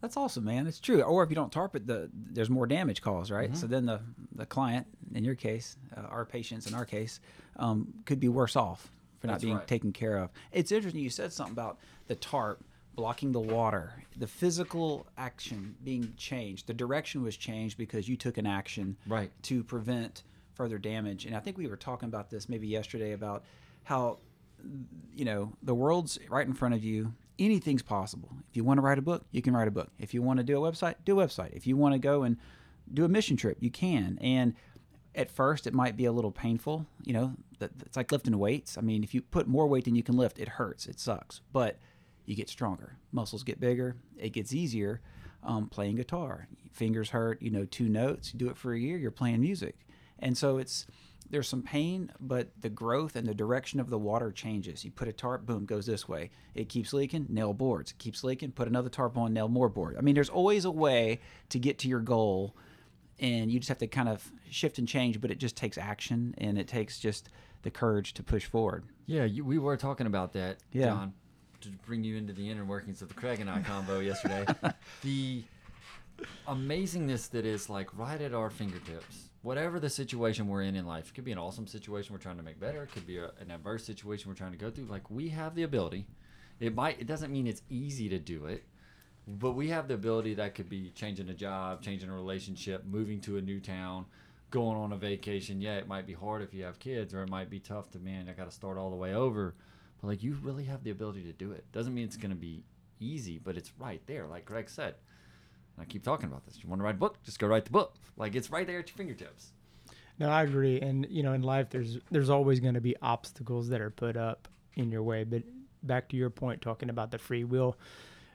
That's 0.00 0.16
awesome, 0.16 0.44
man. 0.44 0.66
It's 0.66 0.80
true. 0.80 1.02
Or 1.02 1.22
if 1.22 1.28
you 1.28 1.36
don't 1.36 1.52
tarp 1.52 1.76
it, 1.76 1.86
the 1.86 2.08
there's 2.14 2.48
more 2.48 2.66
damage 2.66 3.02
caused, 3.02 3.30
right? 3.30 3.54
So 3.54 3.66
then 3.66 3.84
the 3.84 4.00
the 4.34 4.46
client, 4.46 4.86
in 5.14 5.24
your 5.24 5.34
case, 5.34 5.76
uh, 5.94 6.00
our 6.00 6.24
patients, 6.24 6.66
in 6.66 6.74
our 6.74 6.86
case, 6.86 7.20
um, 7.56 7.92
could 8.06 8.18
be 8.18 8.28
worse 8.28 8.56
off 8.56 8.90
for 9.18 9.26
not 9.26 9.34
That's 9.34 9.44
being 9.44 9.56
right. 9.56 9.66
taken 9.66 9.92
care 9.92 10.16
of. 10.16 10.30
It's 10.52 10.72
interesting. 10.72 11.02
You 11.02 11.10
said 11.10 11.34
something 11.34 11.52
about 11.52 11.78
the 12.06 12.14
tarp 12.14 12.64
blocking 13.00 13.32
the 13.32 13.40
water, 13.40 13.94
the 14.18 14.26
physical 14.26 15.06
action 15.16 15.74
being 15.82 16.12
changed. 16.18 16.66
The 16.66 16.74
direction 16.74 17.22
was 17.22 17.34
changed 17.34 17.78
because 17.78 18.06
you 18.10 18.14
took 18.16 18.36
an 18.36 18.46
action 18.46 18.98
Right. 19.06 19.30
to 19.44 19.64
prevent 19.64 20.22
further 20.52 20.76
damage. 20.76 21.24
And 21.24 21.34
I 21.34 21.40
think 21.40 21.56
we 21.56 21.66
were 21.66 21.78
talking 21.78 22.10
about 22.10 22.28
this 22.28 22.46
maybe 22.46 22.68
yesterday 22.68 23.12
about 23.12 23.42
how 23.84 24.18
you 25.14 25.24
know 25.24 25.54
the 25.62 25.74
world's 25.74 26.18
right 26.28 26.46
in 26.46 26.52
front 26.52 26.74
of 26.74 26.84
you. 26.84 27.14
Anything's 27.38 27.80
possible. 27.82 28.28
If 28.50 28.54
you 28.56 28.64
want 28.64 28.76
to 28.76 28.82
write 28.82 28.98
a 28.98 29.02
book 29.02 29.24
you 29.32 29.40
can 29.40 29.54
write 29.54 29.68
a 29.68 29.70
book. 29.70 29.90
If 29.98 30.12
you 30.12 30.20
want 30.20 30.36
to 30.36 30.44
do 30.44 30.62
a 30.62 30.70
website 30.70 30.96
do 31.06 31.18
a 31.18 31.26
website. 31.26 31.54
If 31.54 31.66
you 31.66 31.78
want 31.78 31.94
to 31.94 31.98
go 31.98 32.22
and 32.24 32.36
do 32.92 33.06
a 33.06 33.08
mission 33.08 33.38
trip 33.38 33.56
you 33.60 33.70
can. 33.70 34.18
And 34.20 34.52
at 35.14 35.30
first 35.30 35.66
it 35.66 35.72
might 35.72 35.96
be 35.96 36.04
a 36.04 36.12
little 36.12 36.32
painful 36.32 36.84
you 37.02 37.14
know 37.14 37.32
it's 37.62 37.96
like 37.96 38.12
lifting 38.12 38.38
weights. 38.38 38.76
I 38.76 38.82
mean 38.82 39.02
if 39.02 39.14
you 39.14 39.22
put 39.22 39.46
more 39.48 39.66
weight 39.66 39.86
than 39.86 39.94
you 39.94 40.02
can 40.02 40.18
lift 40.18 40.38
it 40.38 40.48
hurts. 40.48 40.84
It 40.84 41.00
sucks. 41.00 41.40
But 41.50 41.78
you 42.30 42.36
get 42.36 42.48
stronger 42.48 42.96
muscles 43.12 43.42
get 43.42 43.58
bigger 43.60 43.96
it 44.16 44.30
gets 44.30 44.52
easier 44.52 45.00
um, 45.42 45.68
playing 45.68 45.96
guitar 45.96 46.46
fingers 46.70 47.10
hurt 47.10 47.42
you 47.42 47.50
know 47.50 47.64
two 47.64 47.88
notes 47.88 48.32
you 48.32 48.38
do 48.38 48.48
it 48.48 48.56
for 48.56 48.72
a 48.72 48.78
year 48.78 48.96
you're 48.96 49.10
playing 49.10 49.40
music 49.40 49.74
and 50.20 50.36
so 50.38 50.58
it's 50.58 50.86
there's 51.30 51.48
some 51.48 51.62
pain, 51.62 52.10
but 52.20 52.48
the 52.60 52.68
growth 52.68 53.14
and 53.14 53.26
the 53.26 53.34
direction 53.34 53.78
of 53.78 53.88
the 53.88 53.98
water 53.98 54.32
changes. 54.32 54.84
You 54.84 54.90
put 54.90 55.06
a 55.06 55.12
tarp, 55.12 55.46
boom, 55.46 55.64
goes 55.64 55.86
this 55.86 56.08
way. 56.08 56.30
It 56.54 56.68
keeps 56.68 56.92
leaking, 56.92 57.26
nail 57.28 57.54
boards. 57.54 57.92
It 57.92 57.98
keeps 57.98 58.24
leaking, 58.24 58.50
put 58.52 58.66
another 58.66 58.88
tarp 58.88 59.16
on, 59.16 59.32
nail 59.32 59.48
more 59.48 59.68
board. 59.68 59.96
I 59.96 60.00
mean, 60.00 60.16
there's 60.16 60.28
always 60.28 60.64
a 60.64 60.70
way 60.72 61.20
to 61.50 61.60
get 61.60 61.78
to 61.80 61.88
your 61.88 62.00
goal, 62.00 62.56
and 63.20 63.50
you 63.50 63.60
just 63.60 63.68
have 63.68 63.78
to 63.78 63.86
kind 63.86 64.08
of 64.08 64.32
shift 64.50 64.78
and 64.78 64.88
change. 64.88 65.20
But 65.20 65.30
it 65.30 65.38
just 65.38 65.56
takes 65.56 65.78
action, 65.78 66.34
and 66.38 66.58
it 66.58 66.66
takes 66.66 66.98
just 66.98 67.28
the 67.62 67.70
courage 67.70 68.12
to 68.14 68.24
push 68.24 68.46
forward. 68.46 68.84
Yeah, 69.06 69.24
you, 69.24 69.44
we 69.44 69.58
were 69.58 69.76
talking 69.76 70.08
about 70.08 70.32
that, 70.32 70.58
Yeah. 70.72 70.86
John, 70.86 71.14
to 71.60 71.68
bring 71.86 72.04
you 72.04 72.16
into 72.16 72.32
the 72.32 72.48
inner 72.48 72.64
workings 72.64 73.02
of 73.02 73.08
the 73.08 73.14
Craig 73.14 73.40
and 73.40 73.50
I 73.50 73.60
combo 73.60 74.00
yesterday. 74.00 74.46
the 75.02 75.42
amazingness 76.46 77.30
that 77.30 77.46
is 77.46 77.68
like 77.68 77.96
right 77.96 78.20
at 78.20 78.34
our 78.34 78.50
fingertips. 78.50 79.30
Whatever 79.42 79.80
the 79.80 79.88
situation 79.88 80.48
we're 80.48 80.62
in 80.62 80.76
in 80.76 80.86
life, 80.86 81.08
it 81.08 81.14
could 81.14 81.24
be 81.24 81.32
an 81.32 81.38
awesome 81.38 81.66
situation 81.66 82.12
we're 82.12 82.20
trying 82.20 82.36
to 82.36 82.42
make 82.42 82.60
better. 82.60 82.82
It 82.82 82.92
could 82.92 83.06
be 83.06 83.18
a, 83.18 83.30
an 83.40 83.50
adverse 83.50 83.84
situation 83.84 84.28
we're 84.28 84.34
trying 84.34 84.52
to 84.52 84.58
go 84.58 84.70
through. 84.70 84.84
Like 84.84 85.10
we 85.10 85.28
have 85.30 85.54
the 85.54 85.62
ability. 85.62 86.06
It 86.58 86.74
might. 86.74 87.00
It 87.00 87.06
doesn't 87.06 87.32
mean 87.32 87.46
it's 87.46 87.62
easy 87.70 88.10
to 88.10 88.18
do 88.18 88.44
it, 88.44 88.64
but 89.26 89.52
we 89.52 89.68
have 89.68 89.88
the 89.88 89.94
ability. 89.94 90.34
That 90.34 90.54
could 90.54 90.68
be 90.68 90.90
changing 90.94 91.30
a 91.30 91.34
job, 91.34 91.82
changing 91.82 92.10
a 92.10 92.14
relationship, 92.14 92.84
moving 92.84 93.20
to 93.22 93.38
a 93.38 93.40
new 93.40 93.60
town, 93.60 94.04
going 94.50 94.76
on 94.76 94.92
a 94.92 94.96
vacation. 94.96 95.62
Yeah, 95.62 95.76
it 95.76 95.88
might 95.88 96.06
be 96.06 96.12
hard 96.12 96.42
if 96.42 96.52
you 96.52 96.64
have 96.64 96.78
kids, 96.78 97.14
or 97.14 97.22
it 97.22 97.30
might 97.30 97.48
be 97.48 97.60
tough 97.60 97.90
to 97.92 97.98
man. 97.98 98.28
I 98.28 98.32
got 98.32 98.44
to 98.44 98.54
start 98.54 98.76
all 98.76 98.90
the 98.90 98.96
way 98.96 99.14
over. 99.14 99.54
But 100.00 100.08
like 100.08 100.22
you 100.22 100.36
really 100.42 100.64
have 100.64 100.84
the 100.84 100.90
ability 100.90 101.22
to 101.24 101.32
do 101.32 101.52
it. 101.52 101.64
Doesn't 101.72 101.94
mean 101.94 102.04
it's 102.04 102.16
to 102.16 102.28
be 102.28 102.64
easy, 102.98 103.38
but 103.38 103.56
it's 103.56 103.72
right 103.78 104.00
there. 104.06 104.26
Like 104.26 104.44
Greg 104.44 104.68
said. 104.68 104.94
And 105.76 105.82
I 105.82 105.84
keep 105.84 106.02
talking 106.02 106.28
about 106.28 106.44
this. 106.46 106.58
You 106.62 106.68
want 106.68 106.80
to 106.80 106.84
write 106.84 106.96
a 106.96 106.98
book? 106.98 107.22
Just 107.22 107.38
go 107.38 107.46
write 107.46 107.64
the 107.64 107.70
book. 107.70 107.94
Like 108.16 108.34
it's 108.34 108.50
right 108.50 108.66
there 108.66 108.78
at 108.78 108.88
your 108.88 108.96
fingertips. 108.96 109.52
No, 110.18 110.28
I 110.28 110.42
agree. 110.42 110.80
And 110.80 111.06
you 111.10 111.22
know, 111.22 111.32
in 111.32 111.42
life, 111.42 111.70
there's 111.70 111.98
there's 112.10 112.30
always 112.30 112.60
going 112.60 112.74
to 112.74 112.80
be 112.80 112.96
obstacles 113.02 113.68
that 113.68 113.80
are 113.80 113.90
put 113.90 114.16
up 114.16 114.48
in 114.74 114.90
your 114.90 115.02
way. 115.02 115.24
But 115.24 115.42
back 115.82 116.08
to 116.10 116.16
your 116.16 116.30
point, 116.30 116.60
talking 116.60 116.90
about 116.90 117.10
the 117.10 117.18
free 117.18 117.44
will, 117.44 117.76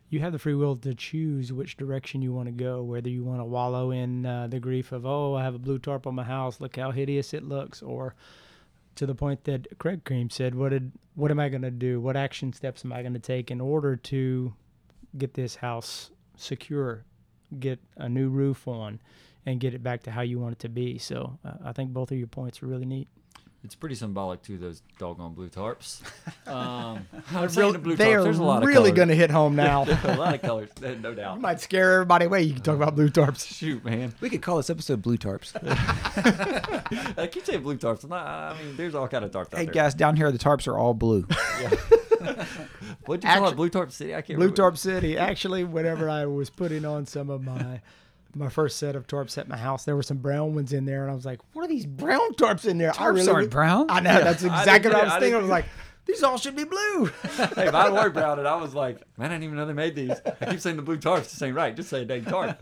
you 0.10 0.20
have 0.20 0.32
the 0.32 0.40
free 0.40 0.56
will 0.56 0.76
to 0.78 0.96
choose 0.96 1.54
which 1.54 1.78
direction 1.78 2.22
you 2.22 2.34
want 2.34 2.48
to 2.48 2.52
go. 2.52 2.84
Whether 2.84 3.10
you 3.10 3.24
want 3.24 3.40
to 3.40 3.46
wallow 3.46 3.92
in 3.92 4.26
uh, 4.26 4.48
the 4.48 4.60
grief 4.60 4.92
of, 4.92 5.06
oh, 5.06 5.36
I 5.36 5.44
have 5.44 5.56
a 5.56 5.60
blue 5.60 5.78
tarp 5.78 6.08
on 6.08 6.16
my 6.16 6.24
house. 6.24 6.60
Look 6.60 6.76
how 6.76 6.92
hideous 6.92 7.34
it 7.34 7.44
looks, 7.44 7.82
or 7.84 8.16
to 8.96 9.06
the 9.06 9.16
point 9.16 9.44
that 9.46 9.68
Craig 9.78 10.04
Cream 10.04 10.30
said, 10.30 10.56
"What 10.56 10.70
did 10.70 10.92
what 11.16 11.32
am 11.32 11.40
I 11.40 11.50
going 11.50 11.62
to 11.62 11.72
do? 11.72 12.00
What 12.00 12.18
action 12.18 12.54
steps 12.54 12.84
am 12.84 12.92
I 12.92 13.02
going 13.02 13.14
to 13.14 13.20
take 13.20 13.52
in 13.52 13.62
order 13.62 13.96
to 13.96 14.54
get 15.18 15.34
this 15.34 15.56
house 15.56 16.12
secure, 16.36 17.06
get 17.60 17.80
a 17.96 18.10
new 18.10 18.30
roof 18.30 18.68
on, 18.68 19.00
and 19.46 19.60
get 19.60 19.74
it 19.74 19.84
back 19.84 20.04
to 20.04 20.12
how 20.12 20.22
you 20.22 20.40
want 20.40 20.54
it 20.54 20.60
to 20.60 20.70
be?" 20.70 20.98
So 20.98 21.40
uh, 21.46 21.54
I 21.64 21.72
think 21.72 21.92
both 21.92 22.12
of 22.12 22.18
your 22.18 22.28
points 22.28 22.62
are 22.62 22.68
really 22.68 22.86
neat. 22.86 23.08
It's 23.66 23.74
pretty 23.76 23.96
symbolic 23.96 24.44
too. 24.44 24.58
Those 24.60 24.84
doggone 25.00 25.34
blue 25.34 25.50
tarps. 25.50 26.02
Um, 26.48 27.08
I'm 27.34 27.50
saying 27.50 27.74
the 27.74 27.80
blue 27.80 27.96
they 27.96 28.12
tarps. 28.12 28.20
are 28.20 28.24
There's 28.26 28.38
a 28.38 28.44
lot 28.44 28.62
of 28.62 28.68
really 28.68 28.92
going 28.92 29.08
to 29.08 29.16
hit 29.16 29.32
home 29.32 29.56
now. 29.56 29.84
a 29.84 30.16
lot 30.16 30.36
of 30.36 30.42
colors, 30.44 30.70
no 30.80 31.16
doubt. 31.16 31.38
You 31.38 31.42
might 31.42 31.60
scare 31.60 31.94
everybody 31.94 32.26
away. 32.26 32.44
You 32.44 32.54
can 32.54 32.62
talk 32.62 32.76
about 32.76 32.94
blue 32.94 33.10
tarps. 33.10 33.48
Shoot, 33.48 33.84
man. 33.84 34.14
We 34.22 34.30
could 34.30 34.44
call 34.44 34.58
this 34.58 34.70
episode 34.70 35.02
Blue 35.02 35.18
Tarps. 35.18 35.56
I 37.18 37.26
keep 37.26 37.46
saying 37.48 37.64
blue 37.64 37.78
tarps. 37.78 38.04
I'm 38.04 38.12
not, 38.12 38.28
I 38.28 38.62
mean, 38.62 38.78
there's 38.78 38.94
all 38.94 39.08
kind 39.08 39.26
of 39.26 39.32
tarps 39.32 39.56
hey, 39.56 39.62
out 39.62 39.66
there. 39.66 39.74
guys, 39.74 39.96
down 39.96 40.16
here 40.16 40.32
the 40.32 40.38
tarps 40.38 40.68
are 40.68 40.78
all 40.78 40.94
blue. 40.94 41.26
What'd 43.06 43.24
you 43.24 43.30
call 43.30 43.48
it? 43.48 43.56
Blue 43.56 43.70
tarp 43.70 43.92
city? 43.92 44.14
I 44.14 44.22
can't 44.22 44.38
Blue 44.38 44.46
remember. 44.46 44.56
Tarp 44.56 44.78
City. 44.78 45.18
Actually, 45.18 45.64
whenever 45.64 46.08
I 46.10 46.28
was 46.28 46.52
putting 46.52 46.86
on 46.86 47.08
some 47.08 47.32
of 47.32 47.44
my 47.44 47.82
my 48.36 48.50
first 48.50 48.78
set 48.78 48.96
of 48.96 49.08
tarps 49.08 49.38
at 49.38 49.48
my 49.48 49.58
house, 49.58 49.86
there 49.86 49.96
were 49.96 50.04
some 50.04 50.18
brown 50.18 50.56
ones 50.56 50.74
in 50.74 50.86
there, 50.86 51.04
and 51.04 51.12
I 51.12 51.16
was 51.16 51.26
like, 51.26 51.40
"What 51.54 51.64
are 51.64 51.68
these 51.68 51.86
brown 51.86 52.34
tarps 52.34 52.66
in 52.66 52.78
there?" 52.78 52.92
I 52.92 52.94
Tarps 52.94 53.34
aren't 53.34 53.50
brown. 53.50 53.88
I 53.90 54.00
know 54.00 54.22
that's 54.22 54.44
exactly 54.44 54.90
didn't 54.90 54.94
what 54.94 55.02
I 55.02 55.04
was. 55.06 55.14
I 55.14 55.20
thinking. 55.20 55.36
I 55.36 55.40
was 55.40 55.50
like, 55.50 55.66
"These 56.06 56.24
all 56.24 56.38
should 56.38 56.56
be 56.56 56.66
blue." 56.66 57.06
hey, 57.56 57.68
if 57.68 57.74
I 57.74 57.90
were 57.90 58.10
brown 58.10 58.40
and 58.40 58.48
I 58.48 58.56
was 58.56 58.76
like, 58.76 58.98
man, 59.18 59.32
I 59.32 59.36
didn't 59.36 59.46
even 59.46 59.56
know 59.58 59.66
they 59.66 59.74
made 59.74 59.96
these. 59.96 60.12
I 60.42 60.46
keep 60.46 60.60
saying 60.60 60.76
the 60.76 60.82
blue 60.82 60.98
tarps. 60.98 61.32
This 61.32 61.42
ain't 61.42 61.56
right. 61.56 61.76
Just 61.76 61.90
say 61.90 62.02
a 62.02 62.06
dang 62.06 62.26
tarp. 62.26 62.62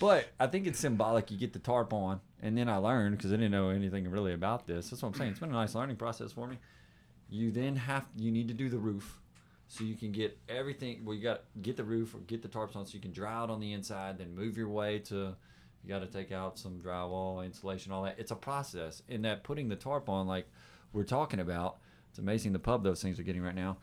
But 0.00 0.26
I 0.38 0.46
think 0.48 0.66
it's 0.66 0.78
symbolic. 0.78 1.30
You 1.30 1.38
get 1.38 1.52
the 1.52 1.58
tarp 1.58 1.92
on, 1.92 2.20
and 2.42 2.58
then 2.58 2.68
I 2.68 2.76
learned 2.76 3.16
because 3.16 3.32
I 3.32 3.36
didn't 3.36 3.52
know 3.52 3.70
anything 3.70 4.10
really 4.10 4.34
about 4.34 4.66
this. 4.66 4.90
That's 4.90 5.02
what 5.02 5.10
I'm 5.10 5.14
saying. 5.14 5.30
It's 5.30 5.40
been 5.40 5.50
a 5.50 5.52
nice 5.52 5.74
learning 5.74 5.96
process 5.96 6.32
for 6.32 6.46
me. 6.46 6.58
You 7.30 7.50
then 7.50 7.76
have 7.76 8.04
you 8.16 8.30
need 8.30 8.48
to 8.48 8.54
do 8.54 8.68
the 8.68 8.78
roof, 8.78 9.18
so 9.74 9.84
you 9.84 9.94
can 9.94 10.12
get 10.12 10.38
everything. 10.48 11.04
Well, 11.04 11.14
you 11.14 11.22
got 11.22 11.42
get 11.62 11.76
the 11.76 11.84
roof 11.84 12.14
or 12.14 12.18
get 12.18 12.42
the 12.42 12.48
tarps 12.48 12.76
on, 12.76 12.86
so 12.86 12.94
you 12.94 13.00
can 13.00 13.12
dry 13.12 13.32
out 13.32 13.50
on 13.50 13.60
the 13.60 13.72
inside. 13.72 14.18
Then 14.18 14.34
move 14.34 14.56
your 14.56 14.68
way 14.68 14.98
to. 15.00 15.36
You 15.82 15.88
got 15.88 15.98
to 15.98 16.06
take 16.06 16.32
out 16.32 16.58
some 16.58 16.80
drywall, 16.80 17.44
insulation, 17.44 17.92
all 17.92 18.04
that. 18.04 18.18
It's 18.18 18.30
a 18.30 18.36
process. 18.36 19.02
In 19.06 19.20
that 19.22 19.44
putting 19.44 19.68
the 19.68 19.76
tarp 19.76 20.08
on, 20.08 20.26
like 20.26 20.46
we're 20.94 21.04
talking 21.04 21.40
about, 21.40 21.76
it's 22.08 22.18
amazing 22.18 22.52
the 22.52 22.58
pub 22.58 22.82
those 22.82 23.02
things 23.02 23.18
are 23.18 23.22
getting 23.22 23.42
right 23.42 23.54
now 23.54 23.76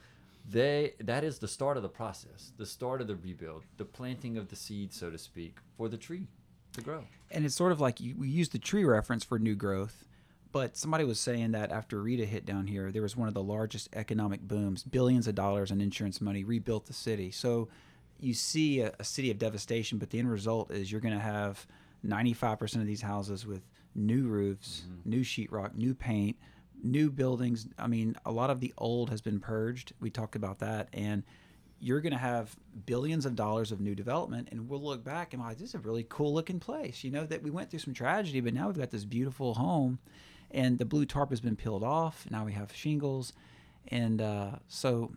they 0.49 0.93
that 0.99 1.23
is 1.23 1.39
the 1.39 1.47
start 1.47 1.77
of 1.77 1.83
the 1.83 1.89
process 1.89 2.51
the 2.57 2.65
start 2.65 3.01
of 3.01 3.07
the 3.07 3.15
rebuild 3.15 3.63
the 3.77 3.85
planting 3.85 4.37
of 4.37 4.47
the 4.49 4.55
seed 4.55 4.93
so 4.93 5.09
to 5.09 5.17
speak 5.17 5.57
for 5.77 5.87
the 5.87 5.97
tree 5.97 6.27
to 6.73 6.81
grow 6.81 7.03
and 7.29 7.45
it's 7.45 7.55
sort 7.55 7.71
of 7.71 7.79
like 7.79 7.99
you, 7.99 8.15
we 8.17 8.27
use 8.27 8.49
the 8.49 8.59
tree 8.59 8.83
reference 8.83 9.23
for 9.23 9.37
new 9.37 9.55
growth 9.55 10.05
but 10.51 10.75
somebody 10.75 11.03
was 11.03 11.19
saying 11.19 11.51
that 11.51 11.71
after 11.71 12.01
rita 12.01 12.25
hit 12.25 12.45
down 12.45 12.67
here 12.67 12.91
there 12.91 13.01
was 13.01 13.15
one 13.15 13.27
of 13.27 13.33
the 13.33 13.43
largest 13.43 13.89
economic 13.93 14.41
booms 14.41 14.83
billions 14.83 15.27
of 15.27 15.35
dollars 15.35 15.71
in 15.71 15.81
insurance 15.81 16.21
money 16.21 16.43
rebuilt 16.43 16.85
the 16.85 16.93
city. 16.93 17.31
So 17.31 17.69
you 18.19 18.33
see 18.33 18.81
a, 18.81 18.93
a 18.99 19.03
city 19.03 19.31
of 19.31 19.39
devastation 19.39 19.97
but 19.97 20.09
the 20.09 20.19
end 20.19 20.31
result 20.31 20.71
is 20.71 20.91
you're 20.91 21.01
going 21.01 21.17
to 21.17 21.19
have 21.19 21.65
95% 22.05 22.75
of 22.75 22.87
these 22.87 23.01
houses 23.01 23.45
with 23.45 23.61
new 23.93 24.27
roofs 24.27 24.83
mm-hmm. 24.85 25.09
new 25.09 25.21
sheetrock 25.21 25.75
new 25.75 25.93
paint 25.93 26.37
new 26.83 27.09
buildings. 27.09 27.67
I 27.77 27.87
mean 27.87 28.15
a 28.25 28.31
lot 28.31 28.49
of 28.49 28.59
the 28.59 28.73
old 28.77 29.09
has 29.09 29.21
been 29.21 29.39
purged. 29.39 29.93
We 29.99 30.09
talked 30.09 30.35
about 30.35 30.59
that. 30.59 30.89
And 30.93 31.23
you're 31.79 32.01
going 32.01 32.13
to 32.13 32.19
have 32.19 32.55
billions 32.85 33.25
of 33.25 33.35
dollars 33.35 33.71
of 33.71 33.81
new 33.81 33.95
development. 33.95 34.49
And 34.51 34.69
we'll 34.69 34.83
look 34.83 35.03
back 35.03 35.33
and 35.33 35.41
be 35.41 35.47
like 35.47 35.57
this 35.57 35.69
is 35.69 35.75
a 35.75 35.79
really 35.79 36.05
cool 36.09 36.33
looking 36.33 36.59
place 36.59 37.03
you 37.03 37.11
know 37.11 37.25
that 37.25 37.41
we 37.41 37.49
went 37.49 37.69
through 37.69 37.79
some 37.79 37.93
tragedy 37.93 38.39
but 38.39 38.53
now 38.53 38.67
we've 38.67 38.77
got 38.77 38.91
this 38.91 39.05
beautiful 39.05 39.53
home 39.53 39.99
and 40.53 40.77
the 40.77 40.85
blue 40.85 41.05
tarp 41.05 41.29
has 41.29 41.41
been 41.41 41.55
peeled 41.55 41.83
off. 41.83 42.25
Now 42.29 42.45
we 42.45 42.53
have 42.53 42.73
shingles. 42.73 43.33
And 43.87 44.21
uh, 44.21 44.51
so 44.67 45.11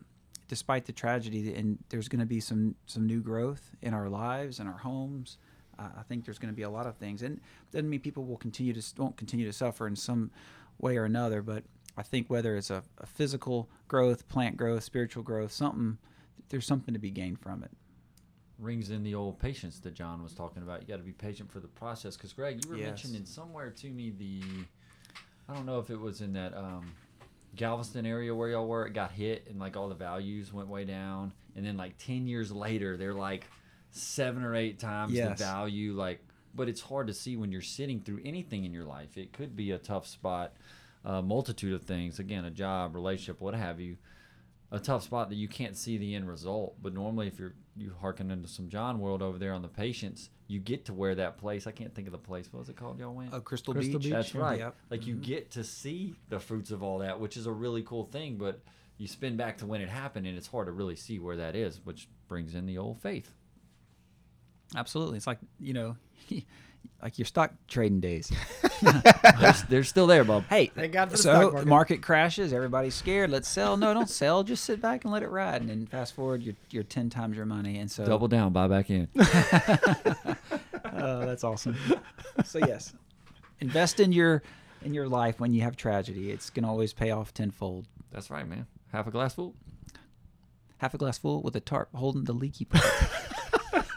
despite 0.49 0.85
the 0.87 0.93
tragedy 0.93 1.55
and 1.55 1.79
there's 1.89 2.09
going 2.09 2.21
to 2.21 2.27
be 2.27 2.41
some 2.41 2.75
some 2.87 3.07
new 3.07 3.21
growth 3.21 3.71
in 3.83 3.95
our 3.95 4.09
lives 4.09 4.59
and 4.61 4.69
our 4.69 4.79
homes. 4.79 5.39
Uh, 5.79 5.89
i 5.99 6.03
think 6.03 6.25
there's 6.25 6.39
going 6.39 6.53
to 6.53 6.57
be 6.57 6.63
a 6.63 6.71
lot 6.71 6.87
of 6.87 6.97
things. 6.97 7.23
And 7.23 7.41
doesn't 7.73 7.89
mean 7.89 8.01
people 8.01 8.25
will 8.25 8.37
continue 8.37 8.73
to 8.73 8.83
won't 8.99 9.17
continue 9.17 9.47
to 9.47 9.53
suffer 9.53 9.87
in 9.87 9.97
some 9.97 10.31
way 10.79 10.97
or 10.97 11.05
another. 11.05 11.43
But 11.43 11.65
i 11.97 12.03
think 12.03 12.29
whether 12.29 12.57
it's 12.57 12.71
a, 12.71 12.83
a 12.99 13.07
physical 13.07 13.69
growth 13.89 14.29
plant 14.29 14.57
growth 14.57 14.83
spiritual 14.85 15.23
growth 15.23 15.53
something 15.53 15.99
there's 16.51 16.67
something 16.67 16.93
to 16.95 17.01
be 17.01 17.11
gained 17.11 17.41
from 17.41 17.63
it. 17.65 17.71
Rings 18.59 18.91
in 18.91 19.03
the 19.03 19.15
old 19.15 19.39
patience 19.41 19.81
that 19.81 19.95
john 19.95 20.23
was 20.23 20.33
talking 20.35 20.63
about. 20.63 20.81
You 20.83 20.87
got 20.87 20.99
to 20.99 21.03
be 21.03 21.13
patient 21.13 21.51
for 21.51 21.61
the 21.61 21.69
process. 21.69 22.17
Because 22.17 22.33
greg 22.33 22.63
you 22.65 22.71
were 22.71 22.77
Yes. 22.77 22.87
mentioning 22.87 23.25
somewhere 23.27 23.71
to 23.71 23.89
me 23.91 24.11
the 24.11 24.43
i 25.49 25.55
don't 25.55 25.67
know 25.67 25.79
if 25.79 25.91
it 25.91 25.99
was 26.01 26.21
in 26.21 26.33
that 26.35 26.57
um, 26.57 26.93
galveston 27.57 28.07
area 28.07 28.35
where 28.35 28.49
y'all 28.49 28.67
were 28.67 28.87
it 28.87 28.93
got 28.95 29.13
hit 29.13 29.47
and 29.49 29.59
like 29.61 29.77
all 29.77 29.89
the 29.89 29.95
values 29.95 30.53
went 30.53 30.69
way 30.69 30.85
down. 30.85 31.33
And 31.57 31.65
then 31.65 31.77
like 31.77 31.97
10 31.99 32.27
years 32.27 32.51
later 32.51 32.97
they're 32.97 33.15
like 33.15 33.47
seven 33.93 34.43
or 34.43 34.57
eight 34.57 34.81
times 34.81 35.13
Yes. 35.13 35.39
the 35.39 35.45
value 35.45 35.93
like 35.93 36.21
but 36.57 36.69
it's 36.69 36.81
hard 36.81 37.07
to 37.09 37.15
see 37.15 37.37
when 37.37 37.51
you're 37.53 37.63
sitting 37.63 38.01
through 38.01 38.21
anything 38.25 38.65
in 38.65 38.73
your 38.73 38.85
life. 38.85 39.17
It 39.17 39.33
could 39.33 39.55
be 39.55 39.71
a 39.73 39.79
tough 39.79 40.07
spot 40.07 40.53
a 41.05 41.21
multitude 41.23 41.75
of 41.75 41.83
things. 41.83 42.19
Again 42.19 42.45
a 42.45 42.51
job 42.51 42.95
relationship 42.95 43.41
what 43.41 43.55
have 43.55 43.79
you 43.79 43.97
a 44.75 44.81
tough 44.81 45.05
spot 45.05 45.29
that 45.29 45.37
you 45.37 45.47
can't 45.47 45.77
see 45.77 45.97
the 45.99 46.15
end 46.15 46.29
result. 46.29 46.75
But 46.83 46.93
normally, 46.95 47.29
if 47.29 47.39
you're 47.39 47.55
you 47.77 47.93
hearken 48.01 48.31
into 48.31 48.49
some 48.49 48.69
John 48.69 48.99
world 48.99 49.23
over 49.23 49.39
there 49.39 49.53
on 49.53 49.63
the 49.63 49.69
patience, 49.69 50.31
you 50.49 50.59
get 50.61 50.85
to 50.87 50.93
where 50.93 51.15
that 51.15 51.39
place. 51.39 51.67
I 51.67 51.73
can't 51.73 51.95
think 51.95 52.09
of 52.09 52.13
the 52.13 52.19
place. 52.19 52.53
What 52.53 52.61
was 52.61 52.69
it 52.69 52.77
called? 52.77 52.99
Y'all 52.99 53.15
went. 53.15 53.33
uh, 53.33 53.41
crystal, 53.41 53.73
Crystal 53.73 53.99
beach, 53.99 54.05
Beach, 54.05 54.13
That's 54.13 54.35
right. 54.35 54.59
Yep. 54.59 54.77
Like 54.91 55.07
you 55.07 55.15
get 55.15 55.53
to 55.53 55.65
see 55.65 56.17
the 56.29 56.41
fruits 56.41 56.71
of 56.71 56.83
all 56.83 56.99
that, 56.99 57.19
which 57.21 57.37
is 57.37 57.47
a 57.47 57.53
really 57.53 57.83
cool 57.83 58.05
thing. 58.05 58.37
But 58.37 58.61
you 58.99 59.07
spin 59.07 59.37
back 59.37 59.59
to 59.59 59.67
when 59.67 59.81
it 59.81 59.89
happened, 59.89 60.27
and 60.27 60.37
it's 60.37 60.47
hard 60.49 60.67
to 60.67 60.73
really 60.73 60.97
see 60.97 61.19
where 61.19 61.37
that 61.37 61.55
is, 61.57 61.81
which 61.85 62.09
brings 62.29 62.55
in 62.55 62.67
the 62.67 62.79
old 62.79 63.01
faith. 63.01 63.33
Absolutely. 64.77 65.17
It's 65.17 65.27
like 65.27 65.39
you 65.61 65.73
know 65.75 65.97
like 67.03 67.19
your 67.19 67.27
stock 67.27 67.53
trading 67.69 68.01
days. 68.01 68.31
They're, 69.41 69.55
they're 69.69 69.85
still 69.85 70.07
there, 70.07 70.25
Bob. 70.25 70.45
hey 70.51 70.67
Thank 70.67 70.93
God 70.93 71.11
for 71.11 71.17
the 71.17 71.23
so 71.23 71.31
stock 71.33 71.45
the 71.47 71.53
market. 71.53 71.69
market 71.69 72.03
crashes 72.03 72.53
everybody's 72.53 72.95
scared. 72.95 73.31
Let's 73.31 73.49
sell. 73.49 73.77
No 73.77 73.95
don't 73.95 74.11
sell. 74.11 74.43
Just 74.43 74.65
sit 74.65 74.83
back 74.83 75.05
and 75.05 75.13
let 75.13 75.23
it 75.23 75.31
ride. 75.31 75.63
And 75.63 75.71
then 75.71 75.87
fast 75.87 76.15
forward 76.15 76.43
you're, 76.43 76.57
you're 76.71 76.83
10 76.83 77.09
times 77.09 77.37
your 77.37 77.47
money. 77.47 77.79
And 77.79 77.91
so 77.91 78.05
Double 78.05 78.29
down, 78.29 78.53
buy 78.53 78.69
back 78.69 78.91
in. 78.91 79.09
oh 79.17 80.37
that's 81.27 81.45
awesome. 81.45 81.77
So 82.45 82.59
yes 82.59 82.93
invest 83.61 84.01
in 84.01 84.13
your 84.13 84.43
in 84.83 84.93
your 84.93 85.09
life 85.09 85.41
when 85.41 85.55
you 85.55 85.63
have 85.63 85.77
tragedy. 85.77 86.31
It's 86.31 86.51
going 86.51 86.65
to 86.65 86.69
always 86.69 86.93
pay 86.93 87.11
off 87.11 87.33
tenfold. 87.33 87.87
That's 88.13 88.31
right, 88.31 88.47
man. 88.47 88.67
Half 88.93 89.07
a 89.07 89.11
glass 89.11 89.35
full. 89.35 89.55
half 90.79 90.93
a 90.95 90.99
glass 90.99 91.17
full 91.19 91.41
with 91.43 91.57
a 91.57 91.61
tarp 91.61 91.89
holding 91.95 92.25
the 92.25 92.35
leaky 92.35 92.67
part 92.67 92.85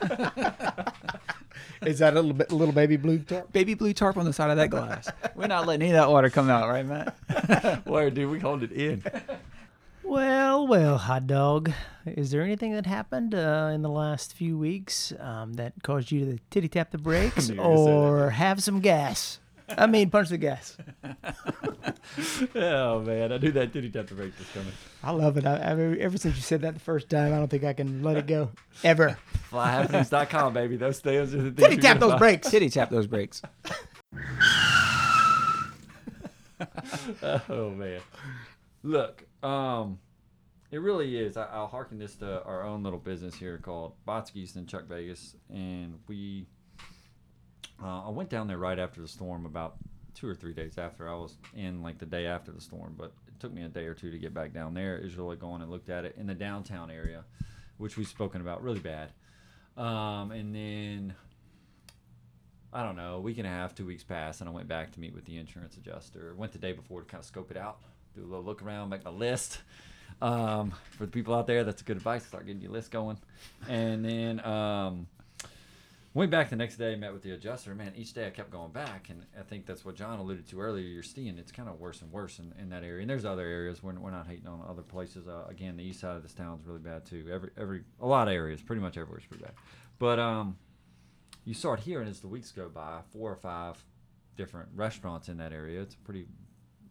Is 1.85 1.99
that 1.99 2.13
a 2.13 2.15
little 2.15 2.33
bit 2.33 2.51
little 2.51 2.73
baby 2.73 2.97
blue 2.97 3.19
tarp? 3.19 3.51
baby 3.53 3.73
blue 3.75 3.93
tarp 3.93 4.17
on 4.17 4.25
the 4.25 4.33
side 4.33 4.49
of 4.49 4.57
that 4.57 4.69
glass 4.69 5.09
we're 5.35 5.47
not 5.47 5.67
letting 5.67 5.83
any 5.83 5.91
of 5.91 5.95
that 6.03 6.09
water 6.09 6.29
come 6.29 6.49
out 6.49 6.67
right 6.69 6.85
matt 6.85 7.85
Where, 7.85 8.09
dude? 8.09 8.31
We 8.31 8.39
hold 8.39 8.63
it 8.63 8.71
in. 8.71 9.03
Well, 10.03 10.65
well, 10.67 10.97
hot 10.97 11.27
dog. 11.27 11.69
Is 12.05 12.31
there 12.31 12.41
anything 12.41 12.71
that 12.75 12.85
happened 12.85 13.35
uh, 13.35 13.71
in 13.73 13.81
the 13.81 13.89
last 13.89 14.31
few 14.31 14.57
weeks 14.57 15.11
um, 15.19 15.55
that 15.55 15.73
caused 15.83 16.11
you 16.13 16.23
to 16.23 16.39
titty 16.49 16.69
tap 16.69 16.91
the 16.91 16.97
brakes 16.97 17.49
knew 17.49 17.55
you 17.55 17.61
were 17.61 17.67
gonna 17.67 17.77
say 17.77 17.83
that. 17.91 17.97
or 17.97 18.29
have 18.29 18.63
some 18.63 18.79
gas? 18.79 19.41
I 19.69 19.85
mean, 19.87 20.09
punch 20.09 20.29
the 20.29 20.37
gas. 20.37 20.77
oh 22.55 23.01
man, 23.01 23.31
I 23.33 23.37
knew 23.37 23.51
that 23.51 23.73
titty 23.73 23.89
tap 23.89 24.07
the 24.07 24.15
brake 24.15 24.33
was 24.37 24.47
coming. 24.53 24.71
I 25.03 25.11
love 25.11 25.37
it. 25.37 25.45
I, 25.45 25.71
I 25.71 25.75
mean, 25.75 25.99
ever 25.99 26.17
since 26.17 26.35
you 26.35 26.41
said 26.41 26.61
that 26.61 26.73
the 26.73 26.79
first 26.79 27.09
time, 27.09 27.33
I 27.33 27.37
don't 27.37 27.49
think 27.49 27.63
I 27.63 27.73
can 27.73 28.01
let 28.03 28.17
it 28.17 28.27
go 28.27 28.51
ever. 28.83 29.17
Flyhappenings.com, 29.51 30.53
baby. 30.53 30.77
Those 30.77 30.99
things 30.99 31.33
are 31.33 31.41
the 31.41 31.51
things 31.51 31.55
Titty 31.57 31.75
you're 31.75 31.81
tap 31.81 31.99
those 31.99 32.11
find. 32.11 32.19
brakes. 32.19 32.49
titty 32.49 32.69
tap 32.69 32.89
those 32.89 33.07
brakes 33.07 33.41
oh 37.49 37.69
man, 37.71 37.99
look, 38.83 39.23
um, 39.43 39.99
it 40.71 40.79
really 40.79 41.17
is. 41.17 41.37
I, 41.37 41.45
I'll 41.45 41.67
harken 41.67 41.99
this 41.99 42.15
to 42.15 42.43
our 42.43 42.63
own 42.63 42.83
little 42.83 42.99
business 42.99 43.35
here 43.35 43.57
called 43.57 43.93
Botsky's 44.07 44.55
in 44.55 44.65
Chuck 44.65 44.85
Vegas, 44.87 45.35
and 45.49 45.99
we. 46.07 46.47
Uh, 47.81 48.07
I 48.07 48.09
went 48.09 48.29
down 48.29 48.47
there 48.47 48.57
right 48.57 48.79
after 48.79 49.01
the 49.01 49.07
storm, 49.07 49.45
about 49.45 49.75
two 50.13 50.27
or 50.27 50.35
three 50.35 50.53
days 50.53 50.77
after. 50.77 51.07
I 51.07 51.15
was 51.15 51.37
in 51.55 51.83
like 51.83 51.99
the 51.99 52.05
day 52.05 52.25
after 52.25 52.51
the 52.51 52.61
storm, 52.61 52.95
but 52.97 53.13
it 53.27 53.39
took 53.39 53.53
me 53.53 53.63
a 53.63 53.69
day 53.69 53.85
or 53.85 53.93
two 53.93 54.09
to 54.11 54.17
get 54.17 54.33
back 54.33 54.53
down 54.53 54.73
there. 54.73 54.97
Is 54.97 55.15
really 55.15 55.35
going 55.35 55.61
and 55.61 55.69
looked 55.69 55.89
at 55.89 56.05
it 56.05 56.15
in 56.17 56.27
the 56.27 56.33
downtown 56.33 56.89
area, 56.89 57.23
which 57.77 57.97
we've 57.97 58.07
spoken 58.07 58.41
about 58.41 58.63
really 58.63 58.79
bad. 58.79 59.11
Um, 59.77 60.31
and 60.31 60.55
then 60.55 61.13
I 62.73 62.83
don't 62.83 62.95
know, 62.95 63.15
a 63.15 63.19
week 63.19 63.37
and 63.37 63.47
a 63.47 63.49
half, 63.49 63.75
two 63.75 63.85
weeks 63.85 64.03
passed, 64.03 64.41
and 64.41 64.49
I 64.49 64.53
went 64.53 64.67
back 64.67 64.91
to 64.93 64.99
meet 64.99 65.13
with 65.13 65.25
the 65.25 65.37
insurance 65.37 65.77
adjuster. 65.77 66.33
Went 66.35 66.51
the 66.51 66.57
day 66.57 66.73
before 66.73 67.01
to 67.01 67.07
kind 67.07 67.21
of 67.21 67.25
scope 67.25 67.49
it 67.51 67.57
out, 67.57 67.77
do 68.15 68.21
a 68.21 68.25
little 68.25 68.43
look 68.43 68.61
around, 68.61 68.89
make 68.89 69.05
my 69.05 69.11
list. 69.11 69.61
Um, 70.21 70.73
for 70.91 71.05
the 71.05 71.11
people 71.11 71.33
out 71.33 71.47
there, 71.47 71.63
that's 71.63 71.81
good 71.81 71.97
advice. 71.97 72.25
Start 72.25 72.45
getting 72.45 72.61
your 72.61 72.71
list 72.71 72.91
going, 72.91 73.17
and 73.69 74.03
then 74.03 74.43
um, 74.45 75.07
Went 76.17 76.31
back 76.31 76.49
the 76.49 76.55
next 76.55 76.77
day, 76.77 76.95
met 76.95 77.13
with 77.13 77.21
the 77.21 77.29
adjuster. 77.29 77.75
Man, 77.75 77.93
each 77.95 78.11
day 78.11 78.25
I 78.25 78.31
kept 78.31 78.49
going 78.49 78.71
back, 78.71 79.09
and 79.11 79.23
I 79.39 79.43
think 79.43 79.67
that's 79.67 79.85
what 79.85 79.93
John 79.93 80.17
alluded 80.17 80.47
to 80.47 80.59
earlier. 80.59 80.83
You're 80.83 81.03
seeing 81.03 81.37
it's 81.37 81.51
kind 81.51 81.69
of 81.69 81.79
worse 81.79 82.01
and 82.01 82.11
worse 82.11 82.39
in, 82.39 82.55
in 82.59 82.69
that 82.69 82.83
area. 82.83 83.01
And 83.01 83.09
there's 83.11 83.23
other 83.23 83.45
areas. 83.45 83.83
We're, 83.83 83.93
we're 83.93 84.09
not 84.09 84.25
hating 84.25 84.47
on 84.47 84.63
other 84.67 84.81
places. 84.81 85.27
Uh, 85.27 85.45
again, 85.47 85.77
the 85.77 85.83
east 85.83 85.99
side 85.99 86.15
of 86.15 86.23
this 86.23 86.33
town 86.33 86.57
is 86.59 86.65
really 86.65 86.79
bad 86.79 87.05
too. 87.05 87.29
Every 87.31 87.51
every 87.55 87.83
a 88.01 88.07
lot 88.07 88.27
of 88.27 88.33
areas, 88.33 88.63
pretty 88.63 88.81
much 88.81 88.97
everywhere 88.97 89.19
is 89.19 89.27
pretty 89.27 89.43
bad. 89.43 89.53
But 89.99 90.17
um, 90.17 90.57
you 91.45 91.53
start 91.53 91.81
hearing 91.81 92.07
as 92.07 92.19
the 92.19 92.27
weeks 92.27 92.51
go 92.51 92.67
by, 92.67 93.01
four 93.13 93.31
or 93.31 93.35
five 93.35 93.85
different 94.35 94.69
restaurants 94.73 95.29
in 95.29 95.37
that 95.37 95.53
area. 95.53 95.81
It's 95.81 95.93
pretty. 95.93 96.25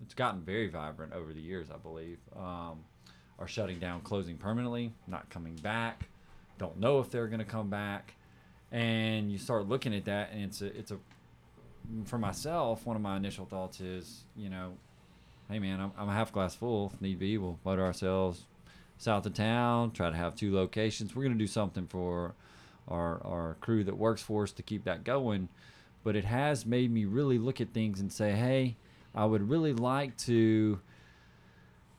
It's 0.03 0.15
gotten 0.15 0.43
very 0.43 0.69
vibrant 0.69 1.15
over 1.15 1.33
the 1.33 1.43
years, 1.43 1.67
I 1.75 1.79
believe. 1.79 2.21
Um, 2.37 2.85
are 3.41 3.49
shutting 3.49 3.81
down, 3.81 4.03
closing 4.03 4.37
permanently, 4.37 4.93
not 5.09 5.29
coming 5.31 5.57
back. 5.57 6.05
Don't 6.59 6.79
know 6.79 7.01
if 7.01 7.11
they're 7.11 7.27
going 7.27 7.41
to 7.41 7.45
come 7.45 7.69
back 7.69 8.15
and 8.73 9.31
you 9.31 9.39
start 9.39 9.69
looking 9.69 9.95
at 9.95 10.05
that 10.05 10.31
and 10.33 10.43
it's 10.43 10.63
a 10.63 10.79
it's 10.79 10.91
a 10.91 10.99
for 12.05 12.19
myself 12.19 12.85
one 12.85 12.97
of 12.97 13.03
my 13.03 13.17
initial 13.17 13.47
thoughts 13.47 13.81
is 13.81 14.25
you 14.37 14.51
know 14.51 14.73
hey 15.49 15.59
man 15.59 15.81
i'm, 15.81 15.93
I'm 15.97 16.09
a 16.09 16.13
half 16.13 16.33
glass 16.33 16.55
full 16.55 16.91
if 16.93 17.01
need 17.01 17.19
be 17.19 17.39
we'll 17.39 17.59
motor 17.65 17.85
ourselves 17.85 18.45
south 18.99 19.27
of 19.27 19.35
town 19.35 19.91
try 19.91 20.11
to 20.11 20.17
have 20.17 20.35
two 20.35 20.55
locations. 20.55 21.15
We're 21.15 21.25
going 21.25 21.35
to 21.35 21.39
do 21.39 21.47
something 21.47 21.87
for 21.87 22.35
our 22.89 23.21
our 23.25 23.57
crew 23.61 23.85
that 23.85 23.97
works 23.97 24.23
for 24.23 24.45
us 24.45 24.53
to 24.53 24.63
keep 24.63 24.85
that 24.85 25.05
going. 25.05 25.49
But 26.05 26.17
it 26.17 26.25
has 26.25 26.65
made 26.65 26.91
me 26.91 27.05
really 27.05 27.39
look 27.39 27.61
at 27.61 27.73
things 27.73 28.01
and 28.01 28.13
say 28.13 28.33
hey 28.33 28.77
i 29.15 29.25
would 29.25 29.49
really 29.49 29.73
like 29.73 30.17
to 30.19 30.79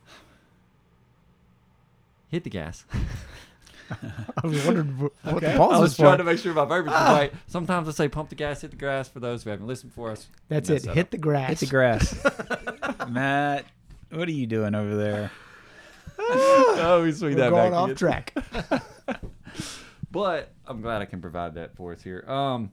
hit 2.30 2.44
the 2.44 2.50
gas 2.50 2.86
I 4.44 4.48
was 4.48 4.66
wondering 4.66 4.98
what 5.00 5.14
what 5.24 5.36
Okay. 5.36 5.52
the 5.54 5.58
pause 5.58 5.74
I 5.74 5.80
was 5.80 5.82
was 5.82 5.96
trying 5.98 6.12
for. 6.14 6.18
to 6.18 6.24
make 6.24 6.40
sure 6.40 6.54
my 6.54 6.66
verbiage 6.66 6.94
was 6.94 7.10
right. 7.10 7.34
Sometimes 7.48 7.88
I 7.88 7.92
say 7.92 8.08
pump 8.10 8.30
the 8.30 8.36
gas, 8.36 8.62
hit 8.62 8.72
the 8.72 8.78
grass 8.78 9.08
for 9.08 9.20
those 9.20 9.44
who 9.44 9.50
haven't 9.50 9.68
listened 9.68 9.94
for 9.94 10.12
us. 10.12 10.28
That's 10.50 10.70
it. 10.70 10.86
Hit 10.86 10.98
up. 11.06 11.10
the 11.12 11.18
grass. 11.18 11.50
Hit 11.50 11.60
the 11.60 11.66
grass. 11.68 12.16
Matt, 13.10 13.66
what 14.12 14.28
are 14.28 14.32
you 14.32 14.48
doing 14.48 14.76
over 14.76 14.96
there? 14.96 15.32
oh, 16.20 17.02
we 17.04 17.12
swing 17.12 17.36
We're 17.36 17.42
that 17.42 17.50
going 17.52 17.72
back 17.72 17.80
off 17.80 17.96
track. 17.96 18.34
But 20.12 20.52
I'm 20.66 20.82
glad 20.82 21.02
I 21.02 21.06
can 21.06 21.22
provide 21.22 21.56
that 21.56 21.76
for 21.76 21.92
us 21.94 22.02
here. 22.02 22.24
Um, 22.28 22.72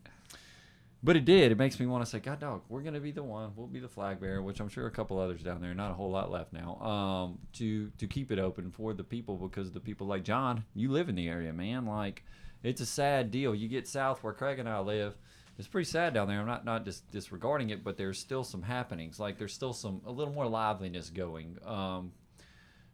but 1.05 1.16
it 1.16 1.26
did. 1.26 1.52
It 1.52 1.59
makes 1.59 1.78
me 1.78 1.84
want 1.84 2.02
to 2.02 2.11
say, 2.11 2.18
God, 2.18 2.40
dog, 2.40 2.62
we're 2.70 2.80
gonna 2.80 2.98
be 2.98 3.11
the 3.11 3.22
one. 3.22 3.52
We'll 3.55 3.66
be 3.66 3.78
the 3.78 3.88
flag 3.88 4.20
bearer, 4.20 4.40
which 4.40 4.59
I'm 4.59 4.70
sure 4.70 4.86
a 4.86 4.90
couple 4.90 5.18
others 5.18 5.42
down 5.42 5.61
there, 5.61 5.74
not 5.74 5.90
a 5.90 5.94
whole 5.94 6.11
lot 6.11 6.30
left 6.30 6.55
now. 6.55 6.76
Um, 6.76 7.38
to 7.55 7.90
to 7.98 8.07
keep 8.07 8.32
it 8.32 8.38
open 8.38 8.70
for 8.70 8.94
the 8.94 9.05
people 9.05 9.36
because 9.36 9.70
the 9.70 9.80
people 9.80 10.07
like 10.07 10.24
John, 10.24 10.64
you 10.74 10.90
live 10.90 11.11
in 11.11 11.14
the 11.14 11.28
area, 11.28 11.52
man. 11.52 11.84
Like, 11.84 12.24
it's 12.62 12.80
a 12.80 12.86
sad 12.86 13.30
deal. 13.30 13.55
You 13.55 13.68
get 13.68 13.86
south 13.86 14.24
where 14.24 14.32
Craig 14.32 14.59
and 14.59 14.68
I 14.68 14.78
live. 14.78 15.14
It's 15.59 15.68
pretty 15.68 15.88
sad 15.88 16.14
down 16.14 16.26
there. 16.26 16.40
I'm 16.40 16.46
not 16.46 16.64
not 16.64 16.86
just 16.86 17.11
disregarding 17.11 17.68
it, 17.68 17.84
but 17.84 17.98
there's 17.98 18.18
still 18.18 18.42
some 18.42 18.62
happenings. 18.62 19.20
Like 19.20 19.36
there's 19.36 19.52
still 19.52 19.74
some 19.74 20.00
a 20.07 20.11
little 20.11 20.32
more 20.32 20.46
liveliness 20.46 21.11
going 21.11 21.59
um, 21.66 22.12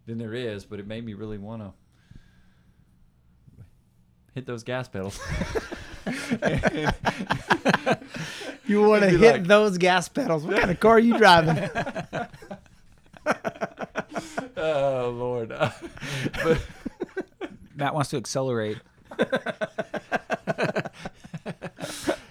than 0.07 0.19
there 0.19 0.35
is. 0.35 0.65
But 0.65 0.81
it 0.81 0.87
made 0.89 1.07
me 1.07 1.15
really 1.15 1.39
want 1.39 1.63
to 1.63 1.73
hit 4.35 4.47
those 4.47 4.65
gas 4.65 4.89
pedals. 4.89 5.21
You 8.67 8.83
want 8.83 9.03
to 9.03 9.11
hit 9.11 9.33
like- 9.33 9.45
those 9.45 9.79
gas 9.79 10.09
pedals. 10.09 10.45
What 10.45 10.59
kind 10.59 10.71
of 10.71 10.79
car 10.79 10.93
are 10.93 10.99
you 11.01 11.19
driving? 11.19 11.69
oh 14.57 15.11
Lord! 15.17 15.49
but 16.45 16.63
Matt 17.75 17.95
wants 17.95 18.11
to 18.11 18.17
accelerate. 18.17 18.79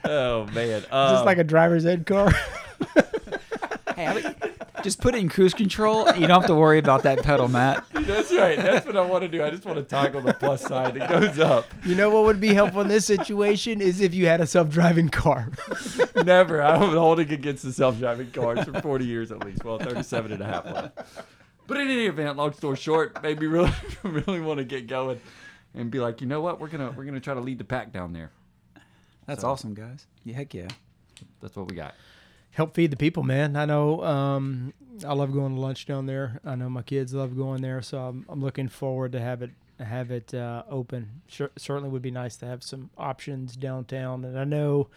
oh 0.06 0.46
man, 0.54 0.82
Just 0.82 0.94
um, 0.94 1.26
like 1.26 1.40
a 1.40 1.44
driver's 1.44 1.86
ed 1.86 2.06
car. 2.06 2.32
Hey, 3.96 4.08
I 4.08 4.14
mean, 4.16 4.36
just 4.84 5.02
put 5.02 5.16
it 5.16 5.20
in 5.20 5.30
cruise 5.30 5.54
control. 5.54 6.06
You 6.14 6.28
don't 6.28 6.42
have 6.42 6.46
to 6.48 6.56
worry 6.56 6.78
about 6.80 7.04
that 7.04 7.24
pedal, 7.24 7.48
Matt. 7.48 7.86
that's 7.94 8.32
right. 8.34 8.58
That's 8.58 8.86
what 8.86 8.96
I 8.98 9.06
want 9.06 9.24
to 9.24 9.28
do. 9.28 9.44
I 9.44 9.50
just 9.50 9.66
want 9.66 9.78
to 9.78 9.84
toggle 9.84 10.22
the 10.22 10.34
plus 10.34 10.62
side. 10.62 10.98
It 10.98 11.08
goes 11.10 11.40
up. 11.40 11.66
you 11.86 11.96
know 11.96 12.10
what 12.10 12.24
would 12.24 12.40
be 12.40 12.54
helpful 12.54 12.82
in 12.82 12.88
this 12.88 13.06
situation 13.06 13.82
is 13.82 14.02
if 14.02 14.14
you 14.14 14.26
had 14.28 14.42
a 14.42 14.48
self-driving 14.48 15.10
car. 15.10 15.52
Never. 16.24 16.62
I 16.62 16.78
was 16.78 16.90
holding 16.94 17.32
against 17.32 17.64
the 17.64 17.72
self-driving 17.74 18.32
cars 18.32 18.64
for 18.66 18.82
40 18.82 19.06
years 19.06 19.32
at 19.32 19.44
least. 19.46 19.64
Well, 19.64 19.80
37 19.80 20.32
and 20.34 20.42
a 20.42 20.46
half. 20.46 20.66
of 20.66 20.86
it. 20.86 21.00
But 21.68 21.78
in 21.78 21.88
any 21.90 22.06
event, 22.08 22.36
long 22.38 22.54
story 22.54 22.78
short, 22.78 23.22
made 23.22 23.40
me 23.40 23.46
really, 23.48 23.72
really 24.04 24.40
want 24.42 24.58
to 24.58 24.64
get 24.64 24.88
going 24.88 25.22
and 25.76 25.92
be 25.92 26.00
like, 26.00 26.20
you 26.22 26.26
know 26.28 26.42
what? 26.42 26.60
We're 26.60 26.68
gonna 26.68 26.92
we're 26.98 27.06
gonna 27.06 27.20
try 27.20 27.36
to 27.36 27.42
lead 27.42 27.60
the 27.60 27.64
pack 27.64 27.92
down 27.94 28.12
there. 28.14 28.32
That's 29.28 29.42
So- 29.42 29.50
awesome, 29.52 29.76
guys. 29.76 30.08
Yeah, 30.24 30.36
heck 30.36 30.54
yeah. 30.56 30.68
That's 31.42 31.56
what 31.56 31.70
we 31.70 31.76
got. 31.76 31.94
Help 32.52 32.74
feed 32.76 32.92
the 32.92 32.98
people, 32.98 33.24
man. 33.24 33.56
I 33.56 33.66
know. 33.66 34.04
Um, 34.04 34.74
I 35.08 35.14
love 35.14 35.32
going 35.32 35.56
to 35.56 35.62
lunch 35.62 35.86
down 35.86 36.08
there. 36.08 36.40
I 36.44 36.56
know 36.56 36.70
my 36.70 36.82
kids 36.82 37.14
love 37.14 37.38
going 37.38 37.62
there, 37.62 37.82
so 37.82 38.00
I'm, 38.00 38.26
I'm 38.28 38.42
looking 38.42 38.68
forward 38.68 39.12
to 39.14 39.20
have 39.20 39.42
it 39.42 39.52
have 39.80 40.12
it 40.12 40.34
uh, 40.34 40.64
open. 40.70 41.22
Sure, 41.28 41.50
certainly 41.58 41.90
would 41.90 42.02
be 42.02 42.12
nice 42.12 42.36
to 42.38 42.46
have 42.46 42.64
some 42.64 42.90
options 42.98 43.56
downtown, 43.56 44.26
and 44.26 44.38
I 44.38 44.44
know 44.44 44.90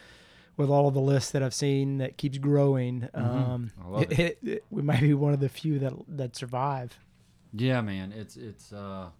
with 0.56 0.68
all 0.70 0.88
of 0.88 0.94
the 0.94 1.00
lists 1.00 1.30
that 1.30 1.42
I've 1.42 1.54
seen 1.54 1.98
that 1.98 2.16
keeps 2.16 2.36
growing, 2.38 3.08
um, 3.14 3.70
I 3.82 3.88
love 3.88 4.02
it, 4.10 4.18
it- 4.18 4.38
it- 4.42 4.64
we 4.70 4.82
might 4.82 5.00
be 5.00 5.14
one 5.14 5.32
of 5.34 5.38
the 5.40 5.48
few 5.48 5.78
that 5.78 5.92
that 6.08 6.34
survive. 6.34 6.98
Yeah, 7.54 7.80
man. 7.82 8.10
It's 8.12 8.36
it's. 8.36 8.72
uh 8.72 9.10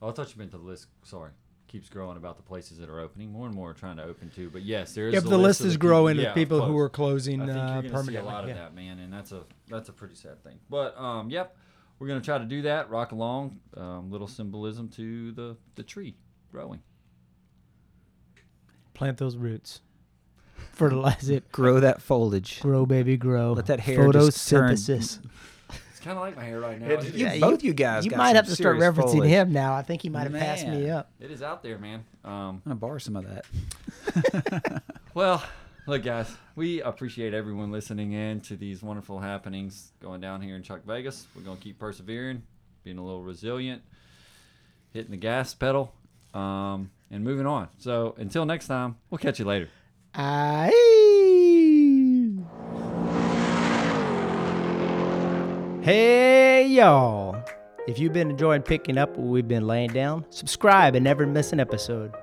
oh, 0.00 0.08
I 0.08 0.12
thought 0.12 0.28
you 0.32 0.38
meant 0.38 0.52
the 0.52 0.58
list. 0.58 0.86
Sorry, 1.02 1.30
keeps 1.68 1.88
growing 1.88 2.16
about 2.16 2.36
the 2.36 2.42
places 2.42 2.78
that 2.78 2.88
are 2.88 2.98
opening. 2.98 3.30
More 3.30 3.46
and 3.46 3.54
more 3.54 3.70
are 3.70 3.74
trying 3.74 3.98
to 3.98 4.04
open 4.04 4.30
too. 4.30 4.50
But 4.50 4.62
yes, 4.62 4.94
there 4.94 5.08
is. 5.08 5.14
Yeah, 5.14 5.20
but 5.20 5.30
the 5.30 5.38
list 5.38 5.60
of 5.60 5.66
is 5.66 5.74
people- 5.74 5.88
growing 5.88 6.16
yeah, 6.16 6.26
with 6.28 6.34
people 6.34 6.64
who 6.64 6.76
are 6.78 6.88
closing 6.88 7.42
I 7.42 7.46
think 7.46 7.56
uh, 7.58 7.60
you're 7.60 7.66
gonna 7.68 7.82
see 7.82 7.88
a 7.88 7.92
permanently. 7.92 8.32
lot 8.32 8.44
of 8.44 8.48
yeah. 8.50 8.54
that, 8.56 8.74
man, 8.74 8.98
and 8.98 9.12
that's 9.12 9.32
a 9.32 9.42
that's 9.68 9.88
a 9.88 9.92
pretty 9.92 10.14
sad 10.14 10.42
thing. 10.42 10.58
But 10.68 10.98
um, 10.98 11.30
yep, 11.30 11.56
we're 11.98 12.08
gonna 12.08 12.20
try 12.20 12.38
to 12.38 12.44
do 12.44 12.62
that. 12.62 12.90
Rock 12.90 13.12
along. 13.12 13.60
Um, 13.76 14.10
little 14.10 14.26
symbolism 14.28 14.88
to 14.90 15.32
the 15.32 15.56
the 15.76 15.82
tree 15.82 16.16
growing. 16.50 16.80
Plant 18.94 19.18
those 19.18 19.36
roots, 19.36 19.80
fertilize 20.72 21.28
it, 21.28 21.52
Grow 21.52 21.78
that 21.78 22.02
foliage. 22.02 22.60
grow, 22.60 22.84
baby, 22.84 23.16
grow. 23.16 23.52
Let 23.52 23.66
that 23.66 23.78
hair 23.80 24.10
just 24.10 24.48
turn- 24.48 24.72
photosynthesis. 24.72 25.20
It's 25.98 26.04
kind 26.04 26.16
of 26.16 26.22
like 26.22 26.36
my 26.36 26.44
hair 26.44 26.60
right 26.60 26.80
now. 26.80 26.86
It- 26.86 27.06
It, 27.06 27.14
you- 27.14 27.26
is, 27.26 27.40
both 27.40 27.64
you 27.64 27.74
guys 27.74 28.04
You 28.04 28.12
got 28.12 28.18
might 28.18 28.28
some 28.28 28.36
have 28.36 28.46
to 28.46 28.54
start 28.54 28.76
referencing 28.78 29.10
foliage. 29.14 29.30
him 29.30 29.52
now. 29.52 29.74
I 29.74 29.82
think 29.82 30.00
he 30.02 30.08
might 30.08 30.30
have 30.30 30.32
passed 30.32 30.64
me 30.64 30.88
up. 30.88 31.10
it 31.18 31.28
is 31.32 31.42
out 31.42 31.64
there, 31.64 31.76
man. 31.76 32.04
Um, 32.24 32.32
I'm 32.32 32.62
gonna 32.64 32.74
borrow 32.76 32.98
some 32.98 33.16
of 33.16 33.24
that. 33.28 34.82
well, 35.14 35.42
look, 35.88 36.04
guys, 36.04 36.30
we 36.54 36.80
appreciate 36.82 37.34
everyone 37.34 37.72
listening 37.72 38.12
in 38.12 38.40
to 38.42 38.56
these 38.56 38.80
wonderful 38.80 39.18
happenings 39.18 39.90
going 40.00 40.20
down 40.20 40.40
here 40.40 40.54
in 40.54 40.62
Chuck 40.62 40.84
Vegas. 40.86 41.26
We're 41.34 41.42
gonna 41.42 41.56
keep 41.58 41.80
persevering, 41.80 42.42
being 42.84 42.98
a 42.98 43.04
little 43.04 43.24
resilient, 43.24 43.82
hitting 44.92 45.10
the 45.10 45.16
gas 45.16 45.52
pedal, 45.52 45.92
um, 46.32 46.92
and 47.10 47.24
moving 47.24 47.46
on. 47.46 47.70
So 47.78 48.14
until 48.18 48.46
next 48.46 48.68
time, 48.68 48.98
we'll 49.10 49.18
catch 49.18 49.40
you 49.40 49.46
later. 49.46 49.68
Aye. 50.14 51.06
Hey, 55.88 56.66
y'all. 56.66 57.42
If 57.86 57.98
you've 57.98 58.12
been 58.12 58.28
enjoying 58.28 58.60
picking 58.60 58.98
up 58.98 59.16
what 59.16 59.26
we've 59.26 59.48
been 59.48 59.66
laying 59.66 59.88
down, 59.88 60.26
subscribe 60.28 60.94
and 60.94 61.02
never 61.02 61.26
miss 61.26 61.50
an 61.54 61.60
episode. 61.60 62.14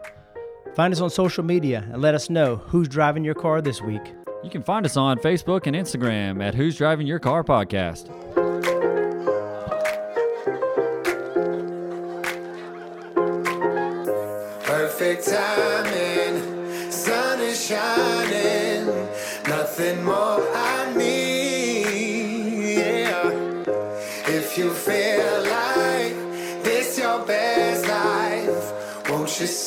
Find 0.76 0.94
us 0.94 1.02
on 1.02 1.10
social 1.10 1.44
media 1.44 1.84
and 1.92 2.00
let 2.00 2.14
us 2.14 2.30
know 2.30 2.58
who's 2.58 2.88
driving 2.88 3.24
your 3.24 3.34
car 3.34 3.62
this 3.62 3.82
week. 3.82 4.14
You 4.44 4.52
can 4.52 4.62
find 4.62 4.86
us 4.86 4.98
on 4.98 5.18
Facebook 5.18 5.66
and 5.66 5.76
Instagram 5.76 6.44
at 6.44 6.54
Who's 6.54 6.78
Driving 6.78 7.08
Your 7.08 7.18
Car 7.18 7.44
Podcast. 7.44 8.12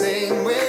Won't 0.01 0.63
you 0.63 0.68